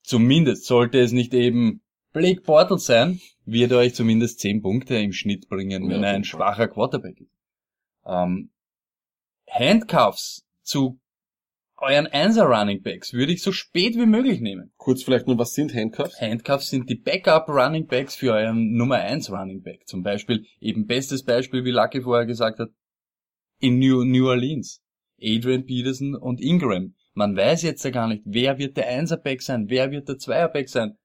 zumindest, 0.03 0.67
sollte 0.67 1.01
es 1.01 1.13
nicht 1.13 1.35
eben 1.35 1.83
Blake 2.13 2.41
Bortles 2.41 2.87
sein, 2.87 3.21
wird 3.45 3.73
euch 3.73 3.95
zumindest 3.95 4.41
10 4.41 4.63
Punkte 4.63 4.97
im 4.97 5.13
Schnitt 5.13 5.49
bringen, 5.49 5.89
wenn 5.91 6.03
er 6.03 6.13
ein 6.13 6.25
schwacher 6.25 6.69
Quarterback 6.69 7.21
ist. 7.21 7.37
Ähm, 8.07 8.51
Handcuffs 9.49 10.45
zu 10.63 11.01
euren 11.79 12.07
Einser 12.07 12.45
Running 12.47 12.83
Backs 12.83 13.13
würde 13.13 13.33
ich 13.33 13.43
so 13.43 13.53
spät 13.53 13.97
wie 13.97 14.07
möglich 14.07 14.41
nehmen. 14.41 14.73
Kurz 14.77 15.03
vielleicht 15.03 15.27
nur, 15.27 15.39
was 15.39 15.53
sind 15.53 15.75
Handcuffs? 15.75 16.21
Handcuffs 16.21 16.71
sind 16.71 16.89
die 16.89 16.95
Backup 16.95 17.49
Running 17.49 17.87
Backs 17.87 18.15
für 18.15 18.33
euren 18.33 18.73
Nummer 18.73 18.97
1 18.97 19.31
Running 19.31 19.63
Back. 19.63 19.87
Zum 19.87 20.03
Beispiel, 20.03 20.47
eben 20.61 20.87
bestes 20.87 21.23
Beispiel, 21.25 21.65
wie 21.65 21.71
Lucky 21.71 22.01
vorher 22.01 22.27
gesagt 22.27 22.59
hat, 22.59 22.71
in 23.61 23.79
New, 23.79 24.05
New 24.05 24.27
Orleans. 24.29 24.83
Adrian 25.21 25.65
Peterson 25.65 26.15
und 26.15 26.41
Ingram. 26.41 26.95
Man 27.15 27.37
weiß 27.37 27.63
jetzt 27.63 27.85
ja 27.85 27.91
gar 27.91 28.09
nicht, 28.09 28.23
wer 28.27 28.59
wird 28.59 28.77
der 28.77 28.91
1er 28.91 29.17
Back 29.17 29.43
sein, 29.43 29.69
wer 29.69 29.91
wird 29.91 30.09
der 30.09 30.17
2er 30.17 30.49
Back 30.49 30.69
sein. 30.69 30.97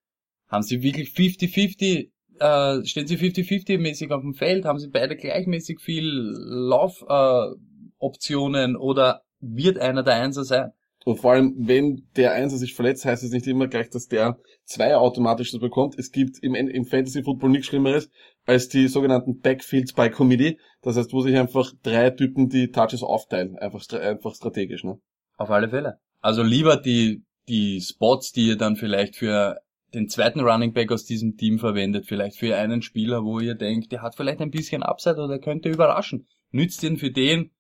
Haben 0.50 0.64
sie 0.64 0.82
wirklich 0.82 1.10
50-50, 1.10 2.10
äh, 2.40 2.86
stehen 2.86 3.08
sie 3.08 3.18
50-50 3.18 3.78
mäßig 3.78 4.12
auf 4.12 4.22
dem 4.22 4.34
Feld, 4.34 4.66
haben 4.66 4.80
sie 4.80 4.90
beide 4.90 5.16
gleichmäßig 5.16 5.80
viel 5.80 6.04
Laufoptionen 6.04 7.54
äh, 7.54 7.71
Optionen 8.02 8.76
oder 8.76 9.22
wird 9.40 9.80
einer 9.80 10.04
der 10.04 10.16
Einser 10.16 10.44
sein? 10.44 10.72
Und 11.04 11.18
vor 11.20 11.32
allem, 11.32 11.56
wenn 11.58 12.08
der 12.16 12.34
Einser 12.34 12.58
sich 12.58 12.76
verletzt, 12.76 13.06
heißt 13.06 13.24
es 13.24 13.32
nicht 13.32 13.48
immer 13.48 13.68
gleich, 13.68 13.90
dass 13.90 14.08
der 14.08 14.38
Zweier 14.66 15.02
automatisch 15.02 15.52
das 15.52 15.60
bekommt. 15.60 15.98
Es 15.98 16.12
gibt 16.12 16.38
im, 16.44 16.54
im 16.54 16.86
Fantasy 16.86 17.24
Football 17.24 17.50
nichts 17.50 17.68
Schlimmeres 17.68 18.10
als 18.46 18.70
die 18.70 18.88
sogenannten 18.88 19.40
Backfields 19.40 19.94
by 19.94 20.10
Committee. 20.12 20.60
Das 20.82 20.98
heißt, 20.98 21.12
wo 21.12 21.22
sich 21.22 21.36
einfach 21.36 21.72
drei 21.82 22.12
Typen 22.12 22.50
die 22.50 22.70
Touches 22.70 23.02
aufteilen. 23.02 23.58
Einfach, 23.58 23.84
einfach 24.00 24.36
strategisch, 24.36 24.84
ne? 24.84 25.00
Auf 25.38 25.50
alle 25.50 25.70
Fälle. 25.70 25.98
Also 26.20 26.44
lieber 26.44 26.78
die, 26.78 27.24
die 27.48 27.82
Spots, 27.82 28.32
die 28.32 28.50
ihr 28.50 28.58
dann 28.58 28.76
vielleicht 28.76 29.16
für 29.16 29.60
den 29.94 30.08
zweiten 30.08 30.40
Running 30.40 30.74
Back 30.74 30.92
aus 30.92 31.06
diesem 31.06 31.36
Team 31.36 31.58
verwendet, 31.58 32.06
vielleicht 32.06 32.38
für 32.38 32.56
einen 32.56 32.82
Spieler, 32.82 33.24
wo 33.24 33.40
ihr 33.40 33.56
denkt, 33.56 33.92
der 33.92 34.04
hat 34.04 34.16
vielleicht 34.16 34.40
ein 34.40 34.52
bisschen 34.52 34.84
Upside 34.84 35.20
oder 35.20 35.40
könnte 35.40 35.70
überraschen. 35.70 36.28
Nützt 36.52 36.84
ihn 36.84 36.98
für 36.98 37.12
den, 37.12 37.52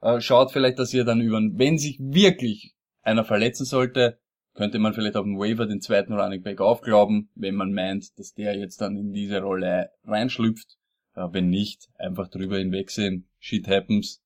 äh, 0.00 0.20
schaut 0.20 0.52
vielleicht, 0.52 0.78
dass 0.78 0.94
ihr 0.94 1.04
dann 1.04 1.20
über, 1.20 1.40
wenn 1.40 1.78
sich 1.78 1.98
wirklich 2.00 2.74
einer 3.02 3.24
verletzen 3.24 3.64
sollte, 3.64 4.18
könnte 4.54 4.78
man 4.78 4.92
vielleicht 4.92 5.16
auf 5.16 5.24
dem 5.24 5.38
Waiver 5.38 5.66
den 5.66 5.80
zweiten 5.80 6.12
Running 6.12 6.42
Back 6.42 6.60
aufglauben, 6.60 7.30
wenn 7.34 7.54
man 7.54 7.72
meint, 7.72 8.18
dass 8.18 8.34
der 8.34 8.56
jetzt 8.56 8.80
dann 8.80 8.96
in 8.96 9.12
diese 9.12 9.40
Rolle 9.40 9.90
reinschlüpft. 10.04 10.76
Äh, 11.14 11.28
wenn 11.32 11.48
nicht, 11.48 11.88
einfach 11.98 12.28
drüber 12.28 12.58
hinwegsehen. 12.58 13.28
Shit 13.38 13.68
happens. 13.68 14.22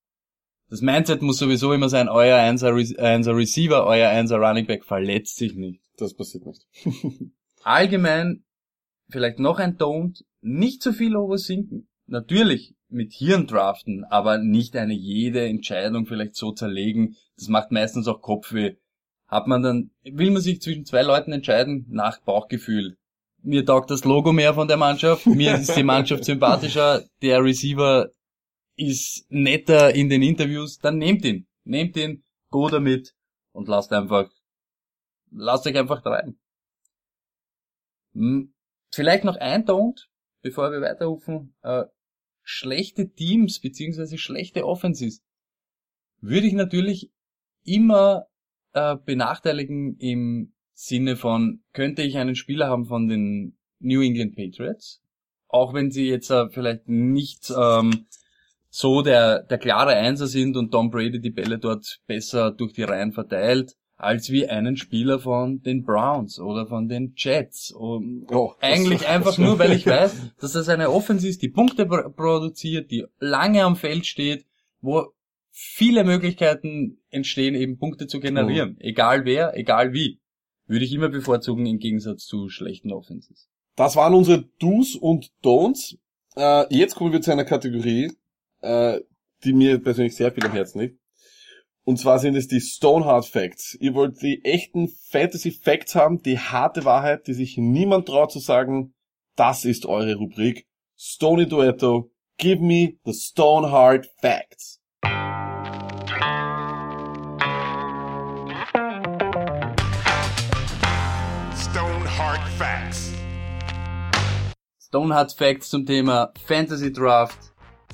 Das 0.71 0.81
Mindset 0.81 1.23
muss 1.23 1.39
sowieso 1.39 1.73
immer 1.73 1.89
sein, 1.89 2.09
euer 2.09 2.39
Einser, 2.39 2.75
Re 2.75 2.85
Einser 2.99 3.37
Receiver, 3.37 3.87
euer 3.87 4.09
Einser 4.09 4.39
Running 4.39 4.67
Back 4.67 4.85
verletzt 4.85 5.37
sich 5.37 5.55
nicht. 5.55 5.83
Das 5.99 6.15
passiert 6.15 6.47
nicht. 6.47 6.67
Allgemein, 7.63 8.45
vielleicht 9.09 9.39
noch 9.39 9.59
ein 9.59 9.77
Don't, 9.77 10.25
nicht 10.41 10.83
zu 10.83 10.93
viel 10.93 11.17
oversinken. 11.17 11.89
Natürlich 12.07 12.75
mit 12.95 13.13
Hirn 13.13 13.47
draften, 13.47 14.05
aber 14.05 14.39
nicht 14.39 14.77
eine 14.77 14.95
jede 14.95 15.47
Entscheidung 15.47 16.07
vielleicht 16.07 16.37
so 16.37 16.53
zerlegen. 16.53 17.17
Das 17.37 17.49
macht 17.49 17.73
meistens 17.73 18.09
auch 18.09 18.23
Kopfweh. 18.23 18.77
Hat 19.27 19.47
man 19.47 19.63
dann, 19.63 19.91
will 20.05 20.31
man 20.31 20.43
sich 20.43 20.61
zwischen 20.61 20.85
zwei 20.85 21.03
Leuten 21.03 21.33
entscheiden, 21.33 21.87
nach 21.91 22.21
Bauchgefühl. 22.21 22.97
Mir 23.43 23.67
taugt 23.67 23.91
das 23.91 24.05
Logo 24.05 24.33
mehr 24.33 24.55
von 24.55 24.69
der 24.69 24.77
Mannschaft, 24.77 25.27
mir 25.27 25.57
ist 25.57 25.77
die 25.77 25.83
Mannschaft 25.83 26.25
sympathischer, 26.25 27.05
der 27.21 27.43
Receiver 27.43 28.11
ist 28.77 29.27
netter 29.29 29.95
in 29.95 30.09
den 30.09 30.23
Interviews, 30.23 30.79
dann 30.79 30.99
nehmt 30.99 31.25
ihn. 31.25 31.47
Nehmt 31.65 31.97
ihn, 31.97 32.25
go 32.51 32.69
damit 32.69 33.15
und 33.53 33.69
lasst 33.69 33.93
einfach, 33.93 34.31
lasst 35.31 35.67
euch 35.67 35.77
einfach 35.77 36.03
treiben. 36.03 36.39
Hm, 38.15 38.55
Vielleicht 38.95 39.25
noch 39.25 39.37
ein 39.37 39.65
Don't, 39.65 40.07
bevor 40.41 40.71
wir 40.71 40.81
weiterrufen. 40.81 41.57
Äh, 41.63 41.87
schlechte 42.45 43.11
Teams 43.11 43.59
beziehungsweise 43.61 44.19
schlechte 44.19 44.67
Offenses 44.67 45.23
würde 46.21 46.47
ich 46.47 46.53
natürlich 46.53 47.11
immer 47.65 48.27
äh, 48.73 48.97
benachteiligen 48.97 49.97
im 49.99 50.53
Sinne 50.75 51.17
von, 51.17 51.63
könnte 51.73 52.03
ich 52.03 52.17
einen 52.19 52.35
Spieler 52.35 52.69
haben 52.69 52.87
von 52.87 53.09
den 53.09 53.57
New 53.79 54.03
England 54.03 54.37
Patriots, 54.37 55.03
auch 55.49 55.75
wenn 55.75 55.91
sie 55.91 56.09
jetzt 56.09 56.31
äh, 56.31 56.49
vielleicht 56.51 56.89
nicht 56.89 57.53
ähm, 57.57 58.07
so 58.69 59.03
der, 59.03 59.43
der 59.45 59.59
klare 59.59 59.95
Einser 59.95 60.27
sind 60.27 60.57
und 60.57 60.71
Tom 60.71 60.91
Brady 60.91 61.21
die 61.21 61.31
Bälle 61.31 61.59
dort 61.59 62.01
besser 62.07 62.51
durch 62.51 62.73
die 62.73 62.83
Reihen 62.83 63.13
verteilt, 63.13 63.77
als 63.97 64.31
wie 64.31 64.49
einen 64.49 64.77
Spieler 64.77 65.19
von 65.21 65.63
den 65.63 65.85
Browns 65.85 66.39
oder 66.41 66.67
von 66.67 66.89
den 66.89 67.15
Jets. 67.17 67.71
Und 67.71 68.27
Oh, 68.31 68.53
das- 68.61 68.71
eigentlich 68.71 69.07
einfach 69.09 69.39
nur, 69.39 69.59
weil 69.59 69.73
ich 69.73 69.87
weiß, 69.87 70.33
dass 70.41 70.53
das 70.53 70.69
eine 70.69 70.91
Offense 70.91 71.29
ist, 71.29 71.43
die 71.43 71.49
Punkte 71.49 71.87
pro- 71.87 72.11
produziert, 72.11 72.91
die 72.91 73.05
lange 73.19 73.63
am 73.63 73.77
Feld 73.77 74.07
steht, 74.07 74.47
wo 74.81 75.07
viele 75.51 76.03
Möglichkeiten 76.05 76.99
entstehen, 77.11 77.55
eben 77.55 77.79
Punkte 77.79 78.07
zu 78.09 78.19
generieren. 78.21 78.77
Egal 78.81 79.25
wer, 79.25 79.57
egal 79.57 79.93
wie. 79.93 80.19
Würde 80.67 80.85
ich 80.85 80.93
immer 80.93 81.09
bevorzugen 81.11 81.67
im 81.67 81.79
Gegensatz 81.79 82.25
zu 82.27 82.49
schlechten 82.49 82.91
Offenses. 82.93 83.49
Das 83.77 83.97
waren 83.97 84.15
unsere 84.15 84.45
Do's 84.59 84.97
und 84.97 85.31
Don'ts. 85.45 85.97
Äh, 86.37 86.65
jetzt 86.75 86.95
kommen 86.97 87.13
wir 87.13 87.21
zu 87.21 87.31
einer 87.33 87.45
Kategorie, 87.45 88.11
äh, 88.63 89.01
die 89.45 89.53
mir 89.53 89.79
persönlich 89.79 90.17
sehr 90.17 90.33
viel 90.33 90.45
am 90.47 90.53
Herzen 90.53 90.81
liegt. 90.81 90.99
Und 91.87 91.99
zwar 91.99 92.19
sind 92.19 92.35
es 92.35 92.49
die 92.49 92.63
Stonehard 92.63 93.27
Facts. 93.27 93.77
Ihr 93.79 93.95
wollt 93.95 94.23
die 94.23 94.43
echten 94.43 94.89
Fantasy 94.89 95.51
Facts 95.51 95.95
haben, 95.95 96.23
die 96.23 96.39
harte 96.39 96.87
Wahrheit, 96.87 97.27
die 97.27 97.35
sich 97.35 97.59
niemand 97.59 98.07
traut 98.09 98.33
zu 98.33 98.39
sagen. 98.39 98.95
Das 99.37 99.67
ist 99.67 99.85
eure 99.85 100.15
Rubrik. 100.15 100.67
Stony 100.97 101.47
Duetto, 101.47 102.11
give 102.39 102.63
me 102.63 102.95
the 103.05 103.13
Stonehard 103.13 104.07
Facts. 104.23 104.81
Stone 111.55 112.19
Hard 112.19 112.49
Facts. 112.57 113.13
Stoneheart 114.81 115.33
Facts 115.35 115.69
zum 115.69 115.85
Thema 115.85 116.33
Fantasy 116.47 116.91
Draft. 116.91 117.39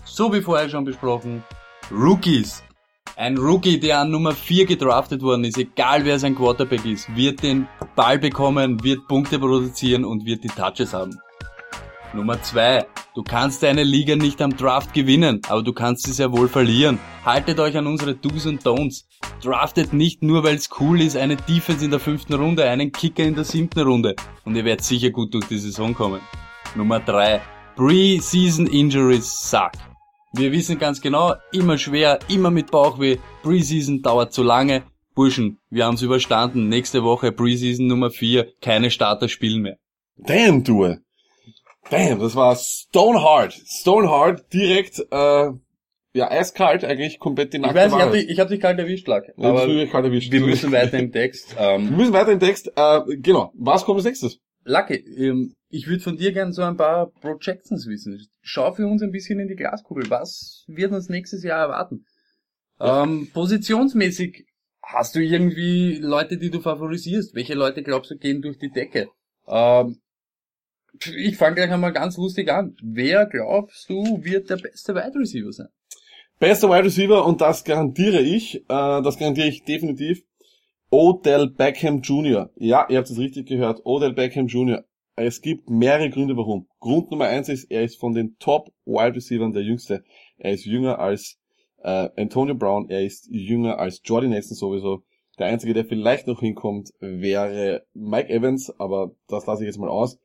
So 0.05 0.33
wie 0.33 0.43
vorher 0.43 0.69
schon 0.69 0.85
besprochen. 0.85 1.43
Rookies. 1.91 2.63
Ein 3.21 3.37
Rookie, 3.37 3.79
der 3.79 3.99
an 3.99 4.11
Nummer 4.11 4.33
4 4.33 4.65
gedraftet 4.65 5.21
worden 5.21 5.45
ist, 5.45 5.59
egal 5.59 6.07
wer 6.07 6.19
sein 6.19 6.35
Quarterback 6.35 6.87
ist, 6.87 7.15
wird 7.15 7.43
den 7.43 7.69
Ball 7.95 8.19
bekommen, 8.19 8.83
wird 8.83 9.07
Punkte 9.09 9.39
produzieren 9.39 10.07
und 10.07 10.25
wird 10.25 10.43
die 10.43 10.49
Touches 10.49 10.95
haben. 10.95 11.21
Nummer 12.15 12.41
2. 12.41 12.87
Du 13.15 13.23
kannst 13.23 13.63
deine 13.63 13.83
Liga 13.83 14.17
nicht 14.17 14.41
am 14.41 14.57
Draft 14.57 14.95
gewinnen, 14.95 15.43
aber 15.51 15.63
du 15.63 15.75
kannst 15.75 16.07
sie 16.07 16.13
sehr 16.13 16.33
wohl 16.33 16.49
verlieren. 16.49 16.99
Haltet 17.23 17.61
euch 17.61 17.77
an 17.77 17.87
unsere 17.87 18.15
Do's 18.15 18.47
und 18.47 18.63
Don'ts. 18.63 19.05
Draftet 19.43 19.93
nicht 19.93 20.23
nur, 20.23 20.43
weil 20.43 20.55
es 20.55 20.71
cool 20.81 21.03
ist, 21.03 21.19
eine 21.19 21.37
Defense 21.37 21.85
in 21.85 21.91
der 21.91 22.01
fünften 22.01 22.33
Runde, 22.33 22.65
einen 22.71 22.91
Kicker 22.91 23.25
in 23.25 23.35
der 23.35 23.45
siebten 23.45 23.81
Runde. 23.81 24.17
Und 24.47 24.57
ihr 24.57 24.65
werdet 24.65 24.83
sicher 24.87 25.11
gut 25.11 25.35
durch 25.35 25.45
die 25.45 25.59
Saison 25.59 25.93
kommen. 25.93 26.23
Nummer 26.75 27.01
3. 27.01 27.43
Pre-Season 27.77 28.67
Injuries 28.67 29.31
suck. 29.31 29.90
Wir 30.33 30.53
wissen 30.53 30.79
ganz 30.79 31.01
genau, 31.01 31.35
immer 31.53 31.77
schwer, 31.79 32.19
immer 32.29 32.51
mit 32.51 32.71
Bauchweh. 32.71 33.17
Preseason 33.43 34.01
dauert 34.03 34.33
zu 34.33 34.43
lange. 34.43 34.83
Burschen, 35.15 35.59
wir 35.71 35.87
haben's 35.87 36.03
überstanden. 36.03 36.69
Nächste 36.69 37.03
Woche 37.03 37.33
Preseason 37.33 37.87
Nummer 37.89 38.11
4, 38.11 38.47
keine 38.61 38.91
Starter 38.91 39.29
spielen 39.29 39.63
mehr. 39.63 39.77
Damn, 40.17 40.63
du. 40.63 40.97
Damn, 41.91 42.21
das 42.21 42.37
war 42.37 42.55
Stonehard. 42.55 43.53
Stonehard, 43.67 44.53
direkt, 44.53 45.01
äh, 45.11 45.51
ja, 46.13 46.31
eiskalt, 46.31 46.85
eigentlich 46.85 47.19
komplett 47.19 47.53
die 47.53 47.57
Ich 47.57 47.63
nackte 47.63 47.77
weiß, 47.79 47.87
ich 47.89 47.93
hab 47.95 48.01
Wahrheit. 48.09 48.15
dich, 48.23 48.31
ich 48.31 48.39
hab 48.41 48.49
dich 48.49 48.61
kalt 48.61 48.79
erwischt, 48.79 49.09
Lack. 49.09 49.25
Aber 49.37 49.67
ich 49.67 49.91
kalt 49.91 50.05
erwischt. 50.05 50.31
wir 50.31 50.41
müssen 50.41 50.71
weiter 50.73 50.99
im 50.99 51.11
Text. 51.13 51.57
Wir 51.57 51.69
Ähm, 51.71 51.97
müssen 51.97 52.13
weiter 52.13 52.33
im 52.33 52.41
Text. 52.41 52.71
Äh, 52.77 53.01
genau. 53.17 53.53
Was 53.55 53.85
kommt 53.85 53.97
als 53.99 54.05
nächstes? 54.05 54.39
Lucky, 54.65 54.95
ähm, 54.95 55.55
ich 55.71 55.87
würde 55.87 56.03
von 56.03 56.17
dir 56.17 56.33
gerne 56.33 56.53
so 56.53 56.63
ein 56.63 56.77
paar 56.77 57.11
Projections 57.21 57.87
wissen. 57.87 58.27
Schau 58.43 58.73
für 58.73 58.87
uns 58.87 59.03
ein 59.03 59.13
bisschen 59.13 59.39
in 59.39 59.49
die 59.49 59.55
Glaskugel. 59.55 60.11
Was 60.11 60.65
wird 60.67 60.93
uns 60.93 61.09
nächstes 61.09 61.45
Jahr 61.45 61.61
erwarten? 61.61 62.05
Ja. 62.81 63.05
Ähm, 63.05 63.31
positionsmäßig 63.33 64.47
hast 64.83 65.15
du 65.15 65.21
irgendwie 65.21 65.99
Leute, 65.99 66.39
die 66.39 66.51
du 66.51 66.61
favorisierst? 66.61 67.35
Welche 67.35 67.55
Leute 67.55 67.83
glaubst 67.83 68.11
du 68.11 68.17
gehen 68.17 68.43
durch 68.43 68.59
die 68.59 68.71
Decke? 68.71 69.09
Ähm, 69.47 70.01
ich 71.17 71.37
fange 71.37 71.57
gleich 71.57 71.71
einmal 71.71 71.93
ganz 71.93 72.17
lustig 72.17 72.51
an. 72.51 72.75
Wer 72.83 73.27
glaubst 73.27 73.89
du 73.89 74.25
wird 74.25 74.51
der 74.51 74.57
beste 74.57 74.95
Wide 74.95 75.19
Receiver 75.19 75.53
sein? 75.53 75.69
Bester 76.41 76.69
Wide 76.69 76.85
Receiver 76.85 77.25
und 77.25 77.41
das 77.41 77.65
garantiere 77.65 78.21
ich, 78.21 78.57
äh, 78.57 78.63
das 78.69 79.19
garantiere 79.19 79.49
ich 79.49 79.63
definitiv. 79.63 80.23
Odell 80.91 81.51
Beckham 81.51 82.01
Jr. 82.01 82.51
Ja, 82.57 82.89
ihr 82.89 82.99
habt 82.99 83.09
es 83.09 83.19
richtig 83.19 83.47
gehört. 83.47 83.83
Odell 83.85 84.15
Beckham 84.15 84.49
Jr. 84.49 84.85
Es 85.17 85.43
gibt 85.43 85.69
mehrere 85.69 86.11
Gründe, 86.11 86.37
warum. 86.37 86.67
Grund 86.79 87.11
Nummer 87.11 87.27
eins 87.27 87.49
ist, 87.49 87.71
er 87.71 87.83
ist 87.83 87.99
von 87.99 88.15
den 88.15 88.37
Top 88.39 88.73
Wide 88.87 89.17
Receivers 89.17 89.53
der 89.53 89.63
jüngste. 89.63 90.05
Er 90.39 90.53
ist 90.53 90.65
jünger 90.65 90.99
als 90.99 91.39
äh, 91.83 92.09
Antonio 92.17 92.55
Brown, 92.55 92.89
er 92.89 93.05
ist 93.05 93.29
jünger 93.31 93.79
als 93.79 94.01
Jordy 94.05 94.29
Nelson 94.29 94.57
sowieso. 94.57 95.03
Der 95.39 95.47
einzige, 95.47 95.75
der 95.75 95.85
vielleicht 95.85 96.27
noch 96.27 96.41
hinkommt, 96.41 96.91
wäre 97.01 97.87
Mike 97.95 98.29
Evans, 98.29 98.71
aber 98.79 99.13
das 99.29 99.47
lasse 99.47 99.63
ich 99.63 99.69
jetzt 99.69 99.79
mal 99.79 99.89
aus. 99.89 100.19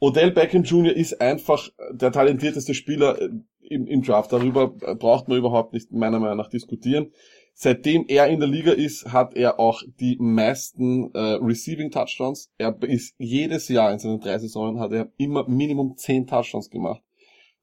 Odell 0.00 0.30
Beckham 0.30 0.62
Jr. 0.62 0.94
ist 0.94 1.20
einfach 1.20 1.68
der 1.90 2.12
talentierteste 2.12 2.74
Spieler 2.74 3.20
äh, 3.20 3.30
im, 3.62 3.86
im 3.86 4.02
Draft. 4.02 4.32
Darüber 4.32 4.68
braucht 4.68 5.28
man 5.28 5.38
überhaupt 5.38 5.72
nicht 5.72 5.90
meiner 5.92 6.20
Meinung 6.20 6.36
nach 6.36 6.50
diskutieren. 6.50 7.12
Seitdem 7.60 8.04
er 8.06 8.28
in 8.28 8.38
der 8.38 8.48
Liga 8.48 8.70
ist, 8.70 9.12
hat 9.12 9.34
er 9.34 9.58
auch 9.58 9.82
die 9.98 10.16
meisten 10.20 11.12
äh, 11.12 11.18
Receiving 11.18 11.90
Touchdowns. 11.90 12.52
Er 12.56 12.80
ist 12.82 13.16
jedes 13.18 13.66
Jahr 13.66 13.92
in 13.92 13.98
seinen 13.98 14.20
drei 14.20 14.38
Saisonen 14.38 14.78
hat 14.78 14.92
er 14.92 15.10
immer 15.16 15.48
Minimum 15.48 15.96
zehn 15.96 16.28
Touchdowns 16.28 16.70
gemacht. 16.70 17.02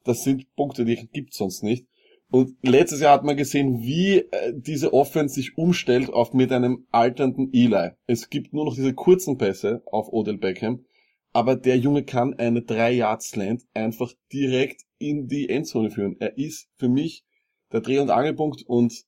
Das 0.03 0.25
sind 0.25 0.53
Punkte, 0.57 0.83
die 0.83 1.07
gibt's 1.13 1.37
sonst 1.37 1.63
nicht. 1.63 1.87
Und 2.29 2.57
letztes 2.61 2.99
Jahr 2.99 3.13
hat 3.13 3.23
man 3.23 3.37
gesehen, 3.37 3.83
wie 3.83 4.17
äh, 4.17 4.51
diese 4.53 4.91
Offense 4.91 5.35
sich 5.35 5.57
umstellt 5.57 6.09
auf 6.09 6.33
mit 6.33 6.51
einem 6.51 6.85
alternden 6.91 7.53
Eli. 7.53 7.91
Es 8.05 8.29
gibt 8.29 8.51
nur 8.51 8.65
noch 8.65 8.75
diese 8.75 8.93
kurzen 8.93 9.37
Pässe 9.37 9.81
auf 9.85 10.11
Odell 10.11 10.39
Beckham, 10.39 10.83
aber 11.31 11.55
der 11.55 11.77
Junge 11.77 12.03
kann 12.03 12.33
eine 12.33 12.63
3 12.63 12.91
Yard 12.91 13.23
Slant 13.23 13.63
einfach 13.73 14.11
direkt 14.33 14.81
in 14.97 15.29
die 15.29 15.47
Endzone 15.47 15.89
führen. 15.89 16.17
Er 16.19 16.37
ist 16.37 16.67
für 16.75 16.89
mich 16.89 17.23
der 17.71 17.79
Dreh- 17.79 17.99
und 17.99 18.09
Angelpunkt 18.09 18.63
und 18.67 19.05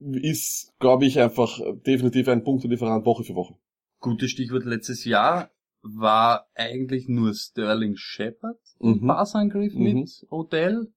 ist, 0.00 0.72
glaube 0.78 1.06
ich, 1.06 1.20
einfach 1.20 1.60
definitiv 1.86 2.28
ein 2.28 2.42
Punktelieferant 2.42 3.04
Woche 3.04 3.24
für 3.24 3.34
Woche. 3.34 3.54
Gutes 4.00 4.30
Stichwort 4.30 4.64
letztes 4.64 5.04
Jahr 5.04 5.50
war 5.82 6.46
eigentlich 6.54 7.08
nur 7.08 7.34
Sterling 7.34 7.96
Shepard 7.96 8.58
im 8.80 9.00
Mhm. 9.02 9.06
Passangriff 9.06 9.74
Mhm. 9.74 9.82
mit 9.82 10.26
Odell. 10.30 10.92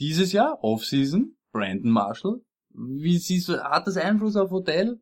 Dieses 0.00 0.32
Jahr, 0.32 0.58
Offseason, 0.62 1.36
Brandon 1.52 1.90
Marshall. 1.90 2.40
Wie 2.70 3.18
siehst 3.18 3.48
du, 3.48 3.58
hat 3.62 3.86
das 3.86 3.96
Einfluss 3.96 4.36
auf 4.36 4.50
Odell? 4.50 5.00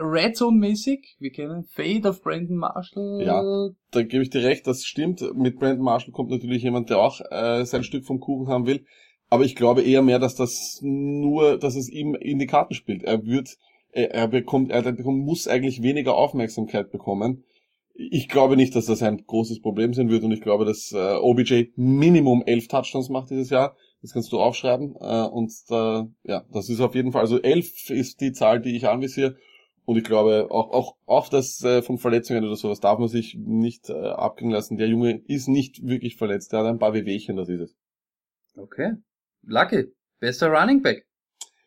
Red 0.00 0.36
Zone-mäßig? 0.36 1.16
Wir 1.20 1.30
kennen 1.30 1.64
Fade 1.64 2.08
of 2.08 2.22
Brandon 2.22 2.56
Marshall. 2.56 3.22
Ja. 3.24 3.68
Da 3.90 4.02
gebe 4.02 4.22
ich 4.22 4.30
dir 4.30 4.42
recht, 4.42 4.66
das 4.66 4.84
stimmt. 4.84 5.22
Mit 5.36 5.58
Brandon 5.58 5.84
Marshall 5.84 6.12
kommt 6.12 6.30
natürlich 6.30 6.62
jemand, 6.62 6.90
der 6.90 6.98
auch 6.98 7.20
äh, 7.30 7.64
sein 7.64 7.84
Stück 7.84 8.04
vom 8.04 8.18
Kuchen 8.20 8.48
haben 8.48 8.66
will. 8.66 8.84
Aber 9.30 9.44
ich 9.44 9.56
glaube 9.56 9.82
eher 9.82 10.02
mehr, 10.02 10.18
dass 10.18 10.34
das 10.34 10.80
nur, 10.82 11.58
dass 11.58 11.76
es 11.76 11.88
ihm 11.88 12.14
in 12.14 12.38
die 12.38 12.46
Karten 12.46 12.74
spielt. 12.74 13.02
Er 13.02 13.24
wird, 13.26 13.58
er, 13.92 14.14
er 14.14 14.28
bekommt, 14.28 14.70
er 14.70 14.82
bekommt, 14.92 15.24
muss 15.24 15.48
eigentlich 15.48 15.82
weniger 15.82 16.14
Aufmerksamkeit 16.14 16.90
bekommen. 16.90 17.44
Ich 17.94 18.28
glaube 18.28 18.56
nicht, 18.56 18.74
dass 18.74 18.86
das 18.86 19.02
ein 19.02 19.24
großes 19.26 19.60
Problem 19.60 19.92
sein 19.92 20.08
wird 20.08 20.22
und 20.22 20.32
ich 20.32 20.40
glaube, 20.40 20.64
dass 20.64 20.92
äh, 20.92 21.16
OBJ 21.16 21.72
Minimum 21.76 22.42
elf 22.46 22.68
Touchdowns 22.68 23.08
macht 23.08 23.30
dieses 23.30 23.50
Jahr. 23.50 23.76
Das 24.00 24.12
kannst 24.12 24.32
du 24.32 24.38
aufschreiben. 24.38 24.94
Äh, 25.00 25.26
und 25.26 25.52
äh, 25.70 26.04
ja, 26.22 26.44
das 26.52 26.68
ist 26.68 26.80
auf 26.80 26.94
jeden 26.94 27.12
Fall, 27.12 27.22
also 27.22 27.40
elf 27.42 27.90
ist 27.90 28.20
die 28.20 28.32
Zahl, 28.32 28.60
die 28.60 28.76
ich 28.76 28.88
anvisiere. 28.88 29.36
Und 29.84 29.96
ich 29.96 30.04
glaube, 30.04 30.48
auch, 30.50 30.70
auch, 30.70 30.96
auch 31.06 31.28
das 31.28 31.62
äh, 31.64 31.82
von 31.82 31.98
Verletzungen 31.98 32.44
oder 32.44 32.56
sowas 32.56 32.78
darf 32.78 32.98
man 32.98 33.08
sich 33.08 33.36
nicht 33.40 33.88
äh, 33.88 33.94
abgehen 33.94 34.50
lassen. 34.50 34.76
Der 34.76 34.86
Junge 34.86 35.22
ist 35.26 35.48
nicht 35.48 35.86
wirklich 35.86 36.16
verletzt. 36.16 36.52
Der 36.52 36.60
hat 36.60 36.66
ein 36.66 36.78
paar 36.78 36.92
Wehwehchen, 36.92 37.36
das 37.36 37.48
ist 37.48 37.60
es. 37.60 37.76
Okay. 38.54 38.96
Lucky. 39.42 39.86
Bester 40.20 40.48
Running 40.48 40.82
Back. 40.82 41.06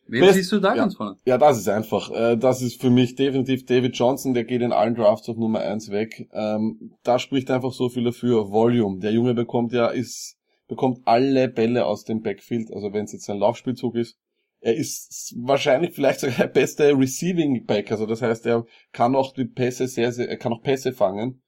Wen 0.07 0.21
Best- 0.21 0.33
siehst 0.35 0.51
du 0.51 0.59
da 0.59 0.69
ja. 0.69 0.75
ganz 0.75 0.95
vorne? 0.95 1.15
Ja, 1.25 1.37
das 1.37 1.57
ist 1.57 1.69
einfach. 1.69 2.11
Äh, 2.11 2.35
das 2.35 2.61
ist 2.61 2.81
für 2.81 2.89
mich 2.89 3.15
definitiv 3.15 3.65
David 3.65 3.95
Johnson, 3.95 4.33
der 4.33 4.43
geht 4.43 4.61
in 4.61 4.73
allen 4.73 4.95
Drafts 4.95 5.29
auf 5.29 5.37
Nummer 5.37 5.59
eins 5.61 5.89
weg. 5.89 6.27
Ähm, 6.33 6.95
da 7.03 7.17
spricht 7.17 7.49
einfach 7.49 7.71
so 7.71 7.87
viel 7.87 8.03
dafür. 8.03 8.51
Volume. 8.51 8.99
Der 8.99 9.13
Junge 9.13 9.33
bekommt 9.33 9.71
ja, 9.71 9.87
ist, 9.87 10.35
bekommt 10.67 10.99
alle 11.05 11.47
Bälle 11.47 11.85
aus 11.85 12.03
dem 12.03 12.21
Backfield, 12.21 12.73
also 12.73 12.91
wenn 12.91 13.05
es 13.05 13.13
jetzt 13.13 13.29
ein 13.29 13.37
Laufspielzug 13.37 13.95
ist. 13.95 14.17
Er 14.59 14.75
ist 14.75 15.33
wahrscheinlich 15.37 15.95
vielleicht 15.95 16.19
sogar 16.19 16.35
der 16.37 16.47
beste 16.47 16.95
Receiving 16.97 17.65
Back, 17.65 17.91
also 17.91 18.05
das 18.05 18.21
heißt, 18.21 18.45
er 18.45 18.65
kann 18.91 19.15
auch 19.15 19.33
die 19.33 19.45
Pässe 19.45 19.87
sehr, 19.87 20.11
sehr, 20.11 20.29
er 20.29 20.37
kann 20.37 20.53
auch 20.53 20.61
Pässe 20.61 20.93
fangen. 20.93 21.41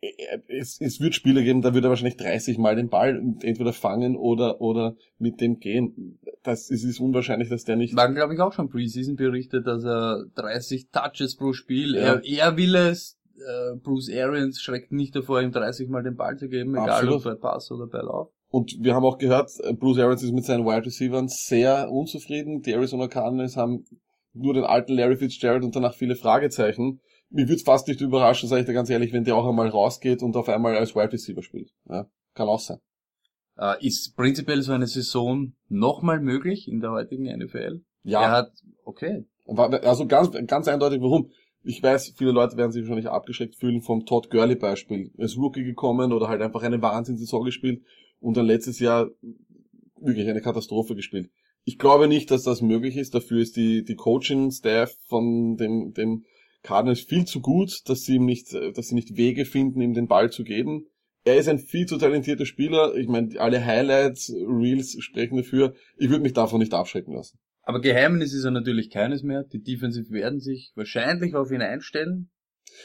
Er- 0.00 0.42
Es, 0.48 0.80
es 0.80 1.00
wird 1.00 1.14
Spiele 1.14 1.42
geben, 1.42 1.62
da 1.62 1.74
wird 1.74 1.84
er 1.84 1.90
wahrscheinlich 1.90 2.16
30 2.18 2.58
Mal 2.58 2.76
den 2.76 2.88
Ball 2.88 3.16
entweder 3.42 3.72
fangen 3.72 4.16
oder, 4.16 4.60
oder 4.60 4.94
mit 5.18 5.40
dem 5.40 5.58
gehen. 5.58 6.18
Das 6.42 6.70
es 6.70 6.84
ist 6.84 7.00
unwahrscheinlich, 7.00 7.48
dass 7.48 7.64
der 7.64 7.76
nicht 7.76 7.96
War, 7.96 8.12
glaube 8.12 8.34
ich, 8.34 8.40
auch 8.40 8.52
schon 8.52 8.68
Preseason 8.68 9.16
berichtet, 9.16 9.66
dass 9.66 9.84
er 9.84 10.24
30 10.36 10.88
Touches 10.90 11.36
pro 11.36 11.52
Spiel, 11.52 11.94
Ja. 11.94 12.00
er, 12.14 12.24
er 12.24 12.56
will 12.56 12.74
es, 12.74 13.18
äh, 13.38 13.76
Bruce 13.76 14.10
Arians 14.10 14.60
schreckt 14.60 14.92
nicht 14.92 15.16
davor, 15.16 15.40
ihm 15.42 15.50
30 15.52 15.88
Mal 15.88 16.02
den 16.02 16.16
Ball 16.16 16.36
zu 16.36 16.48
geben, 16.48 16.72
egal 16.74 16.90
Absolut. 16.90 17.16
ob 17.16 17.24
bei 17.24 17.34
Pass 17.34 17.70
oder 17.72 17.86
bei 17.86 17.98
Lauf. 17.98 18.28
Und 18.48 18.76
wir 18.80 18.94
haben 18.94 19.04
auch 19.04 19.18
gehört, 19.18 19.50
äh, 19.64 19.72
Bruce 19.72 19.98
Arians 19.98 20.22
ist 20.22 20.32
mit 20.32 20.44
seinen 20.44 20.64
Wide 20.64 20.86
Receivers 20.86 21.46
sehr 21.46 21.90
unzufrieden. 21.90 22.62
Die 22.62 22.72
Arizona 22.72 23.08
Cardinals 23.08 23.56
haben 23.56 23.84
nur 24.34 24.54
den 24.54 24.64
alten 24.64 24.92
Larry 24.94 25.16
Fitzgerald 25.16 25.64
und 25.64 25.74
danach 25.74 25.94
viele 25.94 26.14
Fragezeichen. 26.14 27.00
Mir 27.30 27.48
würde 27.48 27.62
fast 27.62 27.88
nicht 27.88 28.00
überraschen, 28.00 28.48
sage 28.48 28.60
ich 28.60 28.66
dir 28.66 28.72
ganz 28.72 28.88
ehrlich, 28.88 29.12
wenn 29.12 29.24
der 29.24 29.36
auch 29.36 29.46
einmal 29.46 29.68
rausgeht 29.68 30.22
und 30.22 30.36
auf 30.36 30.48
einmal 30.48 30.76
als 30.76 30.94
Wide 30.94 31.12
Receiver 31.12 31.42
spielt. 31.42 31.70
Ja, 31.88 32.08
kann 32.34 32.48
auch 32.48 32.60
sein. 32.60 32.78
Äh, 33.58 33.86
ist 33.86 34.16
prinzipiell 34.16 34.62
so 34.62 34.72
eine 34.72 34.86
Saison 34.86 35.52
nochmal 35.68 36.20
möglich 36.20 36.68
in 36.68 36.80
der 36.80 36.92
heutigen 36.92 37.24
NFL? 37.24 37.80
Er 38.04 38.10
Ja, 38.10 38.30
hat, 38.30 38.52
okay. 38.84 39.24
Also 39.46 40.06
ganz, 40.06 40.30
ganz 40.46 40.68
eindeutig, 40.68 41.00
warum. 41.00 41.30
Ich 41.62 41.82
weiß, 41.82 42.14
viele 42.16 42.30
Leute 42.30 42.56
werden 42.56 42.70
sich 42.70 42.82
wahrscheinlich 42.82 43.08
abgeschreckt 43.08 43.56
fühlen 43.56 43.80
vom 43.80 44.06
Todd 44.06 44.30
Gurley 44.30 44.54
Beispiel. 44.54 45.10
Er 45.16 45.24
ist 45.24 45.36
Rookie 45.36 45.64
gekommen 45.64 46.12
oder 46.12 46.28
halt 46.28 46.40
einfach 46.40 46.62
eine 46.62 46.80
Wahnsinnssaison 46.80 47.44
gespielt 47.44 47.82
und 48.20 48.36
dann 48.36 48.46
letztes 48.46 48.78
Jahr 48.78 49.08
wirklich 50.00 50.28
eine 50.28 50.40
Katastrophe 50.40 50.94
gespielt. 50.94 51.30
Ich 51.64 51.78
glaube 51.78 52.06
nicht, 52.06 52.30
dass 52.30 52.44
das 52.44 52.62
möglich 52.62 52.96
ist. 52.96 53.14
Dafür 53.14 53.40
ist 53.40 53.56
die, 53.56 53.82
die 53.82 53.96
Coaching-Staff 53.96 54.94
von 55.08 55.56
dem, 55.56 55.92
dem 55.94 56.24
Cardinals 56.66 57.00
viel 57.00 57.24
zu 57.24 57.40
gut, 57.40 57.88
dass 57.88 58.02
sie 58.02 58.16
ihm 58.16 58.24
nicht, 58.24 58.52
äh, 58.52 58.72
dass 58.72 58.88
sie 58.88 58.94
nicht 58.94 59.16
Wege 59.16 59.44
finden, 59.44 59.80
ihm 59.80 59.94
den 59.94 60.08
Ball 60.08 60.30
zu 60.30 60.42
geben. 60.42 60.86
Er 61.24 61.36
ist 61.36 61.48
ein 61.48 61.58
viel 61.58 61.86
zu 61.86 61.96
talentierter 61.96 62.46
Spieler. 62.46 62.94
Ich 62.96 63.08
meine, 63.08 63.40
alle 63.40 63.64
Highlights, 63.64 64.32
Reels 64.32 64.96
sprechen 65.00 65.36
dafür. 65.36 65.74
Ich 65.96 66.08
würde 66.08 66.22
mich 66.22 66.34
davon 66.34 66.60
nicht 66.60 66.74
abschrecken 66.74 67.14
lassen. 67.14 67.38
Aber 67.62 67.80
Geheimnis 67.80 68.32
ist 68.32 68.44
er 68.44 68.52
natürlich 68.52 68.90
keines 68.90 69.22
mehr. 69.22 69.42
Die 69.42 69.60
Defensive 69.60 70.10
werden 70.10 70.38
sich 70.38 70.72
wahrscheinlich 70.76 71.34
auf 71.34 71.50
ihn 71.50 71.62
einstellen. 71.62 72.30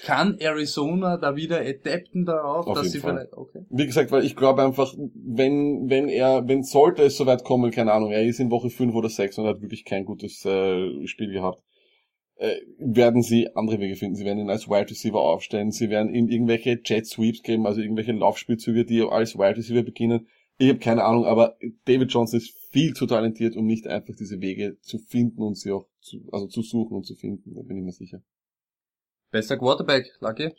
Kann 0.04 0.38
Arizona 0.40 1.18
da 1.18 1.36
wieder 1.36 1.60
adapten 1.60 2.26
darauf, 2.26 2.66
Auf 2.66 2.78
dass 2.78 2.92
sie 2.92 3.00
Fall. 3.00 3.14
vielleicht, 3.14 3.34
okay. 3.34 3.66
Wie 3.70 3.86
gesagt, 3.86 4.12
weil 4.12 4.24
ich 4.24 4.36
glaube 4.36 4.64
einfach, 4.64 4.94
wenn, 5.16 5.90
wenn 5.90 6.08
er, 6.08 6.48
wenn 6.48 6.64
sollte 6.64 7.04
es 7.04 7.18
soweit 7.18 7.44
kommen, 7.44 7.72
keine 7.72 7.92
Ahnung, 7.92 8.12
er 8.12 8.24
ist 8.24 8.40
in 8.40 8.52
Woche 8.52 8.70
5 8.70 8.94
oder 8.96 9.10
6 9.10 9.40
und 9.40 9.48
hat 9.48 9.62
wirklich 9.62 9.86
kein 9.86 10.06
gutes 10.06 10.46
äh, 10.46 11.06
Spiel 11.08 11.32
gehabt, 11.32 11.62
äh, 12.42 12.60
werden 12.80 13.22
sie 13.22 13.56
andere 13.56 13.80
Wege 13.80 13.96
finden. 13.96 14.16
Sie 14.16 14.26
werden 14.26 14.40
ihn 14.40 14.50
als 14.50 14.68
Wide 14.68 14.90
Receiver 14.90 15.22
aufstellen, 15.22 15.72
sie 15.72 15.92
werden 15.92 16.12
ihm 16.12 16.28
irgendwelche 16.28 16.82
Jet 16.84 17.06
Sweeps 17.06 17.44
geben, 17.44 17.68
also 17.68 17.82
irgendwelche 17.82 18.14
Laufspielzüge, 18.14 18.84
die 18.84 19.04
als 19.04 19.36
Wide 19.36 19.58
Receiver 19.58 19.84
beginnen. 19.84 20.28
Ich 20.58 20.70
habe 20.70 20.80
keine 20.80 21.04
Ahnung, 21.04 21.26
aber 21.26 21.58
David 21.86 22.12
Johnson 22.12 22.40
ist 22.40 22.58
viel 22.72 22.96
zu 22.96 23.06
talentiert, 23.06 23.56
um 23.56 23.68
nicht 23.68 23.88
einfach 23.88 24.16
diese 24.16 24.42
Wege 24.42 24.80
zu 24.82 24.98
finden 24.98 25.44
und 25.44 25.56
sie 25.56 25.72
auch 25.72 25.88
zu, 26.00 26.28
also 26.32 26.48
zu 26.48 26.64
suchen 26.64 26.98
und 26.98 27.06
zu 27.06 27.14
finden, 27.14 27.54
da 27.54 27.62
bin 27.62 27.78
ich 27.78 27.84
mir 27.84 27.92
sicher. 27.92 28.24
Bester 29.30 29.58
Quarterback, 29.58 30.08
Lucky. 30.20 30.50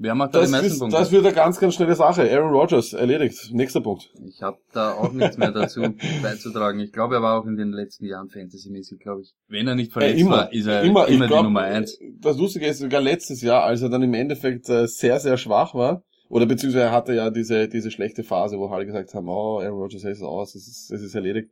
Wer 0.00 0.14
macht 0.14 0.32
da 0.34 0.38
die 0.38 0.42
Das, 0.44 0.50
meisten 0.52 0.66
ist, 0.66 0.78
Punkte? 0.78 0.96
das 0.96 1.10
wird 1.10 1.26
eine 1.26 1.34
ganz, 1.34 1.58
ganz 1.58 1.74
schnelle 1.74 1.94
Sache. 1.96 2.22
Aaron 2.30 2.52
Rodgers, 2.52 2.92
erledigt. 2.92 3.50
Nächster 3.52 3.80
Punkt. 3.80 4.10
Ich 4.28 4.40
habe 4.42 4.58
da 4.72 4.92
auch 4.94 5.12
nichts 5.12 5.36
mehr 5.38 5.50
dazu 5.50 5.82
beizutragen. 6.22 6.78
Ich 6.78 6.92
glaube, 6.92 7.16
er 7.16 7.22
war 7.22 7.40
auch 7.40 7.46
in 7.46 7.56
den 7.56 7.72
letzten 7.72 8.06
Jahren 8.06 8.28
fantasymäßig, 8.28 9.00
glaube 9.00 9.22
ich. 9.22 9.34
Wenn 9.48 9.66
er 9.66 9.74
nicht 9.74 9.92
verletzt 9.92 10.16
Äh, 10.18 10.20
immer, 10.20 10.30
war, 10.30 10.52
ist 10.52 10.66
er 10.66 10.82
immer, 10.82 11.08
immer, 11.08 11.26
glaub, 11.26 11.40
die 11.40 11.44
Nummer 11.44 11.62
eins. 11.62 11.98
Das 12.20 12.38
Lustige 12.38 12.66
ist 12.66 12.78
sogar 12.78 13.00
letztes 13.00 13.42
Jahr, 13.42 13.64
als 13.64 13.82
er 13.82 13.88
dann 13.88 14.02
im 14.02 14.14
Endeffekt 14.14 14.68
äh, 14.68 14.86
sehr, 14.86 15.18
sehr 15.18 15.36
schwach 15.36 15.74
war, 15.74 16.04
oder 16.28 16.46
beziehungsweise 16.46 16.84
er 16.84 16.92
hatte 16.92 17.14
ja 17.14 17.30
diese, 17.30 17.68
diese 17.68 17.90
schlechte 17.90 18.22
Phase, 18.22 18.56
wo 18.58 18.66
alle 18.66 18.86
gesagt 18.86 19.12
haben, 19.14 19.28
oh, 19.28 19.58
Aaron 19.60 19.80
Rodgers 19.80 20.04
ist 20.04 20.22
aus, 20.22 20.54
es 20.54 20.68
ist, 20.68 20.90
es 20.92 21.02
ist 21.02 21.14
erledigt. 21.16 21.50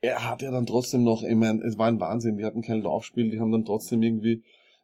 Er 0.00 0.28
hat 0.28 0.42
ja 0.42 0.50
dann 0.50 0.66
trotzdem 0.66 1.04
noch, 1.04 1.22
ich 1.22 1.36
meine, 1.36 1.62
es 1.62 1.78
war 1.78 1.86
ein 1.86 2.00
Wahnsinn, 2.00 2.36
die 2.38 2.44
hatten 2.44 2.62
kein 2.62 2.80
Laufspiel, 2.82 3.30
die 3.30 3.38
haben 3.38 3.52
dann 3.52 3.66
trotzdem 3.66 4.02
irgendwie, 4.02 4.32
äh, 4.32 4.42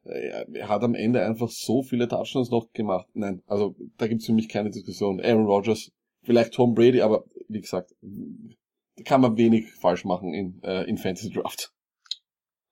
er- 0.09 0.69
hat 0.69 0.83
am 0.83 0.95
Ende 0.95 1.23
einfach 1.25 1.49
so 1.49 1.83
viele 1.83 2.09
Touchdowns 2.09 2.51
noch 2.51 2.73
gemacht. 2.73 3.07
Nein, 3.15 3.43
also 3.47 3.75
da 3.99 4.07
gibt's 4.07 4.27
für 4.27 4.33
mich 4.33 4.49
keine 4.49 4.71
Diskussion. 4.71 5.21
Aaron 5.21 5.47
Rodgers, 5.47 5.93
vielleicht 6.23 6.55
Tom 6.55 6.75
Brady, 6.75 7.01
aber 7.03 7.25
wie 7.49 7.61
gesagt, 7.61 7.95
da 8.03 9.03
kann 9.05 9.21
man 9.21 9.37
wenig 9.37 9.73
falsch 9.75 10.05
machen 10.05 10.33
in, 10.35 10.61
äh, 10.63 10.85
in 10.85 10.97
Fantasy 10.99 11.31
Draft. 11.31 11.73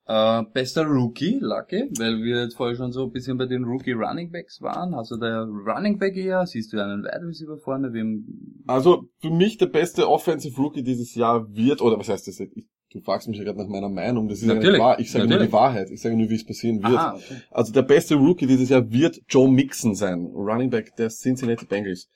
Äh, 0.07 0.43
bester 0.53 0.85
Rookie, 0.85 1.39
Lucky, 1.41 1.89
weil 1.99 2.23
wir 2.23 2.43
jetzt 2.43 2.57
vorher 2.57 2.77
schon 2.77 2.93
so 2.93 3.05
ein 3.05 3.11
bisschen 3.11 3.39
bei 3.39 3.47
den 3.47 3.65
Rookie 3.65 3.93
Running 3.93 4.31
Backs 4.31 4.61
waren. 4.61 4.93
Also 4.93 5.17
der 5.17 5.45
Running 5.45 5.99
Back 5.99 6.15
eher, 6.17 6.45
siehst 6.47 6.75
du 6.75 6.83
einen 6.83 7.05
Wide 7.05 7.27
Receiver 7.27 7.57
vorne, 7.57 7.91
wem, 7.95 8.63
Also 8.67 9.09
für 9.21 9.31
mich 9.31 9.57
der 9.57 9.67
beste 9.67 10.07
Offensive 10.11 10.61
Rookie 10.61 10.83
dieses 10.83 11.15
Jahr 11.15 11.51
wird, 11.55 11.81
oder 11.81 11.99
was 11.99 12.11
heißt 12.11 12.29
das? 12.29 12.39
jetzt? 12.39 12.55
Ich, 12.55 12.67
du 12.95 13.01
fragst 13.01 13.29
mich 13.29 13.37
ja 13.37 13.45
gerade 13.45 13.59
nach 13.59 13.69
meiner 13.69 13.89
Meinung, 13.89 14.29
das 14.29 14.39
ist 14.39 14.49
ja 14.49 14.55
Natürlich, 14.55 14.81
wahr. 14.81 14.99
Ich 15.01 15.11
sage 15.11 15.25
nur 15.25 15.31
natürlich. 15.33 15.51
die 15.51 15.53
Wahrheit. 15.53 15.91
Ich 15.91 16.01
sage 16.01 16.17
nur, 16.17 16.31
wie 16.31 16.35
es 16.35 16.47
passieren 16.47 16.83
wird. 16.83 16.97
Aha, 16.97 17.17
okay. 17.17 17.41
Also 17.51 17.73
der 17.73 17.83
beste 17.83 18.15
Rookie 18.15 18.47
dieses 18.47 18.69
Jahr 18.69 18.91
wird 18.91 19.21
Joe 19.29 19.51
Mixon 19.51 19.95
sein, 19.95 20.27
Running 20.35 20.71
Back 20.71 20.97
der 20.97 21.09
Cincinnati 21.11 21.67
Bengals. 21.67 22.09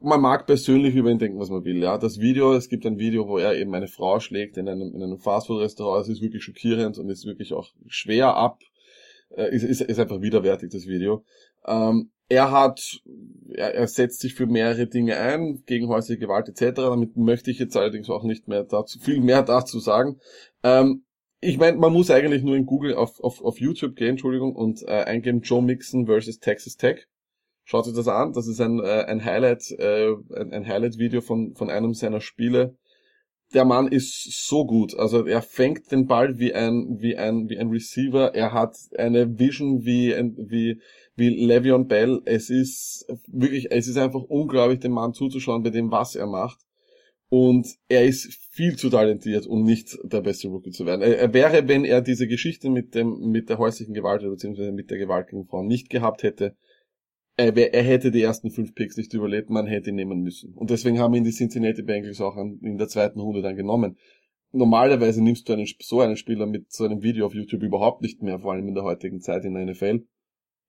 man 0.00 0.20
mag 0.20 0.46
persönlich 0.46 0.94
über 0.94 1.10
ihn 1.10 1.18
denken, 1.18 1.38
was 1.38 1.50
man 1.50 1.64
will. 1.64 1.76
Ja, 1.82 1.98
das 1.98 2.18
Video, 2.18 2.54
es 2.54 2.68
gibt 2.68 2.86
ein 2.86 2.98
Video, 2.98 3.28
wo 3.28 3.38
er 3.38 3.54
eben 3.54 3.74
eine 3.74 3.86
Frau 3.86 4.18
schlägt 4.18 4.56
in 4.56 4.68
einem, 4.68 4.94
in 4.94 5.02
einem 5.02 5.18
Fastfood-Restaurant. 5.18 6.02
Es 6.02 6.08
ist 6.08 6.22
wirklich 6.22 6.42
schockierend 6.42 6.98
und 6.98 7.10
ist 7.10 7.26
wirklich 7.26 7.52
auch 7.52 7.68
schwer 7.86 8.34
ab. 8.34 8.58
Äh, 9.36 9.54
ist, 9.54 9.62
ist, 9.62 9.80
ist 9.80 9.98
einfach 9.98 10.20
widerwärtig, 10.20 10.70
das 10.70 10.86
Video. 10.86 11.24
Ähm, 11.66 12.10
er 12.28 12.50
hat, 12.52 13.00
er, 13.48 13.74
er 13.74 13.86
setzt 13.88 14.20
sich 14.20 14.34
für 14.34 14.46
mehrere 14.46 14.86
Dinge 14.86 15.16
ein, 15.16 15.62
gegen 15.66 15.88
häusliche 15.88 16.20
Gewalt 16.20 16.48
etc. 16.48 16.76
Damit 16.76 17.16
möchte 17.16 17.50
ich 17.50 17.58
jetzt 17.58 17.76
allerdings 17.76 18.08
auch 18.08 18.24
nicht 18.24 18.48
mehr 18.48 18.64
dazu, 18.64 18.98
viel 18.98 19.20
mehr 19.20 19.42
dazu 19.42 19.78
sagen. 19.78 20.20
Ähm, 20.62 21.04
ich 21.40 21.58
meine, 21.58 21.78
man 21.78 21.92
muss 21.92 22.10
eigentlich 22.10 22.42
nur 22.42 22.56
in 22.56 22.66
Google 22.66 22.94
auf, 22.94 23.18
auf, 23.20 23.42
auf 23.42 23.58
YouTube 23.58 23.96
gehen, 23.96 24.10
Entschuldigung, 24.10 24.54
und 24.54 24.82
äh, 24.82 25.04
eingeben 25.04 25.40
Joe 25.40 25.62
Mixon 25.62 26.06
versus 26.06 26.38
Texas 26.38 26.76
Tech. 26.76 27.06
Schaut 27.64 27.86
euch 27.86 27.94
das 27.94 28.08
an. 28.08 28.32
Das 28.32 28.46
ist 28.46 28.60
ein, 28.60 28.80
äh, 28.80 29.04
ein 29.06 29.24
Highlight, 29.24 29.70
äh, 29.78 30.12
ein, 30.34 30.52
ein 30.52 30.66
Highlight-Video 30.66 31.20
von, 31.20 31.54
von 31.54 31.70
einem 31.70 31.94
seiner 31.94 32.20
Spiele. 32.20 32.76
Der 33.52 33.64
Mann 33.64 33.88
ist 33.88 34.46
so 34.46 34.64
gut. 34.64 34.96
Also 34.96 35.26
er 35.26 35.42
fängt 35.42 35.90
den 35.90 36.06
Ball 36.06 36.38
wie 36.38 36.54
ein, 36.54 36.98
wie 37.00 37.16
ein, 37.16 37.48
wie 37.48 37.58
ein 37.58 37.68
Receiver. 37.68 38.34
Er 38.34 38.52
hat 38.52 38.76
eine 38.96 39.38
Vision 39.38 39.84
wie, 39.84 40.14
wie, 40.36 40.80
wie 41.16 41.46
Le'Veon 41.46 41.84
Bell. 41.84 42.20
Es 42.26 42.48
ist 42.48 43.06
wirklich, 43.26 43.72
es 43.72 43.88
ist 43.88 43.96
einfach 43.96 44.22
unglaublich, 44.22 44.78
dem 44.78 44.92
Mann 44.92 45.14
zuzuschauen 45.14 45.62
bei 45.62 45.70
dem, 45.70 45.90
was 45.90 46.14
er 46.14 46.26
macht. 46.26 46.60
Und 47.28 47.68
er 47.88 48.04
ist 48.04 48.32
viel 48.50 48.76
zu 48.76 48.90
talentiert, 48.90 49.46
um 49.46 49.62
nicht 49.62 49.96
der 50.02 50.20
beste 50.20 50.48
Rookie 50.48 50.72
zu 50.72 50.84
werden. 50.84 51.02
Er, 51.02 51.32
wäre, 51.32 51.68
wenn 51.68 51.84
er 51.84 52.02
diese 52.02 52.26
Geschichte 52.26 52.68
mit 52.68 52.96
dem, 52.96 53.30
mit 53.30 53.48
der 53.48 53.58
häuslichen 53.58 53.94
Gewalt 53.94 54.22
beziehungsweise 54.22 54.72
mit 54.72 54.90
der 54.90 54.98
Gewalt 54.98 55.28
gegen 55.28 55.46
Frauen 55.46 55.68
nicht 55.68 55.90
gehabt 55.90 56.24
hätte, 56.24 56.56
er, 57.36 57.56
er 57.56 57.82
hätte 57.82 58.10
die 58.10 58.22
ersten 58.22 58.50
fünf 58.50 58.74
Picks 58.74 58.96
nicht 58.96 59.14
überlebt, 59.14 59.50
man 59.50 59.66
hätte 59.66 59.90
ihn 59.90 59.96
nehmen 59.96 60.20
müssen. 60.20 60.54
Und 60.54 60.70
deswegen 60.70 60.98
haben 60.98 61.14
ihn 61.14 61.24
die 61.24 61.32
Cincinnati 61.32 61.82
Bengals 61.82 62.20
auch 62.20 62.36
an, 62.36 62.58
in 62.62 62.78
der 62.78 62.88
zweiten 62.88 63.20
Runde 63.20 63.42
dann 63.42 63.56
genommen. 63.56 63.96
Normalerweise 64.52 65.22
nimmst 65.22 65.48
du 65.48 65.52
einen, 65.52 65.66
so 65.80 66.00
einen 66.00 66.16
Spieler 66.16 66.46
mit 66.46 66.72
so 66.72 66.84
einem 66.84 67.02
Video 67.02 67.26
auf 67.26 67.34
YouTube 67.34 67.62
überhaupt 67.62 68.02
nicht 68.02 68.20
mehr, 68.22 68.40
vor 68.40 68.52
allem 68.52 68.66
in 68.66 68.74
der 68.74 68.84
heutigen 68.84 69.20
Zeit 69.20 69.44
in 69.44 69.54
der 69.54 69.64
NFL. 69.64 70.04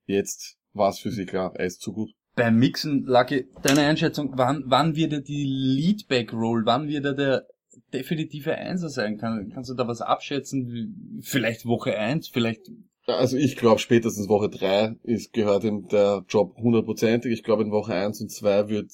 Jetzt 0.05 0.57
war 0.73 0.89
es 0.89 0.99
für 0.99 1.11
sie 1.11 1.25
klar, 1.25 1.53
er 1.55 1.65
ist 1.65 1.81
zu 1.81 1.91
gut. 1.91 2.11
Beim 2.35 2.57
Mixen, 2.57 3.03
Lucky, 3.05 3.47
deine 3.61 3.81
Einschätzung, 3.81 4.31
wann, 4.35 4.63
wann 4.67 4.95
wird 4.95 5.13
er 5.13 5.21
die 5.21 5.43
Leadback-Roll, 5.43 6.65
wann 6.65 6.87
wird 6.87 7.05
er 7.05 7.13
der 7.13 7.47
definitive 7.93 8.55
Einser 8.55 8.89
sein? 8.89 9.17
Kann, 9.17 9.49
kannst 9.53 9.69
du 9.69 9.73
da 9.73 9.87
was 9.87 10.01
abschätzen? 10.01 11.19
Vielleicht 11.21 11.65
Woche 11.65 11.97
eins, 11.97 12.29
vielleicht 12.29 12.69
also 13.07 13.37
ich 13.37 13.55
glaube, 13.55 13.79
spätestens 13.79 14.29
Woche 14.29 14.49
drei 14.49 14.95
ist, 15.03 15.33
gehört 15.33 15.63
ihm 15.63 15.87
der 15.87 16.23
Job 16.27 16.55
hundertprozentig. 16.57 17.31
Ich 17.31 17.43
glaube, 17.43 17.63
in 17.63 17.71
Woche 17.71 17.93
eins 17.93 18.21
und 18.21 18.29
zwei 18.29 18.69
wird 18.69 18.91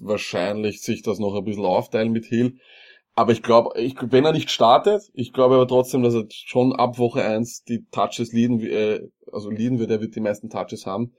wahrscheinlich 0.00 0.82
sich 0.82 1.02
das 1.02 1.18
noch 1.18 1.34
ein 1.34 1.44
bisschen 1.44 1.64
aufteilen 1.64 2.12
mit 2.12 2.26
Hill. 2.26 2.58
Aber 3.16 3.30
ich 3.30 3.42
glaube, 3.42 3.80
ich, 3.80 3.94
wenn 4.00 4.24
er 4.24 4.32
nicht 4.32 4.50
startet, 4.50 5.02
ich 5.14 5.32
glaube 5.32 5.54
aber 5.54 5.68
trotzdem, 5.68 6.02
dass 6.02 6.14
er 6.14 6.24
schon 6.30 6.72
ab 6.72 6.98
Woche 6.98 7.22
eins 7.22 7.62
die 7.62 7.86
Touches 7.92 8.32
leaden, 8.32 8.60
äh, 8.60 9.02
also 9.30 9.50
leaden 9.50 9.78
wird, 9.78 9.90
er 9.90 10.00
wird 10.00 10.16
die 10.16 10.20
meisten 10.20 10.50
Touches 10.50 10.84
haben, 10.84 11.12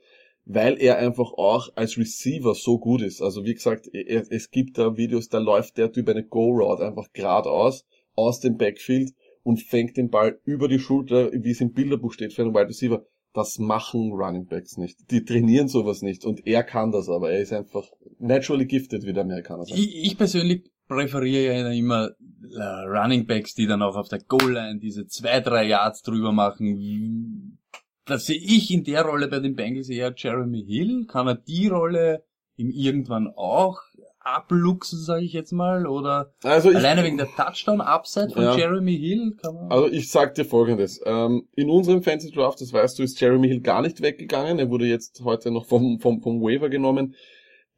weil 0.44 0.78
er 0.78 0.98
einfach 0.98 1.32
auch 1.32 1.70
als 1.74 1.96
Receiver 1.96 2.54
so 2.54 2.78
gut 2.78 3.00
ist. 3.00 3.22
Also 3.22 3.44
wie 3.44 3.54
gesagt, 3.54 3.88
er, 3.94 4.24
es 4.28 4.50
gibt 4.50 4.76
da 4.76 4.98
Videos, 4.98 5.30
da 5.30 5.38
läuft 5.38 5.78
der 5.78 5.90
Typ 5.90 6.08
eine 6.10 6.24
Go-Route 6.24 6.84
einfach 6.86 7.06
geradeaus 7.14 7.86
aus 8.14 8.40
dem 8.40 8.58
Backfield 8.58 9.12
und 9.46 9.62
fängt 9.62 9.96
den 9.96 10.10
Ball 10.10 10.40
über 10.44 10.66
die 10.66 10.80
Schulter, 10.80 11.30
wie 11.32 11.52
es 11.52 11.60
im 11.60 11.72
Bilderbuch 11.72 12.12
steht 12.12 12.32
für 12.32 12.42
einen 12.42 12.52
Wide 12.52 12.68
Receiver. 12.68 13.06
Das 13.32 13.60
machen 13.60 14.10
Running 14.12 14.46
Backs 14.46 14.76
nicht. 14.76 15.08
Die 15.12 15.24
trainieren 15.24 15.68
sowas 15.68 16.02
nicht 16.02 16.24
und 16.24 16.44
er 16.48 16.64
kann 16.64 16.90
das 16.90 17.08
aber. 17.08 17.30
Er 17.30 17.42
ist 17.42 17.52
einfach 17.52 17.84
naturally 18.18 18.66
gifted, 18.66 19.04
wie 19.04 19.12
der 19.12 19.22
Amerikaner 19.22 19.64
sagt. 19.64 19.78
Ich, 19.78 20.04
ich 20.04 20.18
persönlich 20.18 20.68
präferiere 20.88 21.60
ja 21.60 21.70
immer 21.70 22.10
äh, 22.56 22.60
Running 22.60 23.26
Backs, 23.26 23.54
die 23.54 23.68
dann 23.68 23.82
auch 23.82 23.94
auf 23.94 24.08
der 24.08 24.18
Goal-Line 24.18 24.80
diese 24.80 25.06
zwei, 25.06 25.38
drei 25.38 25.68
Yards 25.68 26.02
drüber 26.02 26.32
machen. 26.32 27.60
Das 28.04 28.26
sehe 28.26 28.40
ich 28.40 28.72
in 28.72 28.82
der 28.82 29.02
Rolle 29.04 29.28
bei 29.28 29.38
den 29.38 29.54
Bengals 29.54 29.88
eher 29.88 30.12
Jeremy 30.16 30.64
Hill. 30.66 31.06
Kann 31.06 31.28
er 31.28 31.36
die 31.36 31.68
Rolle 31.68 32.24
ihm 32.56 32.70
irgendwann 32.70 33.28
auch? 33.28 33.78
Abluchsen, 34.26 34.98
sage 34.98 35.24
ich 35.24 35.32
jetzt 35.32 35.52
mal, 35.52 35.86
oder 35.86 36.32
also 36.42 36.70
ich, 36.70 36.76
alleine 36.76 37.04
wegen 37.04 37.16
der 37.16 37.28
Touchdown-Upside 37.28 38.30
von 38.30 38.42
ja. 38.42 38.56
Jeremy 38.56 38.98
Hill? 38.98 39.36
Kann 39.40 39.54
man 39.54 39.70
also 39.70 39.88
ich 39.88 40.10
sag 40.10 40.34
dir 40.34 40.44
folgendes, 40.44 41.00
ähm, 41.06 41.48
in 41.54 41.70
unserem 41.70 42.02
Fantasy 42.02 42.32
Draft, 42.32 42.60
das 42.60 42.72
weißt 42.72 42.98
du, 42.98 43.02
ist 43.02 43.20
Jeremy 43.20 43.48
Hill 43.48 43.60
gar 43.60 43.82
nicht 43.82 44.02
weggegangen, 44.02 44.58
er 44.58 44.70
wurde 44.70 44.86
jetzt 44.86 45.22
heute 45.24 45.50
noch 45.50 45.66
vom, 45.66 46.00
vom, 46.00 46.20
vom 46.20 46.42
Waiver 46.42 46.68
genommen. 46.68 47.14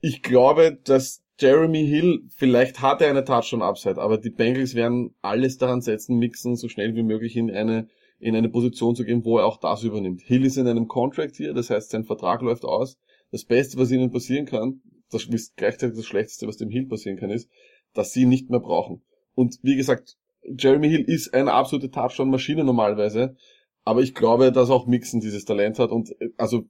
Ich 0.01 0.22
glaube, 0.22 0.78
dass 0.84 1.22
Jeremy 1.38 1.86
Hill, 1.86 2.22
vielleicht 2.34 2.80
hat 2.80 3.03
er 3.03 3.11
eine 3.11 3.24
Touchdown-Upside, 3.24 4.01
aber 4.01 4.18
die 4.18 4.30
Bengals 4.30 4.74
werden 4.74 5.14
alles 5.22 5.59
daran 5.59 5.82
setzen, 5.82 6.18
Mixen 6.18 6.57
so 6.57 6.68
schnell 6.68 6.94
wie 6.94 7.03
möglich 7.03 7.36
in 7.36 7.51
eine 7.51 7.88
in 8.20 8.34
eine 8.34 8.49
Position 8.49 8.96
zu 8.96 9.05
gehen, 9.05 9.24
wo 9.24 9.38
er 9.38 9.46
auch 9.46 9.59
das 9.59 9.84
übernimmt. 9.84 10.22
Hill 10.22 10.44
ist 10.44 10.57
in 10.57 10.66
einem 10.66 10.88
Contract 10.88 11.36
hier, 11.36 11.55
das 11.55 11.70
heißt, 11.70 11.90
sein 11.90 12.03
Vertrag 12.03 12.42
läuft 12.42 12.64
aus. 12.64 12.99
Das 13.30 13.44
Beste, 13.44 13.78
was 13.78 13.92
ihnen 13.92 14.11
passieren 14.11 14.46
kann, 14.46 14.80
das 15.11 15.25
ist 15.25 15.57
gleichzeitig 15.57 15.97
das 15.97 16.07
Schlechteste, 16.07 16.47
was 16.47 16.57
dem 16.57 16.71
Hill 16.71 16.87
passieren 16.87 17.19
kann, 17.19 17.31
ist, 17.31 17.51
dass 17.95 18.13
sie 18.13 18.23
ihn 18.23 18.29
nicht 18.29 18.51
mehr 18.51 18.61
brauchen. 18.61 19.03
Und 19.35 19.59
wie 19.63 19.77
gesagt, 19.77 20.17
Jeremy 20.43 20.89
Hill 20.89 21.03
ist 21.03 21.35
eine 21.35 21.53
absolute 21.53 21.91
Touchdown-Maschine 21.91 22.65
normalerweise, 22.65 23.37
aber 23.85 24.03
ich 24.03 24.15
glaube, 24.15 24.53
dass 24.53 24.71
auch 24.71 24.87
Mixon 24.87 25.21
dieses 25.21 25.45
Talent 25.45 25.79
hat 25.79 25.91
und 25.91 26.11
also 26.37 26.65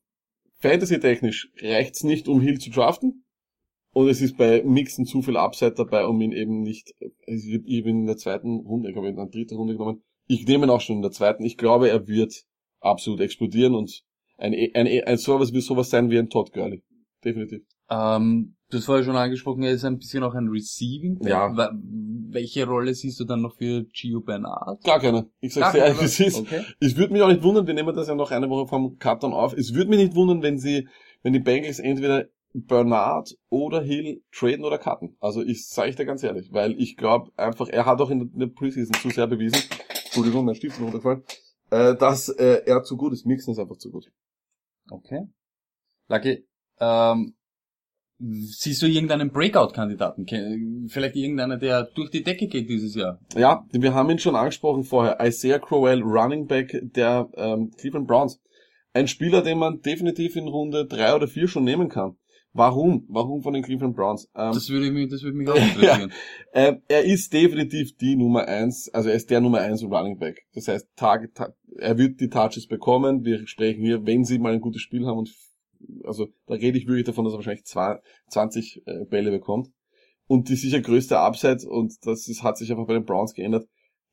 Fantasy-technisch 0.60 1.52
reicht's 1.60 2.02
nicht, 2.02 2.28
um 2.28 2.40
Hill 2.40 2.58
zu 2.58 2.70
draften. 2.70 3.24
Und 3.92 4.08
es 4.08 4.20
ist 4.20 4.36
bei 4.36 4.62
Mixon 4.62 5.06
zu 5.06 5.22
viel 5.22 5.36
Upside 5.36 5.72
dabei, 5.72 6.04
um 6.04 6.20
ihn 6.20 6.32
eben 6.32 6.62
nicht, 6.62 6.94
ich 7.26 7.54
habe 7.54 7.68
ihn 7.68 8.00
in 8.00 8.06
der 8.06 8.16
zweiten 8.16 8.60
Runde, 8.60 8.90
ich 8.90 8.96
habe 8.96 9.06
ihn 9.06 9.12
in 9.12 9.16
der 9.16 9.26
dritten 9.26 9.56
Runde 9.56 9.74
genommen. 9.74 10.02
Ich 10.26 10.46
nehme 10.46 10.66
ihn 10.66 10.70
auch 10.70 10.80
schon 10.80 10.96
in 10.96 11.02
der 11.02 11.10
zweiten. 11.10 11.44
Ich 11.44 11.56
glaube, 11.56 11.88
er 11.88 12.06
wird 12.06 12.44
absolut 12.80 13.20
explodieren 13.20 13.74
und 13.74 14.02
ein, 14.36 14.52
ein, 14.54 14.86
ein, 14.86 15.04
ein 15.04 15.16
sowas 15.16 15.52
wird 15.52 15.64
sowas 15.64 15.90
sein 15.90 16.10
wie 16.10 16.18
ein 16.18 16.28
Todd 16.28 16.52
Gurley. 16.52 16.82
Definitiv. 17.24 17.62
Ähm, 17.90 18.56
du 18.70 18.78
hast 18.78 18.84
vorher 18.84 19.04
schon 19.04 19.16
angesprochen, 19.16 19.62
er 19.62 19.72
ist 19.72 19.84
ein 19.84 19.98
bisschen 19.98 20.22
auch 20.22 20.34
ein 20.34 20.48
Receiving. 20.48 21.18
Ja. 21.22 21.54
Welche 22.30 22.66
Rolle 22.66 22.94
siehst 22.94 23.18
du 23.20 23.24
dann 23.24 23.40
noch 23.40 23.56
für 23.56 23.84
Gio 23.84 24.20
Bernard? 24.20 24.84
Gar 24.84 25.00
keine. 25.00 25.30
Ich 25.40 25.54
sag's 25.54 25.72
dir 25.72 25.78
ehrlich, 25.78 26.02
es 26.02 26.20
ist. 26.20 26.40
Okay. 26.40 26.62
Es 26.80 26.96
würde 26.96 27.12
mich 27.12 27.22
auch 27.22 27.28
nicht 27.28 27.42
wundern, 27.42 27.66
wir 27.66 27.74
nehmen 27.74 27.94
das 27.94 28.08
ja 28.08 28.14
noch 28.14 28.30
eine 28.30 28.50
Woche 28.50 28.66
vom 28.66 28.98
Cut 28.98 29.22
dann 29.22 29.32
auf. 29.32 29.54
Es 29.54 29.74
würde 29.74 29.90
mich 29.90 29.98
nicht 29.98 30.14
wundern, 30.14 30.42
wenn 30.42 30.58
sie, 30.58 30.88
wenn 31.22 31.32
die 31.32 31.40
Bengals 31.40 31.78
entweder 31.78 32.26
Bernard 32.52 33.36
oder 33.50 33.82
Hill 33.82 34.22
traden 34.32 34.64
oder 34.64 34.78
cutten. 34.78 35.16
Also 35.20 35.42
ich 35.42 35.68
sage 35.68 35.90
ich 35.90 35.96
dir 35.96 36.06
ganz 36.06 36.22
ehrlich, 36.22 36.52
weil 36.52 36.80
ich 36.80 36.96
glaube 36.96 37.30
einfach, 37.36 37.68
er 37.68 37.86
hat 37.86 38.00
auch 38.00 38.10
in 38.10 38.30
der 38.38 38.46
Preseason 38.46 38.94
zu 38.94 39.10
sehr 39.10 39.26
bewiesen, 39.26 39.62
Entschuldigung, 40.04 40.44
mein 40.44 40.54
Stift 40.54 40.76
ist 40.76 40.82
runtergefallen, 40.82 41.22
äh, 41.70 41.94
dass 41.94 42.28
äh, 42.28 42.62
er 42.64 42.82
zu 42.82 42.96
gut 42.96 43.12
ist. 43.12 43.26
Mixen 43.26 43.52
ist 43.52 43.58
einfach 43.58 43.76
zu 43.76 43.90
gut. 43.90 44.10
Okay. 44.90 45.28
Lucky, 46.08 46.46
ähm, 46.80 47.34
Siehst 48.20 48.82
du 48.82 48.86
irgendeinen 48.86 49.30
Breakout-Kandidaten? 49.30 50.26
Vielleicht 50.88 51.14
irgendeiner, 51.14 51.56
der 51.56 51.84
durch 51.84 52.10
die 52.10 52.24
Decke 52.24 52.48
geht 52.48 52.68
dieses 52.68 52.96
Jahr? 52.96 53.20
Ja, 53.36 53.64
wir 53.70 53.94
haben 53.94 54.10
ihn 54.10 54.18
schon 54.18 54.34
angesprochen 54.34 54.82
vorher. 54.82 55.18
Isaiah 55.24 55.60
Crowell, 55.60 56.02
Running 56.02 56.46
Back 56.46 56.76
der 56.82 57.28
ähm, 57.36 57.70
Cleveland 57.76 58.08
Browns. 58.08 58.40
Ein 58.92 59.06
Spieler, 59.06 59.42
den 59.42 59.58
man 59.58 59.82
definitiv 59.82 60.34
in 60.34 60.48
Runde 60.48 60.86
drei 60.86 61.14
oder 61.14 61.28
vier 61.28 61.46
schon 61.46 61.62
nehmen 61.62 61.88
kann. 61.88 62.16
Warum? 62.52 63.04
Warum 63.08 63.42
von 63.42 63.52
den 63.52 63.62
Cleveland 63.62 63.94
Browns? 63.94 64.28
Ähm, 64.34 64.52
das 64.52 64.68
würde 64.68 64.90
mich, 64.90 65.08
das 65.10 65.22
würde 65.22 65.36
mich 65.36 65.48
auch 65.48 65.54
interessieren. 65.54 66.12
ja, 66.54 66.68
äh, 66.70 66.76
er 66.88 67.04
ist 67.04 67.32
definitiv 67.32 67.96
die 67.98 68.16
Nummer 68.16 68.48
eins, 68.48 68.88
also 68.92 69.10
er 69.10 69.14
ist 69.14 69.30
der 69.30 69.40
Nummer 69.40 69.60
eins 69.60 69.84
Running 69.84 70.18
Back. 70.18 70.44
Das 70.54 70.66
heißt, 70.66 70.88
Target, 70.96 71.38
er 71.76 71.98
wird 71.98 72.20
die 72.20 72.28
Touches 72.28 72.66
bekommen. 72.66 73.24
Wir 73.24 73.46
sprechen 73.46 73.84
hier, 73.84 74.04
wenn 74.06 74.24
sie 74.24 74.40
mal 74.40 74.54
ein 74.54 74.60
gutes 74.60 74.82
Spiel 74.82 75.06
haben 75.06 75.18
und 75.18 75.30
also 76.04 76.28
da 76.46 76.54
rede 76.54 76.78
ich 76.78 76.86
wirklich 76.86 77.06
davon, 77.06 77.24
dass 77.24 77.34
er 77.34 77.38
wahrscheinlich 77.38 77.64
zwei, 77.64 78.00
20 78.28 78.82
äh, 78.86 79.04
Bälle 79.04 79.30
bekommt. 79.30 79.70
Und 80.26 80.48
die 80.48 80.56
sicher 80.56 80.80
größte 80.80 81.18
Upside, 81.18 81.66
und 81.68 81.94
das 82.02 82.28
ist, 82.28 82.42
hat 82.42 82.58
sich 82.58 82.70
einfach 82.70 82.86
bei 82.86 82.94
den 82.94 83.04
Browns 83.04 83.34
geändert, 83.34 83.66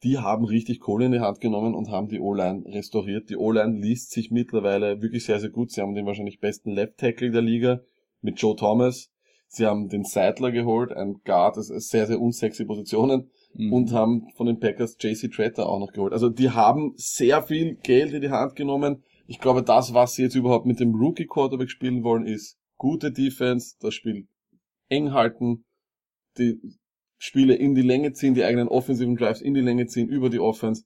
die 0.03 0.17
haben 0.17 0.45
richtig 0.45 0.79
Kohle 0.79 1.05
in 1.05 1.11
die 1.11 1.19
Hand 1.19 1.41
genommen 1.41 1.73
und 1.73 1.89
haben 1.89 2.07
die 2.07 2.19
O-Line 2.19 2.63
restauriert. 2.67 3.29
Die 3.29 3.37
O-Line 3.37 3.79
liest 3.79 4.11
sich 4.11 4.29
mittlerweile 4.29 5.01
wirklich 5.01 5.25
sehr, 5.25 5.39
sehr 5.39 5.49
gut. 5.49 5.71
Sie 5.71 5.81
haben 5.81 5.95
den 5.95 6.05
wahrscheinlich 6.05 6.39
besten 6.39 6.71
Left 6.71 6.97
Tackle 6.97 7.31
der 7.31 7.41
Liga 7.41 7.81
mit 8.21 8.39
Joe 8.39 8.55
Thomas. 8.55 9.09
Sie 9.47 9.65
haben 9.65 9.89
den 9.89 10.03
Seidler 10.03 10.51
geholt, 10.51 10.91
ein 10.91 11.21
Guard, 11.23 11.55
das 11.57 11.69
ist 11.69 11.89
sehr, 11.89 12.07
sehr 12.07 12.19
unsexy 12.19 12.65
Positionen. 12.65 13.29
Mhm. 13.53 13.73
Und 13.73 13.91
haben 13.93 14.27
von 14.35 14.47
den 14.47 14.59
Packers 14.59 14.97
JC 14.99 15.31
Tretter 15.31 15.67
auch 15.67 15.79
noch 15.79 15.93
geholt. 15.93 16.13
Also 16.13 16.29
die 16.29 16.49
haben 16.49 16.93
sehr 16.97 17.41
viel 17.41 17.75
Geld 17.75 18.13
in 18.13 18.21
die 18.21 18.29
Hand 18.29 18.55
genommen 18.55 19.03
ich 19.27 19.39
glaube, 19.39 19.63
das, 19.63 19.93
was 19.93 20.13
sie 20.13 20.23
jetzt 20.23 20.35
überhaupt 20.35 20.65
mit 20.65 20.79
dem 20.79 20.93
Rookie 20.95 21.25
Quarterback 21.25 21.69
spielen 21.69 22.03
wollen, 22.03 22.25
ist 22.25 22.57
gute 22.77 23.11
Defense, 23.11 23.75
das 23.79 23.93
Spiel 23.93 24.27
eng 24.89 25.13
halten, 25.13 25.65
die 26.37 26.59
Spiele 27.17 27.55
in 27.55 27.75
die 27.75 27.81
Länge 27.81 28.13
ziehen, 28.13 28.33
die 28.33 28.43
eigenen 28.43 28.67
offensiven 28.67 29.15
Drives 29.15 29.41
in 29.41 29.53
die 29.53 29.61
Länge 29.61 29.87
ziehen, 29.87 30.09
über 30.09 30.29
die 30.29 30.39
Offense. 30.39 30.83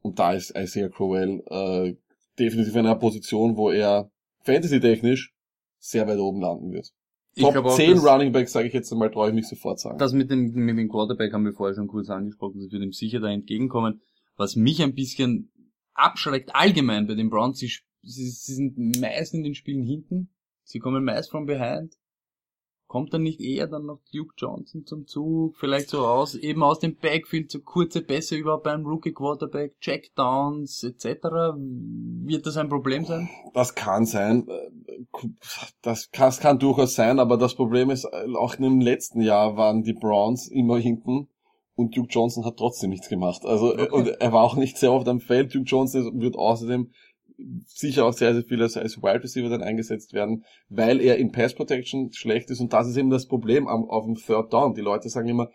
Und 0.00 0.18
da 0.18 0.32
ist 0.32 0.54
Isaiah 0.56 0.88
Crowell 0.88 1.42
äh, 1.46 1.94
definitiv 2.38 2.74
in 2.74 2.86
einer 2.86 2.96
Position, 2.96 3.56
wo 3.56 3.70
er 3.70 4.10
fantasy-technisch 4.44 5.32
sehr 5.78 6.06
weit 6.06 6.18
oben 6.18 6.40
landen 6.40 6.72
wird. 6.72 6.90
Ich 7.34 7.42
Top 7.42 7.56
auch, 7.56 7.76
10 7.76 7.94
dass- 7.94 8.04
Running 8.04 8.32
Backs, 8.32 8.52
sage 8.52 8.68
ich 8.68 8.74
jetzt 8.74 8.92
einmal, 8.92 9.10
traue 9.10 9.28
ich 9.28 9.34
mich 9.34 9.48
sofort 9.48 9.80
sagen. 9.80 9.98
Das 9.98 10.12
mit 10.12 10.30
dem, 10.30 10.52
mit 10.52 10.76
dem 10.78 10.88
Quarterback 10.88 11.32
haben 11.32 11.44
wir 11.44 11.52
vorher 11.52 11.74
schon 11.74 11.88
kurz 11.88 12.10
angesprochen, 12.10 12.60
das 12.60 12.70
wird 12.70 12.82
ihm 12.82 12.92
sicher 12.92 13.20
da 13.20 13.28
entgegenkommen. 13.30 14.00
Was 14.36 14.56
mich 14.56 14.82
ein 14.82 14.94
bisschen 14.94 15.51
abschreckt 15.94 16.54
allgemein 16.54 17.06
bei 17.06 17.14
den 17.14 17.30
Browns, 17.30 17.58
sie, 17.58 17.72
sie, 18.02 18.28
sie 18.28 18.54
sind 18.54 19.00
meist 19.00 19.34
in 19.34 19.42
den 19.42 19.54
Spielen 19.54 19.84
hinten, 19.84 20.30
sie 20.64 20.78
kommen 20.78 21.04
meist 21.04 21.30
from 21.30 21.46
behind. 21.46 21.96
Kommt 22.86 23.14
dann 23.14 23.22
nicht 23.22 23.40
eher 23.40 23.68
dann 23.68 23.86
noch 23.86 24.02
Duke 24.12 24.34
Johnson 24.36 24.84
zum 24.84 25.06
Zug, 25.06 25.56
vielleicht 25.56 25.88
so 25.88 26.04
aus, 26.06 26.34
eben 26.34 26.62
aus 26.62 26.78
dem 26.78 26.96
Backfield, 26.96 27.50
so 27.50 27.60
kurze 27.60 28.02
Pässe 28.02 28.36
überhaupt 28.36 28.64
beim 28.64 28.84
Rookie 28.84 29.14
Quarterback, 29.14 29.80
Checkdowns 29.80 30.82
etc. 30.82 31.24
Wird 31.56 32.44
das 32.44 32.58
ein 32.58 32.68
Problem 32.68 33.06
sein? 33.06 33.30
Das 33.54 33.74
kann 33.74 34.04
sein. 34.04 34.46
Das 35.80 36.10
kann, 36.10 36.20
das 36.20 36.40
kann 36.40 36.58
durchaus 36.58 36.94
sein, 36.94 37.18
aber 37.18 37.38
das 37.38 37.54
Problem 37.54 37.88
ist, 37.88 38.04
auch 38.04 38.56
im 38.56 38.82
letzten 38.82 39.22
Jahr 39.22 39.56
waren 39.56 39.84
die 39.84 39.94
Browns 39.94 40.48
immer 40.48 40.76
hinten 40.76 41.28
und 41.74 41.96
Duke 41.96 42.08
Johnson 42.10 42.44
hat 42.44 42.56
trotzdem 42.56 42.90
nichts 42.90 43.08
gemacht. 43.08 43.44
Also, 43.44 43.72
Okay. 43.72 43.88
und 43.90 44.08
er 44.08 44.32
war 44.32 44.42
auch 44.42 44.56
nicht 44.56 44.76
sehr 44.76 44.92
oft 44.92 45.08
am 45.08 45.20
Feld. 45.20 45.54
Duke 45.54 45.64
Johnson 45.64 46.20
wird 46.20 46.36
außerdem 46.36 46.90
sicher 47.66 48.06
auch 48.06 48.12
sehr, 48.12 48.34
sehr 48.34 48.44
viel 48.44 48.62
als, 48.62 48.76
als 48.76 48.98
Wide 48.98 49.22
Receiver 49.22 49.48
dann 49.48 49.62
eingesetzt 49.62 50.12
werden, 50.12 50.44
weil 50.68 51.00
er 51.00 51.16
in 51.16 51.32
Pass 51.32 51.54
Protection 51.54 52.12
schlecht 52.12 52.50
ist 52.50 52.60
und 52.60 52.72
das 52.72 52.88
ist 52.88 52.96
eben 52.96 53.10
das 53.10 53.26
Problem 53.26 53.66
am, 53.66 53.88
auf 53.88 54.04
dem 54.04 54.14
Third 54.14 54.52
Down. 54.52 54.74
Die 54.74 54.80
Leute 54.80 55.08
sagen 55.08 55.28
immer, 55.28 55.50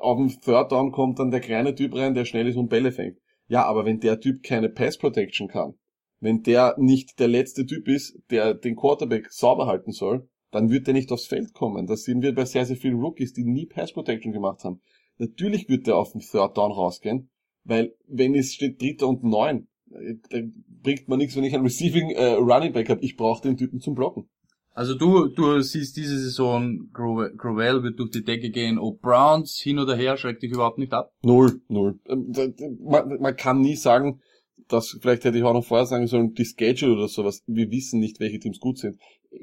auf 0.00 0.18
dem 0.18 0.28
Third 0.28 0.72
Down 0.72 0.92
kommt 0.92 1.18
dann 1.18 1.30
der 1.30 1.40
kleine 1.40 1.74
Typ 1.74 1.94
rein, 1.94 2.14
der 2.14 2.24
schnell 2.24 2.46
ist 2.46 2.56
und 2.56 2.68
Bälle 2.68 2.92
fängt. 2.92 3.18
Ja, 3.48 3.64
aber 3.64 3.84
wenn 3.84 4.00
der 4.00 4.20
Typ 4.20 4.42
keine 4.42 4.68
Pass 4.68 4.98
Protection 4.98 5.48
kann, 5.48 5.74
wenn 6.20 6.42
der 6.42 6.76
nicht 6.78 7.18
der 7.18 7.28
letzte 7.28 7.66
Typ 7.66 7.88
ist, 7.88 8.16
der 8.30 8.54
den 8.54 8.76
Quarterback 8.76 9.32
sauber 9.32 9.66
halten 9.66 9.92
soll, 9.92 10.28
dann 10.52 10.70
wird 10.70 10.86
der 10.86 10.94
nicht 10.94 11.10
aufs 11.10 11.26
Feld 11.26 11.52
kommen. 11.54 11.86
Das 11.86 12.04
sehen 12.04 12.22
wir 12.22 12.34
bei 12.34 12.44
sehr, 12.44 12.64
sehr 12.66 12.76
vielen 12.76 13.00
Rookies, 13.00 13.32
die 13.32 13.44
nie 13.44 13.66
Pass 13.66 13.92
Protection 13.92 14.32
gemacht 14.32 14.62
haben. 14.64 14.80
Natürlich 15.18 15.68
wird 15.68 15.86
der 15.86 15.96
auf 15.96 16.12
dem 16.12 16.20
Third 16.20 16.56
Down 16.56 16.72
rausgehen, 16.72 17.30
weil 17.64 17.94
wenn 18.06 18.34
es 18.34 18.54
steht 18.54 18.80
Dritter 18.80 19.08
und 19.08 19.22
Neun, 19.22 19.68
äh, 19.90 20.14
dann 20.30 20.64
bringt 20.82 21.08
man 21.08 21.18
nichts, 21.18 21.36
wenn 21.36 21.44
ich 21.44 21.54
einen 21.54 21.64
Receiving 21.64 22.10
äh, 22.10 22.32
Running 22.34 22.72
Back 22.72 22.88
habe. 22.88 23.02
Ich 23.04 23.16
brauche 23.16 23.42
den 23.42 23.56
Typen 23.56 23.80
zum 23.80 23.94
Blocken. 23.94 24.28
Also 24.74 24.94
du, 24.94 25.28
du 25.28 25.60
siehst 25.60 25.98
diese 25.98 26.18
Saison, 26.18 26.88
Grovel 26.94 27.34
Grovel 27.36 27.82
wird 27.82 27.98
durch 27.98 28.10
die 28.10 28.24
Decke 28.24 28.50
gehen, 28.50 28.78
ob 28.78 29.02
Browns 29.02 29.58
hin 29.62 29.78
oder 29.78 29.94
her 29.94 30.16
schreckt 30.16 30.42
dich 30.42 30.50
überhaupt 30.52 30.78
nicht 30.78 30.94
ab. 30.94 31.12
Null, 31.22 31.60
null. 31.68 32.00
Ähm, 32.08 32.32
da- 32.32 32.46
da- 32.46 32.68
Man, 32.80 33.20
man 33.20 33.36
kann 33.36 33.60
nie 33.60 33.76
sagen, 33.76 34.20
dass, 34.68 34.96
vielleicht 35.02 35.24
hätte 35.24 35.36
ich 35.36 35.44
auch 35.44 35.52
noch 35.52 35.64
vorher 35.66 35.84
sagen 35.86 36.06
sollen, 36.06 36.32
die 36.32 36.46
Schedule 36.46 36.94
oder 36.94 37.08
sowas, 37.08 37.42
wir 37.46 37.70
wissen 37.70 38.00
nicht, 38.00 38.18
welche 38.18 38.38
Teams 38.38 38.60
gut 38.60 38.78
sind. 38.78 38.96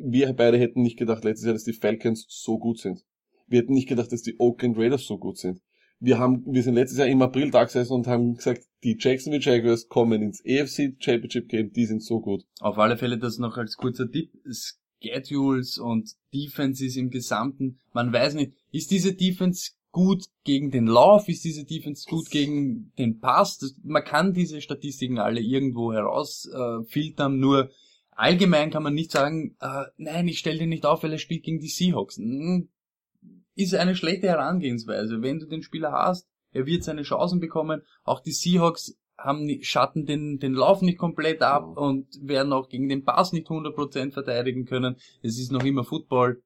Wir 0.04 0.34
beide 0.34 0.58
hätten 0.58 0.82
nicht 0.82 0.98
gedacht 0.98 1.24
letztes 1.24 1.46
Jahr, 1.46 1.54
dass 1.54 1.64
die 1.64 1.74
Falcons 1.74 2.26
so 2.28 2.58
gut 2.58 2.80
sind. 2.80 3.04
Wir 3.50 3.62
hätten 3.62 3.74
nicht 3.74 3.90
gedacht, 3.90 4.12
dass 4.12 4.22
die 4.22 4.40
Oakland 4.40 4.78
Raiders 4.78 5.06
so 5.06 5.18
gut 5.18 5.38
sind. 5.38 5.62
Wir 6.00 6.18
haben, 6.18 6.44
wir 6.46 6.64
sind 6.64 6.76
letztes 6.76 6.98
Jahr 6.98 7.08
im 7.08 7.22
April 7.22 7.52
da 7.52 7.64
gesessen 7.66 7.94
und 7.94 8.08
haben 8.08 8.36
gesagt, 8.36 8.64
die 8.84 8.96
Jacksonville 8.98 9.44
Jaguars 9.44 9.90
kommen 9.90 10.22
ins 10.22 10.42
AFC 10.46 10.96
Championship 11.00 11.50
Game, 11.50 11.74
die 11.74 11.86
sind 11.86 12.02
so 12.02 12.22
gut. 12.22 12.46
Auf 12.62 12.78
alle 12.78 12.98
Fälle 12.98 13.18
das 13.18 13.38
noch 13.38 13.58
als 13.58 13.76
kurzer 13.76 14.10
Tipp. 14.10 14.32
Schedules 15.02 15.78
und 15.78 16.12
Defenses 16.34 16.96
im 16.96 17.10
Gesamten. 17.10 17.80
Man 17.94 18.14
weiß 18.14 18.36
nicht, 18.36 18.54
ist 18.72 18.92
diese 18.92 19.14
Defense 19.14 19.72
gut 19.92 20.26
gegen 20.44 20.72
den 20.72 20.88
Lauf? 20.88 21.28
Ist 21.28 21.44
diese 21.44 21.66
Defense 21.66 22.06
gut 22.08 22.30
gegen 22.30 22.92
den 22.98 23.20
Pass? 23.20 23.58
Das, 23.58 23.76
man 23.84 24.04
kann 24.04 24.34
diese 24.34 24.62
Statistiken 24.62 25.20
alle 25.20 25.42
irgendwo 25.42 25.94
herausfiltern, 25.94 27.34
äh, 27.34 27.38
nur 27.38 27.70
allgemein 28.12 28.72
kann 28.72 28.84
man 28.84 28.94
nicht 28.94 29.12
sagen, 29.12 29.56
äh, 29.62 29.86
nein, 29.98 30.28
ich 30.28 30.40
stelle 30.40 30.60
den 30.60 30.70
nicht 30.70 30.86
auf, 30.86 31.04
weil 31.04 31.14
er 31.14 31.18
spielt 31.18 31.44
gegen 31.44 31.60
die 31.60 31.70
Seahawks. 31.70 32.18
Hm, 32.18 32.70
Ist 33.60 33.76
eine 33.76 33.94
schlechte 33.94 34.30
Herangehensweise. 34.30 35.22
Wenn 35.22 35.40
du 35.40 35.46
den 35.46 35.64
Spieler 35.64 35.92
hast, 35.92 36.30
er 36.54 36.66
wird 36.66 36.86
seine 36.86 37.02
Chancen 37.02 37.42
bekommen. 37.42 37.82
Auch 38.06 38.22
die 38.22 38.32
Seahawks 38.32 38.96
haben 39.18 39.50
schatten 39.64 40.06
den, 40.06 40.40
den 40.40 40.54
Lauf 40.54 40.82
nicht 40.82 40.98
komplett 40.98 41.42
ab 41.42 41.76
und 41.76 42.08
werden 42.22 42.54
auch 42.54 42.70
gegen 42.70 42.88
den 42.88 43.04
Pass 43.04 43.34
nicht 43.34 43.48
100% 43.48 44.14
verteidigen 44.14 44.64
können. 44.64 44.96
Es 45.22 45.38
ist 45.38 45.52
noch 45.52 45.66
immer 45.66 45.84
Football. 45.84 46.42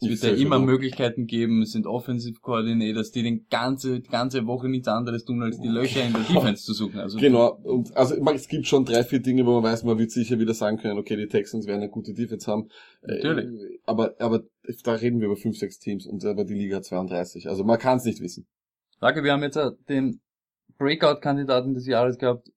Es 0.00 0.08
wird 0.08 0.22
ja 0.22 0.42
immer. 0.42 0.60
Möglichkeiten 0.60 1.26
geben. 1.26 1.62
Es 1.62 1.72
sind 1.72 1.86
Offensive 1.86 2.38
Coordinators, 2.40 3.10
die 3.10 3.22
den 3.22 3.46
ganze, 3.48 4.00
die 4.00 4.08
ganze 4.08 4.46
Woche 4.46 4.68
nichts 4.68 4.86
anderes 4.86 5.24
tun, 5.24 5.42
als 5.42 5.60
die 5.60 5.68
Löcher 5.68 6.04
in 6.04 6.12
der 6.12 6.22
Defense 6.28 6.64
zu 6.64 6.72
suchen. 6.72 7.00
Also 7.00 7.18
Genau, 7.18 7.54
und 7.64 7.96
also 7.96 8.14
es 8.14 8.48
gibt 8.48 8.66
schon 8.66 8.84
drei, 8.84 9.02
vier 9.02 9.20
Dinge, 9.20 9.44
wo 9.44 9.60
man 9.60 9.64
weiß, 9.64 9.82
man 9.82 9.98
wird 9.98 10.12
sicher 10.12 10.38
wieder 10.38 10.54
sagen 10.54 10.76
können, 10.76 10.98
okay, 10.98 11.16
die 11.16 11.26
Texans 11.26 11.66
werden 11.66 11.82
eine 11.82 11.90
gute 11.90 12.14
Defense 12.14 12.48
haben. 12.50 12.68
Äh, 13.02 13.14
Natürlich. 13.14 13.80
Aber, 13.86 14.14
aber 14.20 14.44
da 14.84 14.92
reden 14.92 15.20
wir 15.20 15.26
über 15.26 15.36
fünf, 15.36 15.58
sechs 15.58 15.78
Teams 15.78 16.06
und 16.06 16.24
aber 16.24 16.44
die 16.44 16.54
Liga 16.54 16.76
hat 16.76 16.84
32. 16.84 17.48
Also 17.48 17.64
man 17.64 17.78
kann 17.78 17.98
es 17.98 18.04
nicht 18.04 18.20
wissen. 18.20 18.46
Sage, 19.00 19.24
wir 19.24 19.32
haben 19.32 19.42
jetzt 19.42 19.56
äh, 19.56 19.70
den 19.88 20.20
Breakout-Kandidaten 20.78 21.74
des 21.74 21.86
Jahres 21.86 22.18
gehabt. 22.18 22.48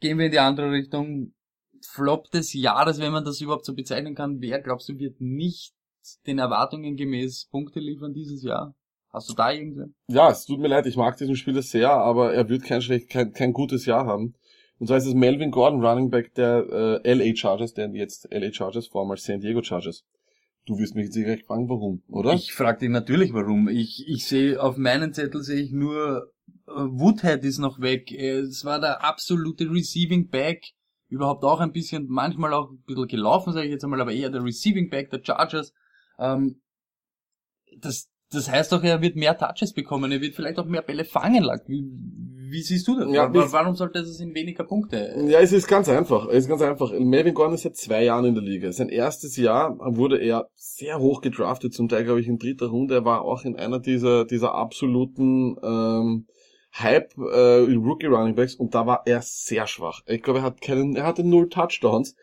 Gehen 0.00 0.18
wir 0.18 0.26
in 0.26 0.32
die 0.32 0.38
andere 0.38 0.70
Richtung. 0.70 1.32
Flop 1.88 2.30
des 2.30 2.52
Jahres, 2.52 3.00
wenn 3.00 3.12
man 3.12 3.24
das 3.24 3.40
überhaupt 3.40 3.64
so 3.64 3.74
bezeichnen 3.74 4.14
kann. 4.14 4.40
Wer 4.40 4.60
glaubst 4.60 4.88
du 4.88 4.98
wird 4.98 5.20
nicht 5.20 5.75
den 6.26 6.38
Erwartungen 6.38 6.96
gemäß 6.96 7.48
Punkte 7.50 7.80
liefern 7.80 8.12
dieses 8.12 8.42
Jahr? 8.42 8.74
Hast 9.12 9.30
du 9.30 9.34
da 9.34 9.50
irgendwen? 9.50 9.94
Ja, 10.08 10.30
es 10.30 10.44
tut 10.44 10.60
mir 10.60 10.68
leid, 10.68 10.86
ich 10.86 10.96
mag 10.96 11.16
diesen 11.16 11.36
Spieler 11.36 11.62
sehr, 11.62 11.90
aber 11.90 12.34
er 12.34 12.48
wird 12.48 12.64
kein 12.64 12.82
schlecht, 12.82 13.08
kein, 13.08 13.32
kein 13.32 13.52
gutes 13.52 13.86
Jahr 13.86 14.06
haben. 14.06 14.34
Und 14.78 14.88
zwar 14.88 14.98
ist 14.98 15.06
es 15.06 15.14
Melvin 15.14 15.50
Gordon, 15.50 15.84
Running 15.84 16.10
Back 16.10 16.34
der 16.34 17.00
äh, 17.04 17.14
LA 17.14 17.34
Chargers, 17.34 17.72
der 17.72 17.88
jetzt 17.94 18.28
LA 18.30 18.52
Chargers, 18.52 18.88
vormals 18.88 19.24
San 19.24 19.40
Diego 19.40 19.62
Chargers. 19.62 20.04
Du 20.66 20.78
wirst 20.78 20.94
mich 20.94 21.04
jetzt 21.04 21.16
direkt 21.16 21.46
fragen, 21.46 21.68
warum, 21.68 22.02
oder? 22.08 22.34
Ich 22.34 22.52
frage 22.52 22.80
dich 22.80 22.90
natürlich 22.90 23.32
warum. 23.32 23.68
Ich, 23.68 24.04
ich 24.06 24.26
sehe 24.26 24.60
auf 24.60 24.76
meinen 24.76 25.14
Zettel 25.14 25.42
sehe 25.42 25.62
ich 25.62 25.72
nur 25.72 26.32
äh, 26.66 26.72
Woodhead 26.72 27.44
ist 27.44 27.58
noch 27.58 27.80
weg. 27.80 28.12
Es 28.12 28.64
war 28.64 28.80
der 28.80 29.04
absolute 29.04 29.70
Receiving 29.70 30.28
Back. 30.28 30.72
Überhaupt 31.08 31.44
auch 31.44 31.60
ein 31.60 31.72
bisschen, 31.72 32.06
manchmal 32.08 32.52
auch 32.52 32.70
ein 32.70 32.82
bisschen 32.84 33.06
gelaufen, 33.06 33.52
sage 33.52 33.66
ich 33.66 33.72
jetzt 33.72 33.84
einmal, 33.84 34.00
aber 34.00 34.12
eher 34.12 34.28
der 34.28 34.44
Receiving 34.44 34.90
Back 34.90 35.10
der 35.10 35.22
Chargers. 35.24 35.72
Ähm, 36.18 36.60
das, 37.78 38.08
das 38.30 38.50
heißt 38.50 38.72
doch, 38.72 38.82
er 38.82 39.02
wird 39.02 39.16
mehr 39.16 39.36
Touches 39.36 39.72
bekommen, 39.72 40.10
er 40.12 40.20
wird 40.20 40.34
vielleicht 40.34 40.58
auch 40.58 40.66
mehr 40.66 40.82
Bälle 40.82 41.04
fangen. 41.04 41.44
Wie, 41.66 41.84
wie 42.50 42.62
siehst 42.62 42.86
du 42.88 42.98
das? 42.98 43.12
Ja, 43.12 43.32
Warum 43.32 43.74
sollte 43.74 43.98
es 43.98 44.20
in 44.20 44.34
weniger 44.34 44.64
Punkte? 44.64 45.14
Ja, 45.26 45.40
es 45.40 45.52
ist 45.52 45.66
ganz 45.66 45.88
einfach. 45.88 46.28
Es 46.28 46.44
ist 46.44 46.48
ganz 46.48 46.62
einfach. 46.62 46.92
Melvin 46.98 47.34
Gordon 47.34 47.54
ist 47.54 47.62
seit 47.62 47.76
zwei 47.76 48.04
Jahren 48.04 48.24
in 48.24 48.34
der 48.34 48.42
Liga. 48.44 48.70
Sein 48.72 48.88
erstes 48.88 49.36
Jahr 49.36 49.76
wurde 49.78 50.18
er 50.18 50.48
sehr 50.54 50.98
hoch 50.98 51.20
gedraftet, 51.20 51.74
zum 51.74 51.88
Teil 51.88 52.04
glaube 52.04 52.20
ich 52.20 52.28
in 52.28 52.38
dritter 52.38 52.66
Runde. 52.66 52.94
Er 52.94 53.04
war 53.04 53.22
auch 53.22 53.44
in 53.44 53.56
einer 53.56 53.80
dieser 53.80 54.24
dieser 54.24 54.54
absoluten 54.54 55.56
ähm, 55.62 56.26
Hype 56.78 57.16
äh, 57.16 57.74
Rookie 57.74 58.06
Running 58.06 58.34
Backs 58.34 58.54
und 58.54 58.74
da 58.74 58.86
war 58.86 59.02
er 59.06 59.22
sehr 59.22 59.66
schwach. 59.66 60.02
Ich 60.06 60.22
glaube, 60.22 60.40
er 60.40 60.44
hat 60.44 60.60
keinen, 60.60 60.94
er 60.96 61.06
hatte 61.06 61.24
null 61.24 61.48
Touchdowns. 61.48 62.14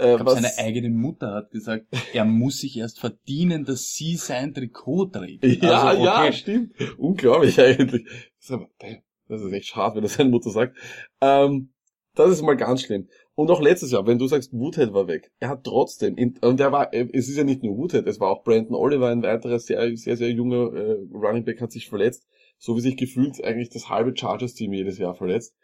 Äh, 0.00 0.10
Ich 0.12 0.16
glaube, 0.16 0.30
seine 0.32 0.58
eigene 0.58 0.90
Mutter 0.90 1.32
hat 1.34 1.50
gesagt, 1.50 1.86
er 2.12 2.24
muss 2.24 2.58
sich 2.58 2.76
erst 2.76 2.98
verdienen, 3.00 3.64
dass 3.64 3.92
sie 3.92 4.16
sein 4.16 4.54
Trikot 4.54 5.06
trägt. 5.06 5.44
Ja, 5.62 5.84
Also, 5.88 6.04
ja, 6.04 6.22
okay. 6.22 6.32
stimmt. 6.32 6.72
Unglaublich 6.98 7.60
eigentlich. 7.60 8.04
Das 8.04 8.44
ist, 8.44 8.50
aber, 8.50 8.68
damn, 8.78 8.98
das 9.28 9.42
ist 9.42 9.52
echt 9.52 9.66
schade, 9.68 9.96
wenn 9.96 10.02
das 10.02 10.14
seine 10.14 10.30
Mutter 10.30 10.50
sagt. 10.50 10.76
Ähm, 11.20 11.72
das 12.14 12.30
ist 12.30 12.42
mal 12.42 12.56
ganz 12.56 12.82
schlimm. 12.82 13.08
Und 13.34 13.50
auch 13.50 13.62
letztes 13.62 13.92
Jahr, 13.92 14.06
wenn 14.06 14.18
du 14.18 14.26
sagst, 14.26 14.52
Woodhead 14.52 14.92
war 14.92 15.06
weg, 15.06 15.30
er 15.38 15.48
hat 15.50 15.64
trotzdem, 15.64 16.16
in, 16.16 16.36
und 16.42 16.60
er 16.60 16.72
war, 16.72 16.92
es 16.92 17.28
ist 17.28 17.36
ja 17.36 17.44
nicht 17.44 17.62
nur 17.62 17.76
Woodhead, 17.76 18.06
es 18.06 18.20
war 18.20 18.30
auch 18.30 18.42
Brandon 18.42 18.74
Oliver, 18.74 19.08
ein 19.08 19.22
weiterer 19.22 19.58
sehr, 19.58 19.96
sehr, 19.96 20.16
sehr 20.16 20.30
junger 20.30 20.74
äh, 20.74 20.96
Running 21.12 21.44
Back 21.44 21.60
hat 21.60 21.70
sich 21.72 21.88
verletzt, 21.88 22.26
so 22.58 22.76
wie 22.76 22.80
sich 22.80 22.96
gefühlt 22.96 23.42
eigentlich 23.42 23.70
das 23.70 23.88
halbe 23.88 24.14
Chargers-Team 24.14 24.72
jedes 24.72 24.98
Jahr 24.98 25.14
verletzt. 25.14 25.54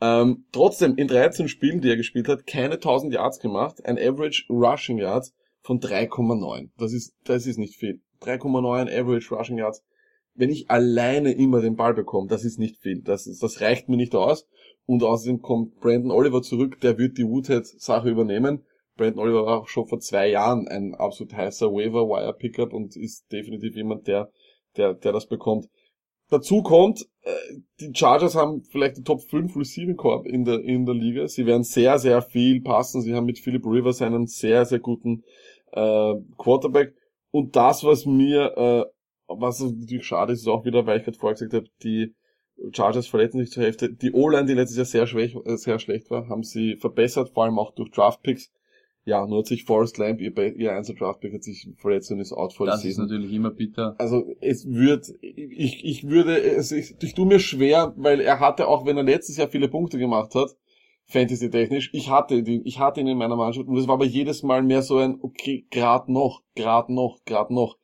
Ähm, 0.00 0.44
trotzdem, 0.52 0.96
in 0.96 1.08
13 1.08 1.48
Spielen, 1.48 1.80
die 1.80 1.90
er 1.90 1.96
gespielt 1.96 2.28
hat, 2.28 2.46
keine 2.46 2.74
1000 2.74 3.14
Yards 3.14 3.40
gemacht, 3.40 3.84
ein 3.84 3.98
Average 3.98 4.44
Rushing 4.48 4.98
Yards 4.98 5.34
von 5.62 5.80
3,9. 5.80 6.70
Das 6.78 6.92
ist, 6.92 7.14
das 7.24 7.46
ist 7.46 7.58
nicht 7.58 7.76
viel. 7.76 8.00
3,9 8.22 8.88
Average 8.88 9.34
Rushing 9.34 9.58
Yards. 9.58 9.82
Wenn 10.34 10.50
ich 10.50 10.70
alleine 10.70 11.32
immer 11.32 11.60
den 11.60 11.74
Ball 11.74 11.94
bekomme, 11.94 12.28
das 12.28 12.44
ist 12.44 12.58
nicht 12.58 12.78
viel. 12.78 13.02
Das, 13.02 13.26
ist, 13.26 13.42
das 13.42 13.60
reicht 13.60 13.88
mir 13.88 13.96
nicht 13.96 14.14
aus. 14.14 14.46
Und 14.86 15.02
außerdem 15.02 15.42
kommt 15.42 15.80
Brandon 15.80 16.12
Oliver 16.12 16.42
zurück, 16.42 16.80
der 16.80 16.96
wird 16.96 17.18
die 17.18 17.26
Woodhead-Sache 17.26 18.08
übernehmen. 18.08 18.64
Brandon 18.96 19.20
Oliver 19.20 19.46
war 19.46 19.60
auch 19.60 19.68
schon 19.68 19.86
vor 19.86 19.98
zwei 19.98 20.28
Jahren 20.28 20.68
ein 20.68 20.94
absolut 20.94 21.34
heißer 21.34 21.72
Waiver-Wire-Pickup 21.72 22.72
und 22.72 22.96
ist 22.96 23.30
definitiv 23.32 23.74
jemand, 23.74 24.06
der, 24.06 24.30
der, 24.76 24.94
der 24.94 25.12
das 25.12 25.26
bekommt. 25.26 25.68
Dazu 26.30 26.62
kommt, 26.62 27.08
äh, 27.22 27.30
die 27.80 27.92
Chargers 27.94 28.34
haben 28.34 28.62
vielleicht 28.62 28.98
die 28.98 29.02
Top 29.02 29.22
5 29.22 29.56
Receiving 29.56 29.96
Corp 29.96 30.26
in 30.26 30.44
der, 30.44 30.60
in 30.60 30.84
der 30.84 30.94
Liga. 30.94 31.26
Sie 31.26 31.46
werden 31.46 31.62
sehr, 31.62 31.98
sehr 31.98 32.20
viel 32.22 32.60
passen. 32.60 33.00
Sie 33.00 33.14
haben 33.14 33.26
mit 33.26 33.38
Philip 33.38 33.64
Rivers 33.64 34.02
einen 34.02 34.26
sehr, 34.26 34.66
sehr 34.66 34.78
guten 34.78 35.24
äh, 35.72 36.14
Quarterback. 36.36 36.94
Und 37.30 37.56
das, 37.56 37.84
was 37.84 38.04
mir, 38.04 38.56
äh, 38.56 38.84
was 39.26 39.60
natürlich 39.60 40.06
schade 40.06 40.32
ist, 40.32 40.40
ist 40.40 40.48
auch 40.48 40.64
wieder, 40.64 40.86
weil 40.86 40.98
ich 40.98 41.04
gerade 41.04 41.18
vorher 41.18 41.34
gesagt 41.34 41.54
habe, 41.54 41.66
die 41.82 42.14
Chargers 42.72 43.06
verletzen 43.06 43.38
sich 43.38 43.50
zur 43.50 43.62
Hälfte. 43.62 43.92
Die 43.92 44.12
O-Line, 44.12 44.46
die 44.46 44.54
letztes 44.54 44.76
Jahr 44.76 44.86
sehr, 44.86 45.06
schwach, 45.06 45.46
äh, 45.46 45.56
sehr 45.56 45.78
schlecht 45.78 46.10
war, 46.10 46.28
haben 46.28 46.42
sie 46.42 46.76
verbessert, 46.76 47.30
vor 47.30 47.44
allem 47.44 47.58
auch 47.58 47.74
durch 47.74 47.90
Draft 47.90 48.22
Picks. 48.22 48.50
Ja, 49.08 49.26
nur 49.26 49.38
hat 49.38 49.46
sich 49.46 49.64
Forrest 49.64 49.96
Lamp, 49.96 50.20
ihr, 50.20 50.36
ihr 50.36 50.72
einser 50.74 50.92
Draftback 50.92 51.32
hat 51.32 51.42
sich 51.42 51.66
verletzt 51.78 52.10
und 52.10 52.20
ist 52.20 52.34
out 52.34 52.52
for 52.52 52.66
Das 52.66 52.84
ist 52.84 52.98
natürlich 52.98 53.32
immer 53.32 53.50
bitter. 53.50 53.96
Also 53.96 54.22
es 54.42 54.66
wird, 54.68 55.10
ich, 55.22 55.82
ich 55.82 56.06
würde, 56.06 56.38
es, 56.38 56.72
ich, 56.72 56.94
ich 57.02 57.14
tue 57.14 57.24
mir 57.24 57.40
schwer, 57.40 57.94
weil 57.96 58.20
er 58.20 58.38
hatte, 58.38 58.68
auch 58.68 58.84
wenn 58.84 58.98
er 58.98 59.04
letztes 59.04 59.38
Jahr 59.38 59.48
viele 59.48 59.68
Punkte 59.68 59.96
gemacht 59.98 60.34
hat, 60.34 60.54
Fantasy-technisch, 61.06 61.88
ich 61.94 62.10
hatte 62.10 62.42
den, 62.42 62.66
ich 62.66 62.80
hatte 62.80 63.00
ihn 63.00 63.06
in 63.06 63.16
meiner 63.16 63.36
Mannschaft 63.36 63.66
und 63.66 63.78
es 63.78 63.88
war 63.88 63.94
aber 63.94 64.04
jedes 64.04 64.42
Mal 64.42 64.62
mehr 64.62 64.82
so 64.82 64.98
ein, 64.98 65.16
okay, 65.22 65.66
grad 65.70 66.10
noch, 66.10 66.42
grad 66.54 66.90
noch, 66.90 67.20
grad 67.24 67.50
noch. 67.50 67.78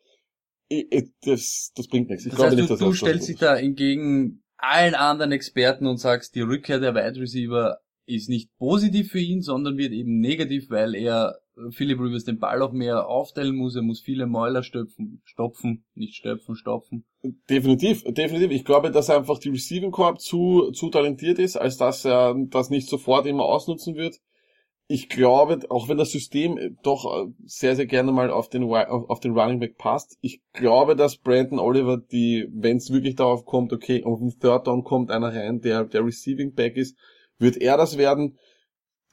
Ich, 0.68 0.92
ich, 0.92 1.04
das, 1.22 1.72
das 1.74 1.88
bringt 1.88 2.10
nichts. 2.10 2.26
Ich 2.26 2.32
Das 2.32 2.36
glaube 2.36 2.50
heißt, 2.50 2.58
nicht, 2.58 2.68
du, 2.68 2.74
dass 2.74 2.80
du 2.80 2.84
er 2.84 2.92
so 2.92 2.96
stellst 2.96 3.28
dich 3.30 3.38
da 3.38 3.56
entgegen 3.56 4.42
allen 4.58 4.94
anderen 4.94 5.32
Experten 5.32 5.86
und 5.86 5.96
sagst, 5.96 6.34
die 6.34 6.42
Rückkehr 6.42 6.80
der 6.80 6.94
Wide 6.94 7.18
Receiver 7.18 7.78
ist 8.06 8.28
nicht 8.28 8.50
positiv 8.58 9.10
für 9.10 9.20
ihn, 9.20 9.40
sondern 9.40 9.78
wird 9.78 9.92
eben 9.92 10.20
negativ, 10.20 10.70
weil 10.70 10.94
er 10.94 11.38
äh, 11.56 11.70
Philip 11.70 11.98
Rivers 11.98 12.24
den 12.24 12.38
Ball 12.38 12.62
auch 12.62 12.72
mehr 12.72 13.08
aufteilen 13.08 13.56
muss, 13.56 13.76
er 13.76 13.82
muss 13.82 14.00
viele 14.00 14.26
Mäuler 14.26 14.62
stöpfen, 14.62 15.22
stopfen, 15.24 15.84
nicht 15.94 16.14
stöpfen, 16.14 16.56
stopfen. 16.56 17.04
Definitiv, 17.48 18.04
definitiv. 18.04 18.50
Ich 18.50 18.64
glaube, 18.64 18.90
dass 18.90 19.10
einfach 19.10 19.38
die 19.38 19.50
Receiving 19.50 19.90
Corp 19.90 20.20
zu, 20.20 20.70
zu 20.72 20.90
talentiert 20.90 21.38
ist, 21.38 21.56
als 21.56 21.76
dass 21.76 22.04
er 22.04 22.34
das 22.48 22.70
nicht 22.70 22.88
sofort 22.88 23.26
immer 23.26 23.44
ausnutzen 23.44 23.94
wird. 23.94 24.20
Ich 24.86 25.08
glaube, 25.08 25.60
auch 25.70 25.88
wenn 25.88 25.96
das 25.96 26.10
System 26.10 26.76
doch 26.82 27.28
sehr, 27.46 27.74
sehr 27.74 27.86
gerne 27.86 28.12
mal 28.12 28.30
auf 28.30 28.50
den, 28.50 28.64
auf 28.64 29.18
den 29.18 29.32
Running 29.32 29.58
Back 29.58 29.78
passt, 29.78 30.18
ich 30.20 30.42
glaube, 30.52 30.94
dass 30.94 31.16
Brandon 31.16 31.58
Oliver, 31.58 31.96
die, 31.96 32.46
wenn 32.52 32.76
es 32.76 32.92
wirklich 32.92 33.14
darauf 33.14 33.46
kommt, 33.46 33.72
okay, 33.72 34.04
auf 34.04 34.18
den 34.18 34.38
Third 34.38 34.66
Down 34.66 34.84
kommt 34.84 35.10
einer 35.10 35.32
rein, 35.32 35.62
der 35.62 35.84
der 35.84 36.04
Receiving 36.04 36.52
Back 36.52 36.76
ist, 36.76 36.98
wird 37.38 37.56
er 37.56 37.76
das 37.76 37.98
werden. 37.98 38.38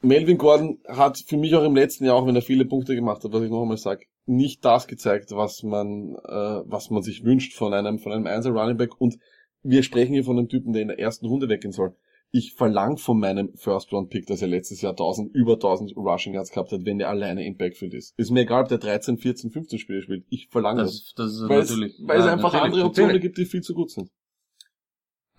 Melvin 0.02 0.38
Gordon 0.38 0.80
hat 0.88 1.20
für 1.20 1.38
mich 1.38 1.54
auch 1.56 1.64
im 1.64 1.76
letzten 1.76 2.06
Jahr, 2.06 2.16
auch 2.16 2.26
wenn 2.26 2.36
er 2.36 2.42
viele 2.42 2.66
Punkte 2.66 2.96
gemacht 2.96 3.24
hat, 3.24 3.32
was 3.34 3.44
ich 3.44 3.52
noch 3.52 3.62
einmal 3.62 3.78
sage, 3.78 4.06
nicht 4.26 4.66
das 4.66 4.88
gezeigt, 4.88 5.32
was 5.32 5.64
man, 5.64 6.16
äh, 6.26 6.62
was 6.66 6.90
man 6.90 7.04
sich 7.04 7.24
wünscht 7.24 7.54
von 7.54 7.74
einem, 7.74 8.00
von 8.00 8.12
einem 8.12 8.28
Einser 8.28 8.52
Running 8.52 8.78
Back. 8.78 9.00
Und 9.00 9.18
wir 9.64 9.84
sprechen 9.84 10.14
hier 10.14 10.24
von 10.24 10.38
einem 10.38 10.50
Typen, 10.50 10.74
der 10.74 10.82
in 10.82 10.88
der 10.88 11.00
ersten 11.00 11.26
Runde 11.28 11.50
weggehen 11.50 11.72
soll. 11.72 11.96
Ich 12.34 12.54
verlang 12.54 12.98
von 12.98 13.20
meinem 13.20 13.54
First 13.56 13.92
Round 13.92 14.10
Pick, 14.10 14.26
dass 14.26 14.42
er 14.42 14.48
letztes 14.48 14.82
Jahr 14.82 14.94
1000, 14.94 15.36
über 15.36 15.54
1000 15.54 15.98
Rushing 15.98 16.34
Yards 16.34 16.52
gehabt 16.52 16.72
hat, 16.72 16.86
wenn 16.86 17.00
er 17.00 17.10
alleine 17.10 17.46
im 17.46 17.58
Backfield 17.58 17.94
ist. 17.94 18.14
Ist 18.18 18.32
mir 18.32 18.42
egal, 18.42 18.64
ob 18.64 18.70
der 18.70 18.78
13, 18.78 19.18
14, 19.18 19.52
15 19.52 19.80
Spiele 19.80 20.02
spielt. 20.02 20.26
Ich 20.30 20.48
verlange 20.50 20.82
das. 20.82 21.14
Das, 21.16 21.26
das 21.26 21.34
ist 21.34 21.50
Weil 21.50 21.60
es, 21.60 21.70
natürlich. 21.70 22.00
weil 22.02 22.20
es 22.20 22.26
ja, 22.26 22.32
einfach 22.32 22.54
natürlich, 22.54 22.64
andere 22.64 22.86
Optionen 22.86 23.08
natürlich. 23.10 23.22
gibt, 23.22 23.38
die 23.38 23.46
viel 23.46 23.62
zu 23.62 23.74
gut 23.74 23.92
sind. 23.92 24.10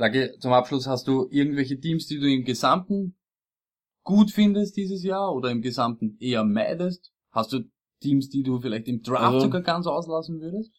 Lage, 0.03 0.34
zum 0.40 0.53
Abschluss 0.53 0.88
hast 0.88 1.07
du 1.07 1.28
irgendwelche 1.30 1.78
Teams, 1.78 2.09
die 2.09 2.18
du 2.18 2.26
im 2.28 2.44
Gesamten 2.44 3.14
gut 4.03 4.32
findest 4.32 4.76
dieses 4.76 5.05
Jahr 5.05 5.32
oder 5.32 5.50
im 5.53 5.62
Gesamten 5.62 6.16
eher 6.18 6.42
meidest? 6.42 7.12
Hast 7.30 7.53
du 7.53 7.61
Teams, 8.00 8.28
die 8.28 8.42
du 8.42 8.59
vielleicht 8.61 8.88
im 8.88 9.03
Draft 9.03 9.34
Also- 9.34 9.40
sogar 9.46 9.62
ganz 9.62 9.86
auslassen 9.86 10.40
würdest? 10.40 10.72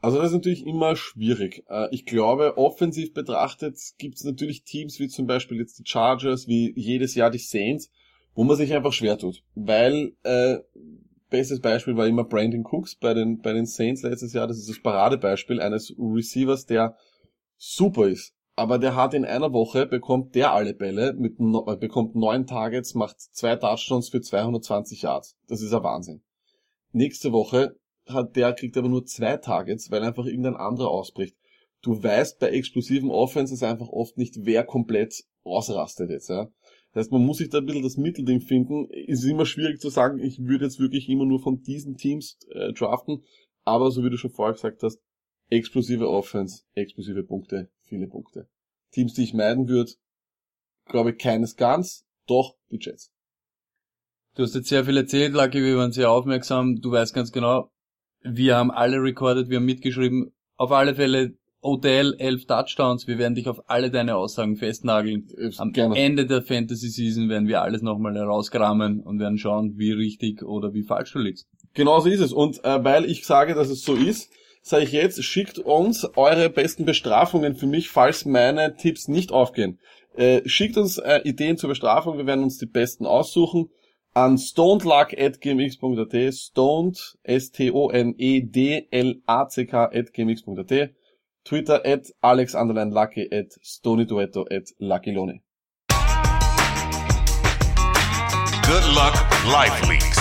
Also 0.00 0.16
das 0.16 0.28
ist 0.28 0.32
natürlich 0.32 0.64
immer 0.66 0.96
schwierig. 0.96 1.62
Äh, 1.68 1.88
Ich 1.90 2.06
glaube, 2.06 2.56
offensiv 2.56 3.12
betrachtet 3.12 3.78
gibt 3.98 4.14
es 4.14 4.24
natürlich 4.24 4.64
Teams 4.64 4.98
wie 4.98 5.08
zum 5.08 5.26
Beispiel 5.26 5.58
jetzt 5.58 5.78
die 5.78 5.84
Chargers, 5.86 6.48
wie 6.48 6.72
jedes 6.74 7.14
Jahr 7.14 7.30
die 7.30 7.36
Saints, 7.36 7.90
wo 8.34 8.44
man 8.44 8.56
sich 8.56 8.72
einfach 8.72 8.94
schwer 8.94 9.18
tut. 9.18 9.42
Weil, 9.54 10.12
äh, 10.22 10.56
bestes 11.28 11.60
Beispiel 11.60 11.98
war 11.98 12.06
immer 12.06 12.24
Brandon 12.24 12.64
Cooks 12.64 12.96
bei 12.96 13.12
den, 13.12 13.42
bei 13.42 13.52
den 13.52 13.66
Saints 13.66 14.00
letztes 14.02 14.32
Jahr. 14.32 14.46
Das 14.46 14.56
ist 14.56 14.70
das 14.70 14.80
Paradebeispiel 14.80 15.60
eines 15.60 15.94
Receivers, 15.98 16.64
der 16.64 16.96
super 17.58 18.08
ist. 18.08 18.32
Aber 18.60 18.78
der 18.78 18.94
hat 18.94 19.14
in 19.14 19.24
einer 19.24 19.54
Woche, 19.54 19.86
bekommt 19.86 20.34
der 20.34 20.52
alle 20.52 20.74
Bälle, 20.74 21.14
mit, 21.14 21.40
äh, 21.40 21.76
bekommt 21.76 22.14
neun 22.14 22.46
Targets, 22.46 22.94
macht 22.94 23.18
zwei 23.18 23.56
Touchdowns 23.56 24.10
für 24.10 24.20
220 24.20 25.00
Yards. 25.00 25.38
Das 25.48 25.62
ist 25.62 25.72
ein 25.72 25.82
Wahnsinn. 25.82 26.20
Nächste 26.92 27.32
Woche 27.32 27.78
hat 28.06 28.36
der 28.36 28.52
kriegt 28.52 28.76
aber 28.76 28.90
nur 28.90 29.06
zwei 29.06 29.38
Targets, 29.38 29.90
weil 29.90 30.04
einfach 30.04 30.26
irgendein 30.26 30.56
anderer 30.56 30.90
ausbricht. 30.90 31.38
Du 31.80 32.02
weißt 32.02 32.38
bei 32.38 32.50
explosiven 32.50 33.10
Offenses 33.10 33.62
einfach 33.62 33.88
oft 33.88 34.18
nicht, 34.18 34.36
wer 34.42 34.62
komplett 34.62 35.24
ausrastet 35.42 36.10
jetzt, 36.10 36.28
ja. 36.28 36.50
Das 36.92 37.04
heißt, 37.04 37.12
man 37.12 37.24
muss 37.24 37.38
sich 37.38 37.48
da 37.48 37.60
ein 37.60 37.64
bisschen 37.64 37.82
das 37.82 37.96
Mittelding 37.96 38.42
finden. 38.42 38.90
Es 39.08 39.20
ist 39.20 39.30
immer 39.30 39.46
schwierig 39.46 39.80
zu 39.80 39.88
sagen, 39.88 40.18
ich 40.18 40.38
würde 40.38 40.66
jetzt 40.66 40.78
wirklich 40.78 41.08
immer 41.08 41.24
nur 41.24 41.40
von 41.40 41.62
diesen 41.62 41.96
Teams 41.96 42.36
äh, 42.50 42.74
draften, 42.74 43.22
aber 43.64 43.90
so 43.90 44.04
wie 44.04 44.10
du 44.10 44.18
schon 44.18 44.32
vorher 44.32 44.52
gesagt 44.52 44.82
hast, 44.82 45.00
explosive 45.50 46.08
Offense, 46.08 46.62
explosive 46.74 47.22
Punkte, 47.22 47.70
viele 47.82 48.06
Punkte. 48.06 48.48
Teams, 48.92 49.14
die 49.14 49.24
ich 49.24 49.34
meiden 49.34 49.68
würde, 49.68 49.92
glaube 50.86 51.10
ich 51.10 51.18
keines 51.18 51.56
ganz, 51.56 52.06
doch 52.26 52.56
die 52.70 52.78
Jets. 52.80 53.12
Du 54.36 54.44
hast 54.44 54.54
jetzt 54.54 54.68
sehr 54.68 54.84
viel 54.84 54.96
erzählt, 54.96 55.34
Lucky, 55.34 55.62
wir 55.62 55.76
waren 55.76 55.92
sehr 55.92 56.10
aufmerksam. 56.10 56.80
Du 56.80 56.92
weißt 56.92 57.12
ganz 57.14 57.32
genau, 57.32 57.70
wir 58.22 58.56
haben 58.56 58.70
alle 58.70 59.02
recorded, 59.02 59.48
wir 59.48 59.56
haben 59.56 59.64
mitgeschrieben. 59.64 60.32
Auf 60.56 60.72
alle 60.72 60.94
Fälle 60.94 61.34
OTL 61.62 62.14
11 62.18 62.46
Touchdowns. 62.46 63.06
Wir 63.06 63.18
werden 63.18 63.34
dich 63.34 63.48
auf 63.48 63.68
alle 63.68 63.90
deine 63.90 64.16
Aussagen 64.16 64.56
festnageln. 64.56 65.28
Äh, 65.36 65.50
Am 65.58 65.72
Gerne. 65.72 65.96
Ende 65.96 66.26
der 66.26 66.42
Fantasy 66.42 66.88
Season 66.88 67.28
werden 67.28 67.48
wir 67.48 67.62
alles 67.62 67.82
nochmal 67.82 68.14
herauskramen 68.14 69.00
und 69.00 69.18
werden 69.18 69.38
schauen, 69.38 69.76
wie 69.76 69.92
richtig 69.92 70.42
oder 70.42 70.72
wie 70.72 70.82
falsch 70.82 71.12
du 71.12 71.18
liegst. 71.18 71.48
Genau 71.74 72.00
so 72.00 72.08
ist 72.08 72.20
es. 72.20 72.32
Und 72.32 72.64
äh, 72.64 72.82
weil 72.82 73.04
ich 73.04 73.26
sage, 73.26 73.54
dass 73.54 73.68
es 73.68 73.82
so 73.82 73.94
ist, 73.94 74.32
sage 74.62 74.84
ich 74.84 74.92
jetzt, 74.92 75.24
schickt 75.24 75.58
uns 75.58 76.04
eure 76.16 76.50
besten 76.50 76.84
Bestrafungen 76.84 77.54
für 77.54 77.66
mich, 77.66 77.88
falls 77.88 78.24
meine 78.24 78.76
Tipps 78.76 79.08
nicht 79.08 79.32
aufgehen. 79.32 79.78
Äh, 80.14 80.42
schickt 80.48 80.76
uns 80.76 80.98
äh, 80.98 81.20
Ideen 81.24 81.56
zur 81.56 81.68
Bestrafung, 81.68 82.18
wir 82.18 82.26
werden 82.26 82.44
uns 82.44 82.58
die 82.58 82.66
besten 82.66 83.06
aussuchen. 83.06 83.70
An 84.12 84.38
stonedluck.gmx.at, 84.38 86.34
stoned, 86.34 87.16
S-T-O-N-E-D-L-A-C-K 87.22 88.10
at 89.84 90.12
gmx.at, 90.12 90.90
Twitter 91.44 91.80
at 91.86 92.12
alex 92.20 92.54
underline 92.54 92.90
lucky 92.90 93.28
at 93.32 93.52
stonyduetto 93.62 94.46
at 94.50 94.68
luckyloni. 94.80 95.40
Good 98.66 98.84
luck, 98.94 99.14
Life 99.46 99.88
Leaks. 99.88 100.19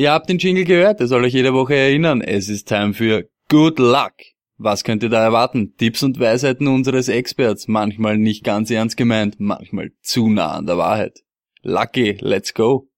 Ihr 0.00 0.12
habt 0.12 0.30
den 0.30 0.38
Jingle 0.38 0.64
gehört, 0.64 0.98
er 1.00 1.08
soll 1.08 1.24
euch 1.24 1.34
jede 1.34 1.52
Woche 1.52 1.74
erinnern. 1.74 2.22
Es 2.22 2.48
ist 2.48 2.66
Time 2.66 2.94
für 2.94 3.28
Good 3.50 3.78
Luck. 3.78 4.14
Was 4.56 4.82
könnt 4.82 5.02
ihr 5.02 5.10
da 5.10 5.22
erwarten? 5.22 5.74
Tipps 5.76 6.02
und 6.02 6.18
Weisheiten 6.18 6.68
unseres 6.68 7.08
Experts, 7.08 7.68
manchmal 7.68 8.16
nicht 8.16 8.42
ganz 8.42 8.70
ernst 8.70 8.96
gemeint, 8.96 9.40
manchmal 9.40 9.90
zu 10.00 10.30
nah 10.30 10.52
an 10.52 10.64
der 10.64 10.78
Wahrheit. 10.78 11.20
Lucky, 11.60 12.16
let's 12.18 12.54
go. 12.54 12.88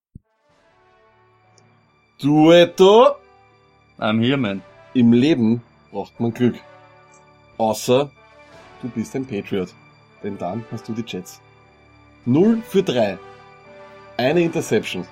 Duetto! 2.21 3.17
I'm 3.99 4.25
here, 4.25 4.37
man. 4.37 4.63
Im 4.95 5.13
Leben 5.13 5.61
braucht 5.91 6.21
man 6.21 6.33
Glück. 6.33 6.55
Außer 7.59 8.13
du 8.81 8.89
bist 8.91 9.17
ein 9.17 9.27
Patriot. 9.27 9.75
Denn 10.23 10.39
dann 10.39 10.65
hast 10.71 10.89
du 10.89 10.93
die 10.93 11.03
Jets. 11.05 11.41
0 12.27 12.63
für 12.63 12.85
3. 12.85 13.19
Eine 14.19 14.43
Interception. 14.43 15.05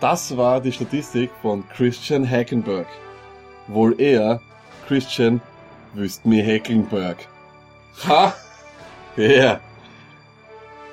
Das 0.00 0.36
war 0.36 0.60
die 0.60 0.70
Statistik 0.70 1.30
von 1.42 1.68
Christian 1.70 2.28
Hackenberg. 2.28 2.86
Wohl 3.66 4.00
eher 4.00 4.40
Christian 4.86 5.40
wüsst 5.94 6.24
mir 6.24 6.44
Hackenberg. 6.44 7.16
Ha! 8.06 8.32
Ja. 9.16 9.24
Yeah. 9.24 9.60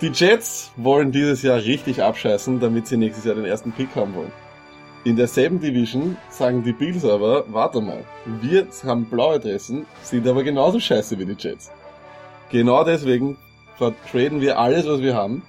Die 0.02 0.08
Jets 0.08 0.72
wollen 0.76 1.12
dieses 1.12 1.44
Jahr 1.44 1.58
richtig 1.58 2.02
abscheißen, 2.02 2.60
damit 2.60 2.88
sie 2.88 2.98
nächstes 2.98 3.26
Jahr 3.26 3.36
den 3.36 3.46
ersten 3.46 3.72
Pick 3.72 3.96
haben 3.96 4.16
wollen. 4.16 4.32
In 5.04 5.16
derselben 5.16 5.60
Division 5.60 6.18
sagen 6.30 6.64
die 6.64 6.74
Bills 6.74 7.06
aber, 7.06 7.46
warte 7.54 7.80
mal, 7.80 8.04
wir 8.42 8.68
haben 8.86 9.06
blaue 9.06 9.40
Dressen, 9.40 9.86
sind 10.02 10.28
aber 10.28 10.44
genauso 10.44 10.80
scheiße 10.80 11.20
wie 11.20 11.26
die 11.26 11.36
Jets. 11.38 11.72
Genau 12.50 12.84
deswegen 12.84 13.38
vertraden 13.78 14.42
wir 14.42 14.58
alles, 14.58 14.88
was 14.88 15.02
wir 15.02 15.16
haben 15.16 15.44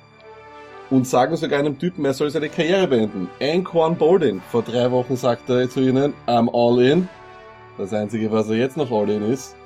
und 0.91 1.07
sagen 1.07 1.37
sogar 1.37 1.59
einem 1.59 1.79
Typen, 1.79 2.05
er 2.05 2.15
soll 2.15 2.31
seine 2.31 2.49
Karriere 2.49 2.87
beenden. 2.87 3.29
Anquan 3.41 3.97
Bolden, 3.97 4.43
vor 4.51 4.63
drei 4.63 4.91
Wochen 4.91 5.17
sagt 5.17 5.49
er 5.51 5.69
zu 5.69 5.81
ihnen, 5.81 6.15
I'm 6.27 6.49
all 6.53 6.83
in. 6.83 7.09
Das 7.79 7.93
einzige, 7.93 8.31
was 8.31 8.49
er 8.49 8.57
jetzt 8.57 8.77
noch 8.77 8.91
all 8.91 9.09
in 9.11 9.23
ist, 9.23 9.57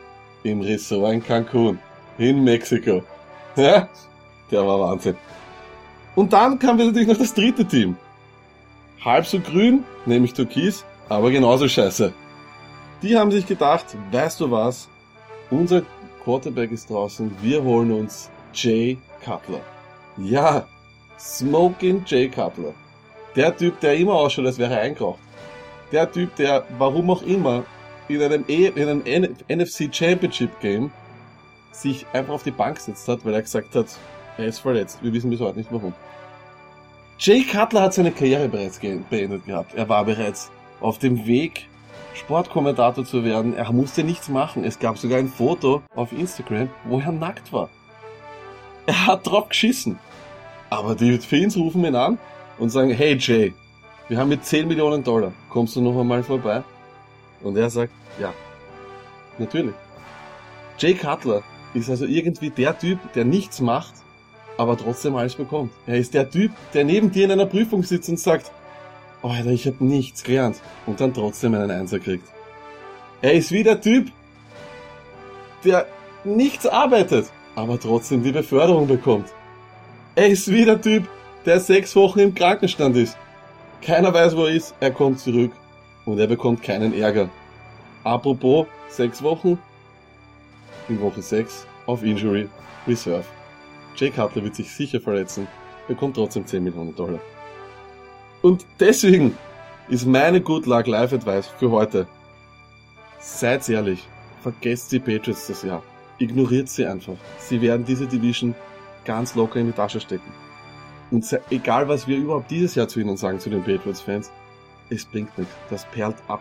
im 0.42 0.60
Resort 0.62 1.12
in 1.12 1.22
Cancun, 1.22 1.78
in 2.18 2.42
Mexiko. 2.44 3.02
Ja, 3.56 3.88
der 4.50 4.64
war 4.64 4.78
Wahnsinn. 4.78 5.16
Und 6.14 6.32
dann 6.32 6.56
kam 6.58 6.76
natürlich 6.76 7.08
noch 7.08 7.18
das 7.18 7.34
dritte 7.34 7.64
Team 7.64 7.96
halb 9.04 9.26
so 9.26 9.40
grün, 9.40 9.84
nämlich 10.06 10.34
Türkis, 10.34 10.84
aber 11.08 11.30
genauso 11.30 11.68
scheiße. 11.68 12.12
Die 13.02 13.16
haben 13.16 13.30
sich 13.30 13.46
gedacht, 13.46 13.86
weißt 14.10 14.40
du 14.40 14.50
was? 14.50 14.88
Unser 15.50 15.82
Quarterback 16.22 16.70
ist 16.70 16.90
draußen, 16.90 17.30
wir 17.40 17.62
holen 17.62 17.90
uns 17.92 18.30
Jay 18.52 18.98
Cutler. 19.24 19.62
Ja, 20.18 20.66
Smoking 21.20 22.02
Jay 22.06 22.28
Cutler. 22.28 22.72
Der 23.36 23.56
Typ, 23.56 23.78
der 23.80 23.94
immer 23.96 24.14
ausschaut, 24.14 24.46
als 24.46 24.58
wäre 24.58 24.74
er 24.74 24.80
eingeraucht. 24.80 25.20
Der 25.92 26.10
Typ, 26.10 26.34
der, 26.36 26.64
warum 26.78 27.10
auch 27.10 27.22
immer, 27.22 27.64
in 28.08 28.22
einem, 28.22 28.44
E- 28.48 28.66
in 28.74 28.88
einem 28.88 29.34
NFC 29.48 29.88
Championship 29.94 30.58
Game 30.60 30.90
sich 31.72 32.06
einfach 32.12 32.34
auf 32.34 32.42
die 32.42 32.50
Bank 32.50 32.76
gesetzt 32.76 33.06
hat, 33.06 33.24
weil 33.24 33.34
er 33.34 33.42
gesagt 33.42 33.74
hat, 33.74 33.86
er 34.36 34.46
ist 34.46 34.58
verletzt. 34.60 34.98
Wir 35.02 35.12
wissen 35.12 35.30
bis 35.30 35.40
heute 35.40 35.58
nicht 35.58 35.70
warum. 35.72 35.92
Jay 37.18 37.42
Cutler 37.44 37.82
hat 37.82 37.94
seine 37.94 38.10
Karriere 38.12 38.48
bereits 38.48 38.78
beendet 38.78 39.44
gehabt. 39.46 39.74
Er 39.74 39.88
war 39.88 40.04
bereits 40.04 40.50
auf 40.80 40.98
dem 40.98 41.26
Weg, 41.26 41.68
Sportkommentator 42.14 43.04
zu 43.04 43.24
werden. 43.24 43.54
Er 43.54 43.70
musste 43.72 44.02
nichts 44.02 44.28
machen. 44.28 44.64
Es 44.64 44.78
gab 44.78 44.98
sogar 44.98 45.18
ein 45.18 45.28
Foto 45.28 45.82
auf 45.94 46.12
Instagram, 46.12 46.70
wo 46.84 46.98
er 46.98 47.12
nackt 47.12 47.52
war. 47.52 47.68
Er 48.86 49.06
hat 49.06 49.26
drauf 49.26 49.50
geschissen. 49.50 49.98
Aber 50.70 50.94
die 50.94 51.18
Fans 51.18 51.56
rufen 51.56 51.84
ihn 51.84 51.96
an 51.96 52.18
und 52.58 52.70
sagen, 52.70 52.90
hey 52.90 53.16
Jay, 53.18 53.52
wir 54.08 54.18
haben 54.18 54.28
mit 54.28 54.44
10 54.44 54.68
Millionen 54.68 55.02
Dollar, 55.02 55.32
kommst 55.48 55.74
du 55.76 55.80
noch 55.80 55.98
einmal 56.00 56.22
vorbei? 56.22 56.62
Und 57.42 57.56
er 57.56 57.70
sagt, 57.70 57.92
ja, 58.20 58.32
natürlich. 59.38 59.74
Jay 60.78 60.94
Cutler 60.94 61.42
ist 61.74 61.90
also 61.90 62.06
irgendwie 62.06 62.50
der 62.50 62.78
Typ, 62.78 62.98
der 63.14 63.24
nichts 63.24 63.60
macht, 63.60 63.94
aber 64.56 64.76
trotzdem 64.76 65.16
alles 65.16 65.34
bekommt. 65.34 65.72
Er 65.86 65.96
ist 65.96 66.14
der 66.14 66.30
Typ, 66.30 66.52
der 66.72 66.84
neben 66.84 67.10
dir 67.10 67.24
in 67.24 67.32
einer 67.32 67.46
Prüfung 67.46 67.82
sitzt 67.82 68.08
und 68.08 68.18
sagt, 68.18 68.50
oh, 69.22 69.28
Alter, 69.28 69.50
ich 69.50 69.66
habe 69.66 69.84
nichts 69.84 70.22
gelernt 70.22 70.60
und 70.86 71.00
dann 71.00 71.12
trotzdem 71.12 71.54
einen 71.54 71.70
Einser 71.70 71.98
kriegt. 71.98 72.28
Er 73.22 73.34
ist 73.34 73.52
wie 73.52 73.62
der 73.62 73.80
Typ, 73.80 74.10
der 75.64 75.86
nichts 76.24 76.66
arbeitet, 76.66 77.30
aber 77.54 77.78
trotzdem 77.78 78.22
die 78.22 78.32
Beförderung 78.32 78.86
bekommt. 78.86 79.26
Er 80.14 80.28
ist 80.28 80.50
wie 80.50 80.64
der 80.64 80.80
Typ, 80.80 81.08
der 81.46 81.60
sechs 81.60 81.94
Wochen 81.96 82.18
im 82.18 82.34
Krankenstand 82.34 82.96
ist. 82.96 83.16
Keiner 83.82 84.12
weiß, 84.12 84.36
wo 84.36 84.44
er 84.44 84.54
ist, 84.54 84.74
er 84.80 84.90
kommt 84.90 85.20
zurück 85.20 85.52
und 86.04 86.18
er 86.18 86.26
bekommt 86.26 86.62
keinen 86.62 86.92
Ärger. 86.92 87.28
Apropos 88.04 88.66
sechs 88.88 89.22
Wochen, 89.22 89.58
in 90.90 91.00
Woche 91.00 91.22
6 91.22 91.66
auf 91.86 92.02
Injury 92.02 92.48
Reserve. 92.86 93.24
Jake 93.96 94.14
Cutler 94.14 94.44
wird 94.44 94.56
sich 94.56 94.70
sicher 94.70 95.00
verletzen, 95.00 95.46
bekommt 95.88 96.16
trotzdem 96.16 96.46
10 96.46 96.64
Millionen 96.64 96.94
Dollar. 96.94 97.20
Und 98.42 98.66
deswegen 98.78 99.36
ist 99.88 100.06
meine 100.06 100.40
Good 100.40 100.66
Luck 100.66 100.86
Life 100.86 101.14
Advice 101.14 101.46
für 101.58 101.70
heute. 101.70 102.06
Seid 103.20 103.68
ehrlich, 103.68 104.06
vergesst 104.42 104.92
die 104.92 104.98
Patriots 104.98 105.46
das 105.46 105.62
Jahr. 105.62 105.82
Ignoriert 106.18 106.68
sie 106.68 106.86
einfach. 106.86 107.16
Sie 107.38 107.60
werden 107.60 107.84
diese 107.84 108.06
Division 108.06 108.54
ganz 109.04 109.34
locker 109.34 109.60
in 109.60 109.66
die 109.66 109.72
Tasche 109.72 110.00
stecken. 110.00 110.32
Und 111.10 111.26
egal 111.50 111.88
was 111.88 112.06
wir 112.06 112.16
überhaupt 112.16 112.50
dieses 112.50 112.74
Jahr 112.74 112.88
zu 112.88 113.00
ihnen 113.00 113.16
sagen, 113.16 113.40
zu 113.40 113.50
den 113.50 113.64
Patriots-Fans, 113.64 114.30
es 114.90 115.04
bringt 115.04 115.36
nichts. 115.38 115.52
Das 115.68 115.84
perlt 115.86 116.16
ab. 116.28 116.40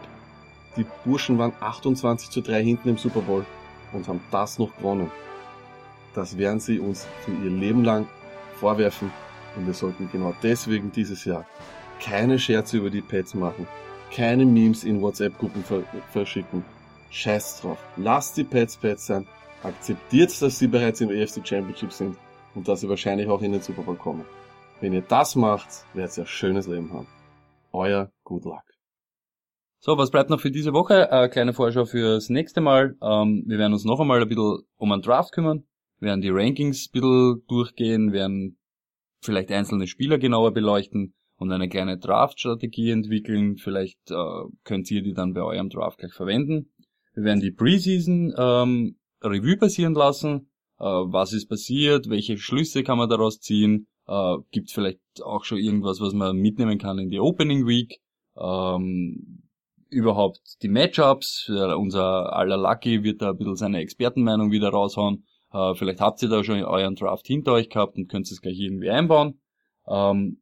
Die 0.76 0.86
Burschen 1.04 1.38
waren 1.38 1.54
28 1.60 2.30
zu 2.30 2.42
3 2.42 2.64
hinten 2.64 2.90
im 2.90 2.98
Super 2.98 3.22
Bowl 3.22 3.46
und 3.94 4.08
haben 4.08 4.22
das 4.32 4.60
noch 4.60 4.76
gewonnen. 4.78 5.12
Das 6.14 6.38
werden 6.38 6.60
sie 6.60 6.80
uns 6.80 7.08
für 7.26 7.32
ihr 7.32 7.50
Leben 7.50 7.84
lang 7.84 8.08
vorwerfen 8.60 9.12
und 9.56 9.66
wir 9.66 9.74
sollten 9.74 10.10
genau 10.12 10.34
deswegen 10.44 10.92
dieses 10.92 11.26
Jahr 11.26 11.46
keine 12.00 12.40
Scherze 12.40 12.78
über 12.78 12.90
die 12.90 13.02
Pets 13.02 13.34
machen, 13.34 13.68
keine 14.14 14.46
Memes 14.46 14.84
in 14.84 15.02
WhatsApp-Gruppen 15.02 15.64
verschicken. 16.12 16.64
Scheiß 17.12 17.62
drauf. 17.62 17.80
Lasst 17.98 18.38
die 18.38 18.44
Pets 18.44 18.78
Pets 18.78 19.08
sein. 19.08 19.28
Akzeptiert, 19.64 20.42
dass 20.42 20.60
sie 20.60 20.68
bereits 20.68 21.02
im 21.02 21.10
AFC 21.10 21.46
Championship 21.46 21.92
sind 21.92 22.16
und 22.56 22.68
dass 22.68 22.82
sie 22.82 22.90
wahrscheinlich 22.90 23.28
auch 23.28 23.42
in 23.42 23.52
den 23.52 23.62
Super 23.62 23.84
Bowl 23.84 23.96
kommen. 23.96 24.26
Wenn 24.82 24.94
ihr 24.94 25.02
das 25.02 25.36
macht, 25.36 25.68
werdet 25.94 26.18
ihr 26.18 26.24
ein 26.24 26.28
schönes 26.28 26.68
Leben 26.68 26.92
haben. 26.94 27.08
Euer 27.72 28.12
Good 28.24 28.46
Luck. 28.46 28.64
So, 29.82 29.98
was 29.98 30.12
bleibt 30.12 30.30
noch 30.30 30.42
für 30.42 30.52
diese 30.52 30.74
Woche? 30.74 31.10
Äh, 31.10 31.30
kleine 31.30 31.54
Vorschau 31.54 31.86
fürs 31.86 32.30
nächste 32.30 32.60
Mal. 32.60 32.98
Ähm, 33.02 33.44
wir 33.48 33.58
werden 33.58 33.74
uns 33.74 33.86
noch 33.86 34.00
einmal 34.00 34.22
ein 34.22 34.28
bisschen 34.28 34.64
um 34.78 34.92
einen 34.92 35.02
Draft 35.02 35.32
kümmern, 35.32 35.64
werden 36.00 36.22
die 36.22 36.30
Rankings 36.30 36.88
ein 36.88 36.92
bisschen 36.92 37.44
durchgehen, 37.48 38.12
werden 38.12 38.58
vielleicht 39.22 39.52
einzelne 39.52 39.88
Spieler 39.88 40.18
genauer 40.18 40.54
beleuchten 40.54 41.14
und 41.38 41.52
eine 41.52 41.70
kleine 41.70 41.98
Draft-Strategie 41.98 42.92
entwickeln. 42.92 43.56
Vielleicht 43.58 44.12
äh, 44.12 44.44
könnt 44.66 44.92
ihr 44.92 45.02
die 45.02 45.14
dann 45.14 45.34
bei 45.34 45.42
eurem 45.42 45.70
Draft 45.70 46.00
gleich 46.00 46.14
verwenden. 46.14 46.74
Wir 47.14 47.24
werden 47.24 47.40
die 47.40 47.52
Preseason 47.52 48.34
ähm, 48.38 48.98
Revue 49.24 49.58
passieren 49.58 49.94
lassen. 49.94 50.49
Äh, 50.80 50.86
was 50.86 51.34
ist 51.34 51.48
passiert? 51.48 52.10
Welche 52.10 52.38
Schlüsse 52.38 52.84
kann 52.84 52.98
man 52.98 53.10
daraus 53.10 53.40
ziehen? 53.40 53.88
Äh, 54.08 54.38
Gibt 54.52 54.72
vielleicht 54.72 55.00
auch 55.24 55.44
schon 55.44 55.58
irgendwas, 55.58 56.00
was 56.00 56.14
man 56.14 56.38
mitnehmen 56.38 56.78
kann 56.78 57.00
in 57.00 57.10
die 57.10 57.20
Opening 57.20 57.68
Week? 57.68 58.00
Ähm, 58.38 59.44
überhaupt 59.90 60.62
die 60.62 60.70
Matchups. 60.70 61.50
Unser 61.50 62.34
aller 62.34 62.58
Lucky 62.58 63.04
wird 63.04 63.22
da 63.22 63.32
ein 63.32 63.38
bisschen 63.38 63.56
seine 63.56 63.80
Expertenmeinung 63.80 64.52
wieder 64.52 64.70
raushauen. 64.70 65.26
Äh, 65.52 65.74
vielleicht 65.76 66.00
habt 66.00 66.22
ihr 66.22 66.30
da 66.30 66.44
schon 66.44 66.64
euren 66.64 66.96
Draft 66.96 67.26
hinter 67.28 67.54
euch 67.54 67.70
gehabt 67.70 67.98
und 67.98 68.08
könnt 68.08 68.32
es 68.32 68.42
gleich 68.42 68.60
irgendwie 68.60 68.90
einbauen. 68.90 69.42
Ähm, 69.88 70.42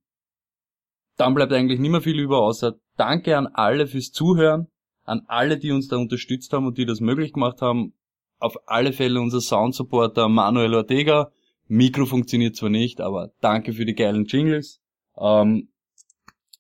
dann 1.18 1.34
bleibt 1.34 1.54
eigentlich 1.54 1.80
nicht 1.80 1.90
mehr 1.90 2.02
viel 2.02 2.20
über, 2.20 2.42
außer 2.42 2.76
Danke 2.96 3.38
an 3.38 3.48
alle 3.48 3.88
fürs 3.88 4.12
Zuhören, 4.12 4.68
an 5.04 5.24
alle, 5.28 5.58
die 5.58 5.72
uns 5.72 5.88
da 5.88 5.98
unterstützt 5.98 6.52
haben 6.54 6.68
und 6.68 6.78
die 6.78 6.86
das 6.86 7.00
möglich 7.00 7.34
gemacht 7.34 7.62
haben. 7.62 7.94
Auf 8.40 8.56
alle 8.66 8.94
Fälle 8.94 9.20
unser 9.20 9.42
Sound-Supporter 9.42 10.30
Manuel 10.30 10.76
Ortega. 10.76 11.32
Mikro 11.68 12.06
funktioniert 12.06 12.56
zwar 12.56 12.70
nicht, 12.70 13.02
aber 13.02 13.32
danke 13.42 13.74
für 13.74 13.86
die 13.86 13.96
geilen 13.96 14.26
Jingles. 14.26 14.80
Ähm, 15.18 15.70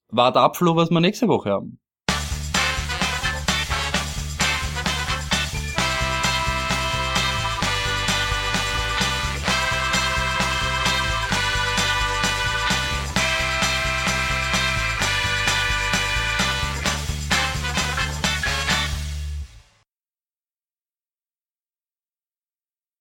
wart 0.09 0.37
ab, 0.37 0.57
Flo, 0.57 0.75
was 0.75 0.89
wir 0.89 0.99
nächste 0.99 1.27
Woche 1.27 1.51
haben. 1.51 1.79